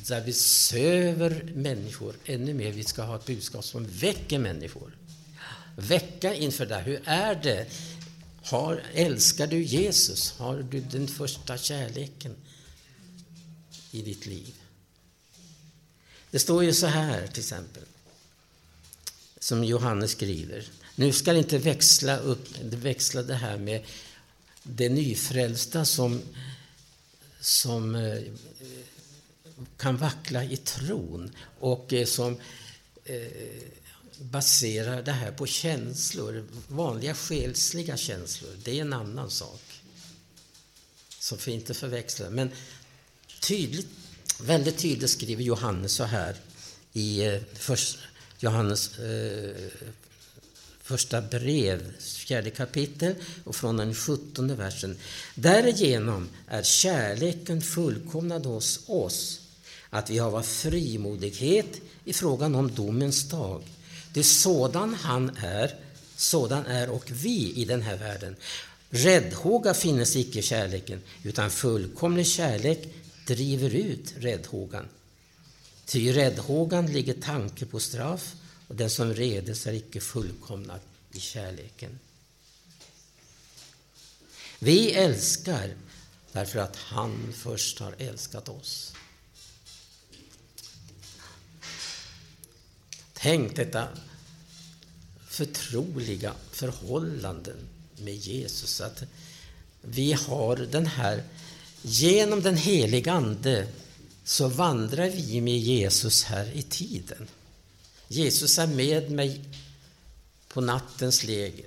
där 0.09 0.21
vi 0.21 0.33
söver 0.33 1.53
människor 1.55 2.15
ännu 2.25 2.55
mer. 2.55 2.73
Vi 2.73 2.85
ska 2.85 3.03
ha 3.03 3.17
ett 3.17 3.27
budskap 3.27 3.65
som 3.65 3.87
väcker 3.87 4.39
människor. 4.39 4.97
Väcka 5.77 6.35
inför 6.35 6.67
det. 6.67 6.79
Hur 6.79 7.01
är 7.05 7.35
det? 7.35 7.67
Har, 8.43 8.83
älskar 8.95 9.47
du 9.47 9.63
Jesus? 9.63 10.35
Har 10.39 10.57
du 10.71 10.81
den 10.81 11.09
första 11.09 11.59
kärleken 11.59 12.35
i 13.91 14.03
ditt 14.03 14.27
liv? 14.27 14.55
Det 16.31 16.39
står 16.39 16.65
ju 16.65 16.75
så 16.75 16.87
här 16.87 17.27
till 17.27 17.41
exempel, 17.41 17.83
som 19.41 19.65
Johannes 19.65 20.11
skriver. 20.11 20.65
Nu 20.95 21.13
ska 21.13 21.33
det 21.33 21.39
inte 21.39 21.59
växla, 21.59 22.17
upp, 22.17 22.59
växla 22.63 23.23
det 23.23 23.35
här 23.35 23.59
med 23.59 23.85
det 24.63 24.89
nyfrälsta 24.89 25.85
som, 25.85 26.23
som 27.41 27.95
eh, 27.95 28.23
kan 29.77 29.97
vackla 29.97 30.45
i 30.45 30.57
tron 30.57 31.31
och 31.59 31.93
eh, 31.93 32.07
som 32.07 32.37
eh, 33.05 33.27
baserar 34.19 35.03
det 35.03 35.13
här 35.13 35.33
på 35.33 35.47
känslor, 35.47 36.45
vanliga 36.69 37.15
själsliga 37.15 37.97
känslor, 37.97 38.51
det 38.65 38.79
är 38.79 38.81
en 38.81 38.93
annan 38.93 39.31
sak. 39.31 39.61
Som 41.21 41.39
vi 41.47 41.53
inte 41.53 41.75
förväxlar. 41.75 42.31
Men 42.31 42.51
tydligt, 43.41 43.89
väldigt 44.41 44.79
tydligt 44.79 45.11
skriver 45.11 45.43
Johannes 45.43 45.93
så 45.93 46.05
här 46.05 46.37
i 46.93 47.41
Johannes 48.39 48.99
eh, 48.99 49.51
första 50.83 51.21
brev, 51.21 52.01
fjärde 52.01 52.51
kapitel 52.51 53.15
och 53.45 53.57
från 53.57 53.77
den 53.77 53.95
sjuttonde 53.95 54.55
versen. 54.55 54.97
Därigenom 55.35 56.29
är 56.49 56.63
kärleken 56.63 57.63
fullkomnad 57.63 58.47
hos 58.47 58.81
oss, 58.87 59.41
att 59.91 60.11
vi 60.11 60.19
har 60.19 60.43
frimodighet 60.43 61.81
i 62.05 62.13
frågan 62.13 62.55
om 62.55 62.75
domens 62.75 63.29
dag. 63.29 63.63
Det 64.13 64.21
är 64.21 64.25
sådan 64.25 64.95
han 64.95 65.37
är, 65.37 65.75
sådan 66.17 66.67
är 66.67 66.91
och 66.91 67.11
vi 67.11 67.53
i 67.57 67.65
den 67.65 67.83
här 67.83 67.97
världen. 67.97 68.37
Räddhåga 68.91 69.75
finnes 69.75 70.17
icke 70.17 70.39
i 70.39 70.43
kärleken, 70.43 71.01
utan 71.23 71.51
fullkomlig 71.51 72.27
kärlek 72.27 72.89
driver 73.27 73.75
ut 73.75 74.15
räddhågan. 74.19 74.89
Ty 75.89 76.09
i 76.09 76.13
räddhågan 76.13 76.87
ligger 76.87 77.15
tanke 77.15 77.67
på 77.67 77.81
straff, 77.81 78.35
och 78.69 78.75
den 78.75 78.91
som 78.91 79.15
redes 79.15 79.67
är 79.67 79.73
icke 79.73 80.01
fullkomnad 80.01 80.81
i 81.13 81.21
kärleken. 81.21 81.99
Vi 84.59 84.93
älskar 84.93 85.75
därför 86.33 86.59
att 86.59 86.77
han 86.77 87.33
först 87.37 87.79
har 87.79 87.95
älskat 87.99 88.49
oss. 88.49 88.95
Tänk 93.13 93.57
detta 93.57 93.89
förtroliga 95.29 96.35
förhållanden 96.53 97.69
med 97.97 98.15
Jesus. 98.15 98.81
Att 98.81 99.03
vi 99.83 100.13
har 100.13 100.57
den 100.57 100.87
här, 100.87 101.25
genom 101.83 102.43
den 102.43 102.57
heliga 102.57 103.13
Ande 103.13 103.69
så 104.29 104.49
vandrar 104.49 105.11
vi 105.11 105.41
med 105.41 105.59
Jesus 105.59 106.25
här 106.25 106.53
i 106.55 106.63
tiden. 106.63 107.29
Jesus 108.09 108.59
är 108.59 108.67
med 108.67 109.11
mig 109.11 109.41
på 110.49 110.61
nattens 110.61 111.25
läger. 111.25 111.67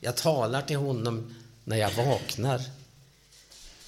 Jag 0.00 0.16
talar 0.16 0.62
till 0.62 0.76
honom 0.76 1.34
när 1.64 1.76
jag 1.76 1.94
vaknar. 1.94 2.62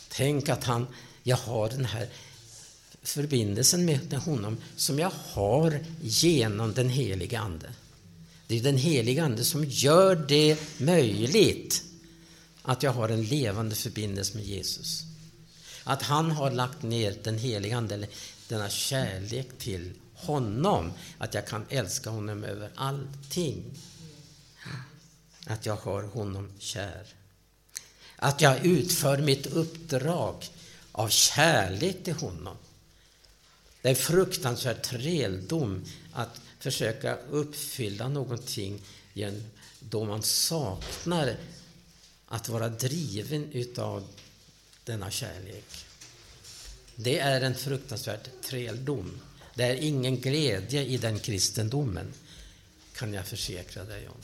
Tänk 0.08 0.48
att 0.48 0.64
han, 0.64 0.86
jag 1.22 1.36
har 1.36 1.68
den 1.68 1.84
här 1.84 2.08
förbindelsen 3.02 3.84
med 3.84 4.12
honom 4.12 4.56
som 4.76 4.98
jag 4.98 5.12
har 5.32 5.84
genom 6.02 6.74
den 6.74 6.88
heliga 6.88 7.40
Ande. 7.40 7.72
Det 8.46 8.58
är 8.58 8.62
den 8.62 8.78
heliga 8.78 9.24
Ande 9.24 9.44
som 9.44 9.64
gör 9.64 10.16
det 10.16 10.58
möjligt 10.80 11.82
att 12.62 12.82
jag 12.82 12.92
har 12.92 13.08
en 13.08 13.24
levande 13.24 13.74
förbindelse 13.74 14.36
med 14.36 14.46
Jesus. 14.46 15.04
Att 15.88 16.02
han 16.02 16.30
har 16.30 16.50
lagt 16.50 16.82
ner 16.82 17.16
den 17.22 17.38
heliga 17.38 17.76
Ande, 17.76 18.06
denna 18.48 18.70
kärlek 18.70 19.58
till 19.58 19.92
honom. 20.14 20.92
Att 21.18 21.34
jag 21.34 21.46
kan 21.46 21.64
älska 21.68 22.10
honom 22.10 22.44
över 22.44 22.70
allting. 22.74 23.64
Att 25.46 25.66
jag 25.66 25.76
har 25.76 26.02
honom 26.02 26.50
kär. 26.58 27.06
Att 28.16 28.40
jag 28.40 28.66
utför 28.66 29.18
mitt 29.18 29.46
uppdrag 29.46 30.44
av 30.92 31.08
kärlek 31.08 32.04
till 32.04 32.14
honom. 32.14 32.56
Det 33.82 33.90
är 33.90 33.94
fruktansvärd 33.94 34.82
träldom 34.82 35.84
att 36.12 36.40
försöka 36.58 37.16
uppfylla 37.16 38.08
någonting 38.08 38.82
då 39.80 40.04
man 40.04 40.22
saknar 40.22 41.36
att 42.26 42.48
vara 42.48 42.68
driven 42.68 43.52
utav 43.52 44.04
denna 44.88 45.10
kärlek. 45.10 45.86
Det 46.96 47.18
är 47.18 47.40
en 47.40 47.54
fruktansvärd 47.54 48.28
träldom. 48.42 49.20
Det 49.54 49.64
är 49.64 49.74
ingen 49.74 50.20
glädje 50.20 50.84
i 50.84 50.96
den 50.96 51.18
kristendomen, 51.18 52.12
kan 52.94 53.14
jag 53.14 53.26
försäkra 53.26 53.84
dig 53.84 54.08
om. 54.08 54.16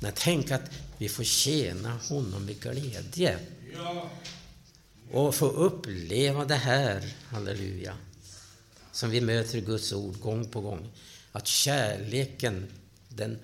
Men 0.00 0.12
tänk 0.16 0.50
att 0.50 0.70
vi 0.98 1.08
får 1.08 1.24
tjäna 1.24 1.96
honom 1.96 2.44
med 2.44 2.60
glädje. 2.60 3.38
Och 5.10 5.34
få 5.34 5.46
uppleva 5.46 6.44
det 6.44 6.54
här, 6.54 7.14
halleluja, 7.26 7.96
som 8.92 9.10
vi 9.10 9.20
möter 9.20 9.58
i 9.58 9.60
Guds 9.60 9.92
ord 9.92 10.20
gång 10.20 10.48
på 10.48 10.60
gång. 10.60 10.90
Att 11.32 11.46
kärleken, 11.46 12.66
den 13.08 13.38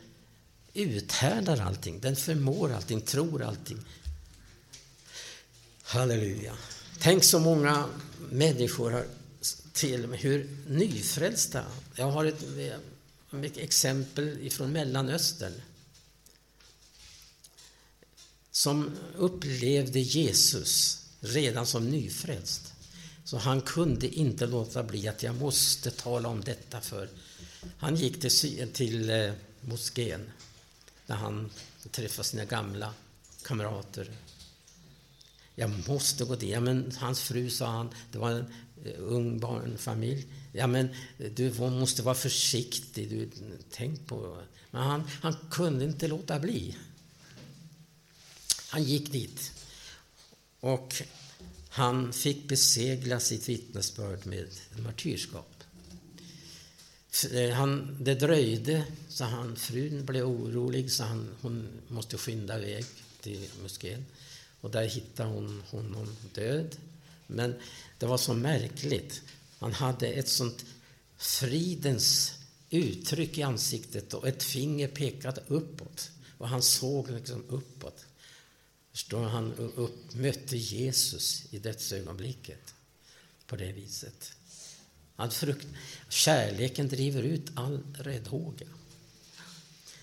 uthärdar 0.74 1.60
allting, 1.60 2.00
den 2.00 2.16
förmår 2.16 2.72
allting, 2.72 3.00
tror 3.00 3.42
allting. 3.42 3.78
Halleluja. 5.90 6.56
Tänk 6.98 7.24
så 7.24 7.38
många 7.38 7.88
människor 8.30 8.90
har 8.90 9.06
till 9.72 10.04
och 10.04 10.10
med 10.10 10.18
hur 10.18 10.56
nyfrälsta... 10.68 11.64
Jag 11.94 12.10
har 12.10 12.24
ett, 12.24 12.44
ett 13.32 13.56
exempel 13.56 14.50
från 14.50 14.72
Mellanöstern 14.72 15.52
som 18.50 18.96
upplevde 19.16 20.00
Jesus 20.00 21.04
redan 21.20 21.66
som 21.66 21.90
nyfrälst. 21.90 22.72
Så 23.24 23.36
han 23.36 23.60
kunde 23.60 24.08
inte 24.08 24.46
låta 24.46 24.82
bli 24.82 25.08
att 25.08 25.22
jag 25.22 25.34
måste 25.34 25.90
tala 25.90 26.28
om 26.28 26.40
detta 26.40 26.80
för 26.80 27.08
han 27.78 27.96
gick 27.96 28.20
till, 28.20 28.68
till 28.72 29.10
eh, 29.10 29.32
moskén 29.60 30.30
där 31.06 31.14
han 31.14 31.50
träffade 31.90 32.28
sina 32.28 32.44
gamla 32.44 32.94
kamrater. 33.42 34.10
Jag 35.60 35.88
måste 35.88 36.24
gå 36.24 36.34
dit. 36.34 36.50
Ja, 36.50 36.60
men 36.60 36.92
hans 36.98 37.20
fru 37.20 37.50
sa 37.50 37.66
han, 37.66 37.90
det 38.12 38.18
var 38.18 38.30
en 38.30 38.46
eh, 38.84 38.92
ung 38.98 39.40
barnfamilj. 39.40 40.26
Ja, 40.52 40.66
men 40.66 40.88
du 41.36 41.52
måste 41.58 42.02
vara 42.02 42.14
försiktig. 42.14 43.10
Du, 43.10 43.30
tänk 43.70 44.06
på... 44.06 44.42
Men 44.70 44.82
han, 44.82 45.02
han 45.22 45.36
kunde 45.50 45.84
inte 45.84 46.08
låta 46.08 46.38
bli. 46.38 46.76
Han 48.68 48.84
gick 48.84 49.12
dit. 49.12 49.52
Och 50.60 51.02
han 51.68 52.12
fick 52.12 52.48
besegla 52.48 53.20
sitt 53.20 53.48
vittnesbörd 53.48 54.26
med 54.26 54.48
martyrskap. 54.84 55.64
Eh, 57.32 57.50
han, 57.50 57.96
det 58.00 58.14
dröjde, 58.14 58.84
så 59.08 59.24
han, 59.24 59.56
frun 59.56 60.06
blev 60.06 60.24
orolig 60.24 60.92
så 60.92 61.04
han, 61.04 61.28
hon 61.40 61.68
måste 61.88 62.18
skynda 62.18 62.62
iväg 62.62 62.84
till 63.20 63.48
moskén. 63.62 64.04
Och 64.60 64.70
där 64.70 64.86
hittade 64.86 65.28
hon 65.28 65.62
honom 65.70 66.16
död. 66.34 66.76
Men 67.26 67.54
det 67.98 68.06
var 68.06 68.18
så 68.18 68.34
märkligt. 68.34 69.22
Han 69.58 69.72
hade 69.72 70.06
ett 70.08 70.28
sånt 70.28 70.64
fridens 71.16 72.34
uttryck 72.70 73.38
i 73.38 73.42
ansiktet 73.42 74.14
och 74.14 74.28
ett 74.28 74.42
finger 74.42 74.88
pekade 74.88 75.42
uppåt. 75.46 76.10
Och 76.38 76.48
han 76.48 76.62
såg 76.62 77.10
liksom 77.10 77.44
uppåt. 77.48 78.06
Förstår 78.92 79.22
Han 79.22 79.52
upp, 79.54 80.14
mötte 80.14 80.56
Jesus 80.56 81.46
i 81.50 81.58
dödsögonblicket 81.58 82.74
på 83.46 83.56
det 83.56 83.72
viset. 83.72 84.32
All 85.16 85.30
frukt, 85.30 85.66
kärleken 86.08 86.88
driver 86.88 87.22
ut 87.22 87.50
all 87.54 87.82
räddhåga. 87.94 88.66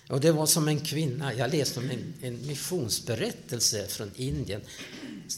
Och 0.08 0.20
det 0.20 0.32
var 0.32 0.46
som 0.46 0.68
en 0.68 0.80
kvinna, 0.80 1.34
jag 1.34 1.54
läste 1.54 1.80
om 1.80 1.90
en, 1.90 2.14
en 2.22 2.46
missionsberättelse 2.46 3.86
från 3.86 4.10
Indien. 4.16 4.60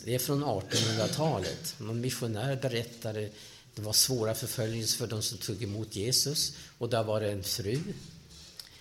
Det 0.05 0.15
är 0.15 0.19
från 0.19 0.45
1800-talet. 0.45 1.75
Någon 1.79 2.01
missionär 2.01 2.57
berättade 2.57 3.31
det 3.75 3.83
var 3.83 3.93
svåra 3.93 4.35
förföljelser 4.35 4.99
för 4.99 5.07
de 5.07 5.23
som 5.23 5.39
tog 5.39 5.63
emot 5.63 5.97
Jesus. 5.97 6.57
Och 6.79 6.89
där 6.89 7.05
var 7.05 7.21
det 7.21 7.33
en 7.33 7.43
fru. 7.43 7.79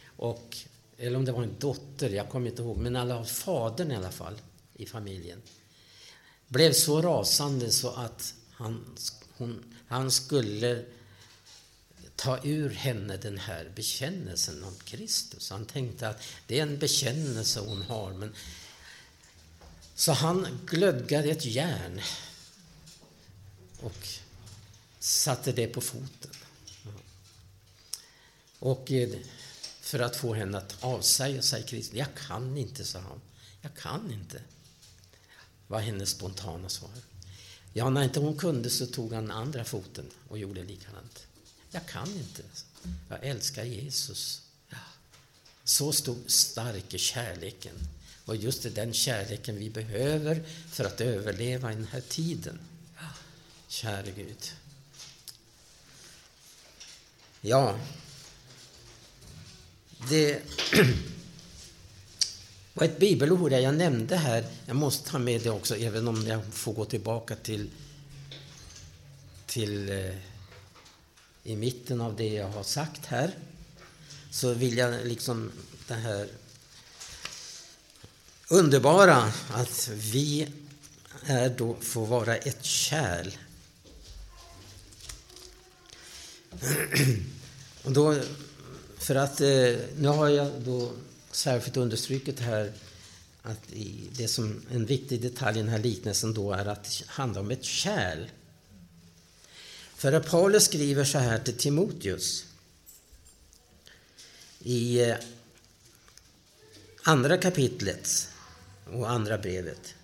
Och, 0.05 0.57
eller 0.97 1.17
om 1.17 1.25
det 1.25 1.31
var 1.31 1.43
en 1.43 1.55
dotter, 1.59 2.09
jag 2.09 2.29
kommer 2.29 2.49
inte 2.49 2.61
ihåg. 2.61 2.77
Men 2.77 2.95
alla, 2.95 3.25
fadern 3.25 3.91
i 3.91 3.95
alla 3.95 4.11
fall 4.11 4.41
i 4.73 4.85
familjen 4.85 5.41
blev 6.47 6.73
så 6.73 7.01
rasande 7.01 7.71
så 7.71 7.89
att 7.89 8.33
han, 8.51 8.85
hon, 9.37 9.63
han 9.87 10.11
skulle 10.11 10.85
ta 12.19 12.39
ur 12.43 12.69
henne 12.69 13.17
den 13.17 13.37
här 13.37 13.71
bekännelsen 13.75 14.63
om 14.63 14.75
Kristus. 14.75 15.49
Han 15.49 15.65
tänkte 15.65 16.09
att 16.09 16.21
det 16.47 16.59
är 16.59 16.63
en 16.63 16.77
bekännelse 16.77 17.59
hon 17.59 17.81
har. 17.81 18.13
Men... 18.13 18.35
Så 19.95 20.11
han 20.11 20.59
glödgade 20.65 21.29
ett 21.29 21.45
järn 21.45 22.01
och 23.79 24.07
satte 24.99 25.51
det 25.51 25.67
på 25.67 25.81
foten. 25.81 26.31
Och 28.59 28.91
eh, 28.91 29.09
för 29.81 29.99
att 29.99 30.15
få 30.15 30.33
henne 30.33 30.57
att 30.57 30.83
avsäga 30.83 31.41
sig 31.41 31.63
Kristus. 31.63 31.97
Jag 31.97 32.13
kan 32.27 32.57
inte, 32.57 32.85
sa 32.85 32.99
han. 32.99 33.21
Jag 33.61 33.75
kan 33.75 34.11
inte 34.11 34.41
var 35.67 35.79
hennes 35.79 36.09
spontana 36.09 36.69
svar. 36.69 36.91
Ja, 37.73 37.89
när 37.89 38.03
inte 38.03 38.19
hon 38.19 38.37
kunde 38.37 38.69
så 38.69 38.85
tog 38.85 39.13
han 39.13 39.31
andra 39.31 39.63
foten 39.63 40.05
och 40.27 40.37
gjorde 40.37 40.63
likadant. 40.63 41.25
Jag 41.71 41.85
kan 41.85 42.07
inte. 42.07 42.43
Jag 43.09 43.23
älskar 43.23 43.63
Jesus. 43.63 44.41
Så 45.63 45.91
stor, 45.91 46.17
stark 46.27 46.93
är 46.93 46.97
kärleken. 46.97 47.75
Och 48.25 48.35
just 48.35 48.63
det 48.63 48.69
den 48.69 48.93
kärleken 48.93 49.55
vi 49.55 49.69
behöver 49.69 50.43
för 50.71 50.85
att 50.85 51.01
överleva 51.01 51.71
i 51.71 51.75
den 51.75 51.87
här 51.87 52.01
tiden. 52.01 52.59
Käre 53.67 54.11
Gud. 54.11 54.53
Ja, 57.41 57.79
det 60.09 60.41
var 62.73 62.85
ett 62.85 62.99
bibelord 62.99 63.51
jag 63.51 63.75
nämnde 63.75 64.15
här. 64.15 64.45
Jag 64.65 64.75
måste 64.75 65.09
ta 65.09 65.19
med 65.19 65.41
det 65.41 65.49
också, 65.49 65.75
även 65.75 66.07
om 66.07 66.27
jag 66.27 66.45
får 66.45 66.73
gå 66.73 66.85
tillbaka 66.85 67.35
till, 67.35 67.69
till 69.45 69.89
eh, 69.89 70.15
i 71.43 71.55
mitten 71.55 72.01
av 72.01 72.15
det 72.15 72.33
jag 72.33 72.47
har 72.47 72.63
sagt 72.63 73.05
här. 73.05 73.31
Så 74.31 74.53
vill 74.53 74.77
jag 74.77 75.05
liksom 75.05 75.51
det 75.87 75.93
här 75.93 76.27
underbara 78.47 79.33
att 79.53 79.89
vi 79.93 80.47
är 81.25 81.49
då, 81.49 81.75
får 81.81 82.05
vara 82.05 82.35
ett 82.35 82.63
kärl. 82.63 83.31
Och 87.83 87.91
då, 87.91 88.19
för 88.97 89.15
att, 89.15 89.41
eh, 89.41 89.75
nu 89.97 90.07
har 90.07 90.29
jag 90.29 90.51
då 90.61 90.91
särskilt 91.31 91.77
understrukit 91.77 92.39
här 92.39 92.73
att 93.41 93.59
det 94.11 94.27
som 94.27 94.61
en 94.71 94.85
viktig 94.85 95.21
detalj 95.21 95.59
i 95.59 95.61
den 95.61 95.71
här 95.71 95.79
liknelsen 95.79 96.33
då 96.33 96.51
är 96.51 96.65
att 96.65 96.83
det 96.83 97.07
handlar 97.07 97.41
om 97.41 97.51
ett 97.51 97.63
kärl. 97.63 98.25
För 99.99 100.19
Paulus 100.19 100.63
skriver 100.63 101.03
så 101.03 101.17
här 101.17 101.39
till 101.39 101.53
Timoteus 101.53 102.45
i 104.59 105.01
eh, 105.01 105.15
andra 107.03 107.37
kapitlet 107.37 108.29
och 108.91 109.09
andra 109.09 109.37
brevet. 109.37 109.95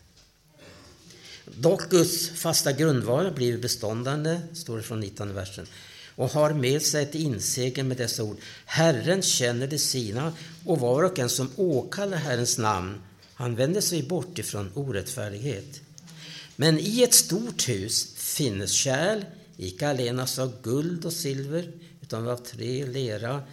Dock 1.45 1.89
Guds 1.89 2.29
fasta 2.29 2.71
grundval 2.71 3.31
blir 3.31 3.57
beståndande, 3.57 4.41
står 4.53 4.77
det 4.77 4.83
från 4.83 4.99
19 4.99 5.33
versen 5.33 5.67
och 6.15 6.29
har 6.29 6.53
med 6.53 6.81
sig 6.81 7.03
ett 7.03 7.15
insegel 7.15 7.85
med 7.85 7.97
dessa 7.97 8.23
ord. 8.23 8.37
Herren 8.65 9.21
känner 9.21 9.67
de 9.67 9.77
sina 9.77 10.33
och 10.65 10.79
var 10.79 11.03
och 11.03 11.19
en 11.19 11.29
som 11.29 11.51
åkallar 11.55 12.17
Herrens 12.17 12.57
namn, 12.57 13.01
han 13.33 13.55
vänder 13.55 13.81
sig 13.81 14.03
bort 14.03 14.39
ifrån 14.39 14.71
orättfärdighet. 14.73 15.81
Men 16.55 16.79
i 16.79 17.03
ett 17.03 17.13
stort 17.13 17.69
hus 17.69 18.13
finnes 18.15 18.71
kärl, 18.71 19.23
icke 19.57 19.87
allenast 19.89 20.39
av 20.39 20.61
guld 20.61 21.05
och 21.05 21.13
silver, 21.13 21.71
utan 22.01 22.27
av 22.27 22.37
trä, 22.37 22.85
lera. 22.85 23.43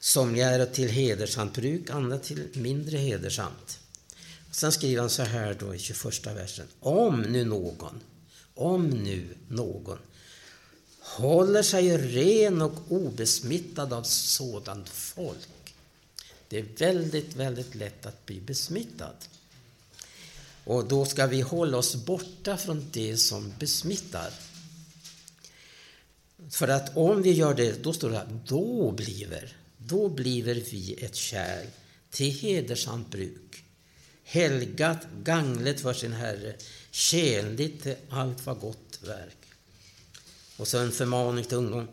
Somliga 0.00 0.48
är 0.48 0.66
till 0.66 0.88
hedersamt 0.88 1.54
bruk, 1.54 1.90
andra 1.90 2.18
till 2.18 2.48
mindre 2.52 2.98
hedersamt. 2.98 3.78
Sen 4.50 4.72
skriver 4.72 5.00
han 5.00 5.10
så 5.10 5.22
här 5.22 5.56
då 5.60 5.74
i 5.74 5.78
21 5.78 6.26
versen. 6.26 6.66
Om 6.80 7.22
nu 7.22 7.44
någon, 7.44 8.00
om 8.54 8.90
nu 8.90 9.26
någon 9.48 9.98
håller 11.00 11.62
sig 11.62 11.98
ren 11.98 12.62
och 12.62 12.72
obesmittad 12.88 13.92
av 13.92 14.02
sådant 14.02 14.88
folk. 14.88 15.48
Det 16.48 16.58
är 16.58 16.66
väldigt, 16.78 17.36
väldigt 17.36 17.74
lätt 17.74 18.06
att 18.06 18.26
bli 18.26 18.40
besmittad. 18.40 19.14
Och 20.64 20.84
då 20.84 21.06
ska 21.06 21.26
vi 21.26 21.40
hålla 21.40 21.78
oss 21.78 21.94
borta 21.94 22.56
från 22.56 22.86
det 22.92 23.16
som 23.16 23.52
besmittar. 23.58 24.32
För 26.50 26.68
att 26.68 26.96
om 26.96 27.22
vi 27.22 27.32
gör 27.32 27.54
det, 27.54 27.82
då 27.82 27.92
står 27.92 28.10
det 28.10 28.16
här, 28.16 28.40
då 28.46 28.92
bliver, 28.92 29.56
då 29.78 30.08
bliver 30.08 30.54
vi 30.54 30.96
ett 31.00 31.14
kärl 31.14 31.66
till 32.10 32.30
hedersamt 32.30 33.10
bruk, 33.10 33.64
helgat, 34.24 35.06
ganglet 35.22 35.80
för 35.80 35.92
sin 35.92 36.12
Herre, 36.12 36.54
tjänligt 36.90 37.82
till 37.82 37.94
allt 38.08 38.46
vad 38.46 38.60
gott 38.60 38.98
verk. 39.02 39.36
Och 40.56 40.68
så 40.68 40.78
en 40.78 40.92
förmaning 40.92 41.44
till 41.44 41.56
ungdom, 41.56 41.88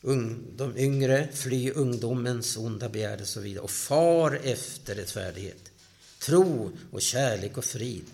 ung, 0.00 0.42
de 0.56 0.78
yngre, 0.78 1.28
fly 1.32 1.70
ungdomens 1.70 2.56
onda 2.56 2.88
begär 2.88 3.20
och 3.20 3.28
så 3.28 3.40
vidare. 3.40 3.64
Och 3.64 3.70
far 3.70 4.40
efter 4.44 4.94
rättfärdighet, 4.94 5.70
tro 6.18 6.72
och 6.90 7.02
kärlek 7.02 7.58
och 7.58 7.64
frid 7.64 8.04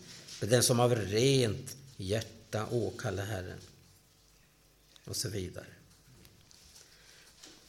med 0.41 0.51
den 0.51 0.63
som 0.63 0.81
av 0.81 0.95
rent 0.95 1.77
hjärta 1.97 2.67
åkallar 2.71 3.25
Herren. 3.25 3.59
Och 5.09 5.17
så 5.17 5.29
vidare. 5.29 5.67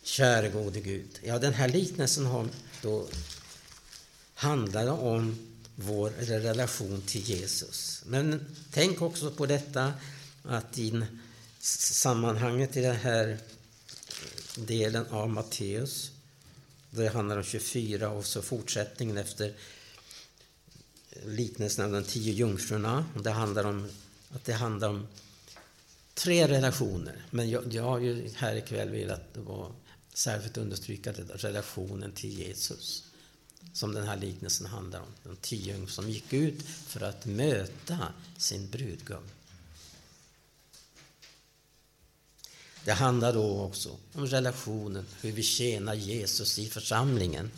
Käre 0.04 0.50
gode 0.50 0.80
Gud. 0.80 1.20
Ja, 1.24 1.40
den 1.40 1.54
här 1.54 1.68
liknelsen 1.68 2.26
har 2.26 2.50
då 2.82 3.08
handlar 4.34 4.88
om 4.88 5.38
vår 5.76 6.10
relation 6.10 7.02
till 7.02 7.22
Jesus. 7.22 8.04
Men 8.06 8.56
tänk 8.72 9.02
också 9.02 9.32
på 9.32 9.46
detta 9.46 9.94
att 10.44 10.78
i 10.78 11.06
sammanhanget 11.60 12.78
i 12.78 12.82
den 12.82 12.96
här 12.96 13.38
delen 14.56 15.06
av 15.10 15.30
Matteus. 15.30 16.12
Det 16.90 17.08
handlar 17.08 17.38
om 17.38 17.44
24 17.44 18.10
och 18.10 18.26
så 18.26 18.42
fortsättningen 18.42 19.18
efter 19.18 19.54
liknelsen 21.26 21.86
av 21.86 21.92
de 21.92 22.04
tio 22.04 22.34
jungfrurna. 22.34 23.06
Det 23.24 23.32
handlar 23.32 23.64
om 23.64 23.90
att 24.30 24.46
det 24.46 24.54
handlar 24.54 24.90
om 24.90 25.08
tre 26.20 26.48
relationer. 26.48 27.26
Men 27.32 27.50
jag, 27.50 27.74
jag 27.74 27.84
har 27.84 28.00
ju 28.00 28.30
här 28.36 28.56
ikväll 28.56 28.90
velat 28.90 29.38
vara 29.38 29.72
särskilt 30.14 30.58
understryka 30.58 31.12
relationen 31.14 32.12
till 32.12 32.40
Jesus 32.40 33.04
som 33.74 33.94
den 33.94 34.08
här 34.08 34.18
liknelsen 34.18 34.68
handlar 34.68 35.00
om. 35.00 35.08
De 35.24 35.36
tio 35.36 35.88
som 35.88 36.10
gick 36.10 36.34
ut 36.34 36.64
för 36.64 37.02
att 37.02 37.26
möta 37.26 38.14
sin 38.38 38.70
brudgum. 38.70 39.24
Det 42.86 42.92
handlar 42.92 43.34
då 43.34 43.62
också 43.62 43.98
om 44.14 44.28
relationen, 44.28 45.06
hur 45.22 45.32
vi 45.32 45.44
tjänar 45.44 45.94
Jesus 45.94 46.60
i 46.60 46.70
församlingen. 46.70 47.52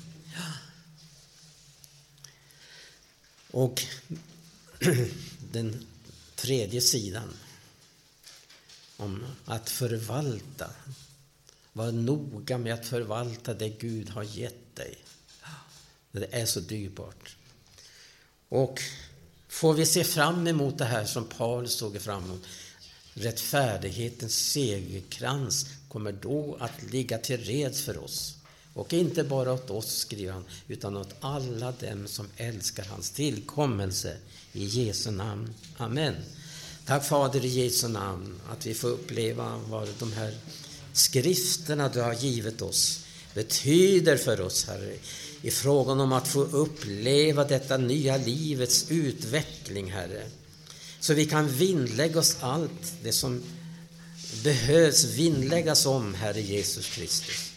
Och 3.52 3.84
den 5.52 5.86
tredje 6.36 6.82
sidan 6.82 7.34
om 9.02 9.26
att 9.46 9.70
förvalta. 9.70 10.70
Var 11.74 11.92
noga 11.92 12.58
med 12.58 12.74
att 12.74 12.86
förvalta 12.86 13.54
det 13.54 13.70
Gud 13.70 14.10
har 14.10 14.24
gett 14.24 14.76
dig. 14.76 14.98
Det 16.12 16.36
är 16.36 16.46
så 16.46 16.60
dyrbart. 16.60 17.36
Och 18.50 18.82
får 19.48 19.74
vi 19.74 19.86
se 19.86 20.04
fram 20.04 20.48
emot 20.48 20.78
det 20.78 20.86
här 20.86 21.06
som 21.06 21.26
Paulus 21.26 21.74
såg 21.74 22.02
fram 22.02 22.24
emot 22.24 22.46
Rättfärdighetens 23.14 24.52
segerkrans 24.52 25.66
kommer 25.88 26.12
då 26.12 26.58
att 26.60 26.84
ligga 26.92 27.18
till 27.18 27.38
reds 27.38 27.82
för 27.82 28.04
oss. 28.04 28.36
Och 28.74 28.94
inte 28.94 29.24
bara 29.24 29.54
åt 29.54 29.70
oss, 29.70 29.96
skriver 29.96 30.34
han, 30.34 30.46
utan 30.68 30.98
åt 30.98 31.16
alla 31.20 31.72
dem 31.72 32.08
som 32.08 32.28
älskar 32.38 32.86
hans 32.86 33.12
tillkommelse. 33.12 34.18
I 34.54 34.66
Jesu 34.66 35.12
namn. 35.12 35.54
Amen. 35.78 36.16
Tack 36.92 37.04
Fader 37.04 37.46
i 37.46 37.48
Jesu 37.48 37.88
namn 37.88 38.40
att 38.50 38.66
vi 38.66 38.74
får 38.74 38.88
uppleva 38.88 39.62
vad 39.70 39.88
de 40.00 40.14
här 40.14 40.34
skrifterna 40.94 41.90
du 41.90 42.02
har 42.02 42.14
givit 42.14 42.62
oss 42.62 43.06
betyder 43.34 44.18
för 44.18 44.42
oss, 44.42 44.66
Herre, 44.66 44.94
i 45.42 45.52
frågan 45.52 46.00
om 46.00 46.14
att 46.14 46.28
få 46.28 46.42
uppleva 46.42 47.44
detta 47.44 47.78
nya 47.78 48.18
livets 48.18 48.86
utveckling, 48.90 49.92
Herre. 49.92 50.24
Så 51.00 51.14
vi 51.14 51.26
kan 51.26 51.48
vinnlägga 51.48 52.20
oss 52.20 52.38
allt 52.40 52.94
det 53.04 53.12
som 53.12 53.44
behövs 54.44 55.06
vinnläggas 55.06 55.86
om, 55.86 56.14
Herre 56.14 56.42
Jesus 56.42 56.90
Kristus. 56.90 57.52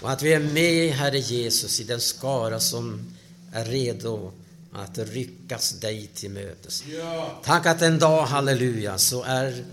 Och 0.00 0.10
att 0.10 0.22
vi 0.22 0.32
är 0.32 0.40
med, 0.40 0.92
Herre 0.92 1.18
Jesus, 1.18 1.80
i 1.80 1.84
den 1.84 2.00
skara 2.00 2.60
som 2.60 3.16
är 3.52 3.64
redo 3.64 4.32
att 4.72 4.98
ryckas 4.98 5.70
dig 5.70 6.10
till 6.14 6.30
mötes. 6.30 6.84
Ja. 6.86 7.40
Tack 7.44 7.66
att 7.66 7.82
en 7.82 7.98
dag, 7.98 8.26
halleluja, 8.26 8.98
så 8.98 9.22
är 9.22 9.64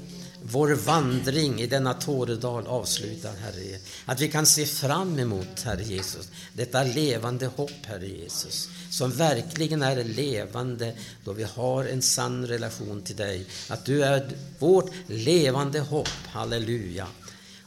vår 0.44 0.74
vandring 0.74 1.62
i 1.62 1.68
denna 1.68 1.94
Tåredal 1.94 2.68
avslutad, 2.68 3.32
Herre. 3.32 3.80
Att 4.06 4.22
vi 4.22 4.28
kan 4.28 4.46
se 4.46 4.66
fram 4.66 5.20
emot, 5.20 5.62
Herre 5.64 5.84
Jesus, 5.84 6.30
detta 6.54 6.84
levande 6.84 7.46
hopp, 7.46 7.86
Herre 7.86 8.08
Jesus 8.08 8.70
som 8.90 9.12
verkligen 9.12 9.82
är 9.82 10.04
levande 10.04 10.94
då 11.24 11.34
vi 11.34 11.44
har 11.44 11.86
en 11.86 12.02
sann 12.02 12.48
relation 12.48 13.02
till 13.02 13.16
dig. 13.16 13.46
Att 13.68 13.86
du 13.86 14.04
är 14.04 14.30
vårt 14.60 14.92
levande 15.08 15.80
hopp, 15.80 16.10
halleluja. 16.26 17.08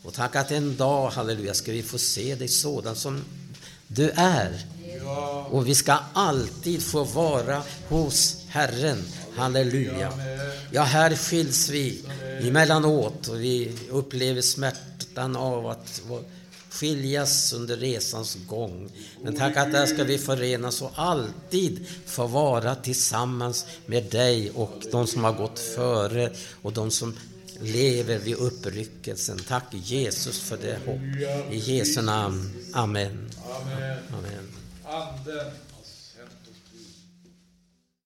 Och 0.03 0.15
tack 0.15 0.37
att 0.37 0.51
en 0.51 0.77
dag, 0.77 1.11
halleluja, 1.11 1.55
ska 1.55 1.73
vi 1.73 1.83
få 1.83 1.99
se 1.99 2.35
dig 2.35 2.49
sådan 2.49 2.97
som 2.97 3.25
du 3.87 4.11
är. 4.11 4.67
Och 5.51 5.69
vi 5.69 5.75
ska 5.75 5.97
alltid 6.13 6.83
få 6.83 7.05
vara 7.05 7.63
hos 7.89 8.37
Herren, 8.49 9.05
halleluja. 9.37 10.13
Ja, 10.71 10.83
här 10.83 11.17
skiljs 11.17 11.69
vi 11.69 12.05
emellanåt 12.43 13.29
och 13.29 13.41
vi 13.41 13.73
upplever 13.91 14.41
smärta 14.41 14.91
längtan 15.21 15.37
av 15.37 15.67
att 15.67 16.03
skiljas 16.71 17.53
under 17.53 17.77
resans 17.77 18.39
gång. 18.47 18.89
Men 19.23 19.37
tack 19.37 19.57
att 19.57 19.73
där 19.73 19.87
ska 19.87 20.05
vi 20.05 20.19
förenas 20.19 20.83
och 20.83 20.93
alltid 20.95 21.87
få 22.07 22.27
vara 22.27 22.75
tillsammans 22.75 23.67
med 23.87 24.05
dig 24.05 24.51
och 24.51 24.83
de 24.93 25.07
som 25.07 25.25
har 25.25 25.33
gått 25.33 25.59
före 25.59 26.31
och 26.63 26.73
de 26.73 26.91
som 26.91 27.17
lever 27.61 28.19
vid 28.19 28.37
uppryckelsen. 28.37 29.39
Tack 29.49 29.65
Jesus 29.73 30.39
för 30.41 30.57
det 30.57 30.79
hopp. 30.87 31.53
I 31.53 31.57
Jesu 31.57 32.03
namn. 32.03 32.51
Amen. 32.73 33.31
Amen. 33.61 33.99
Amen. 34.09 34.40
Anden 34.91 35.03
har 35.07 35.15
sänt 35.25 35.27
oss 35.27 35.43
ut. 35.43 35.70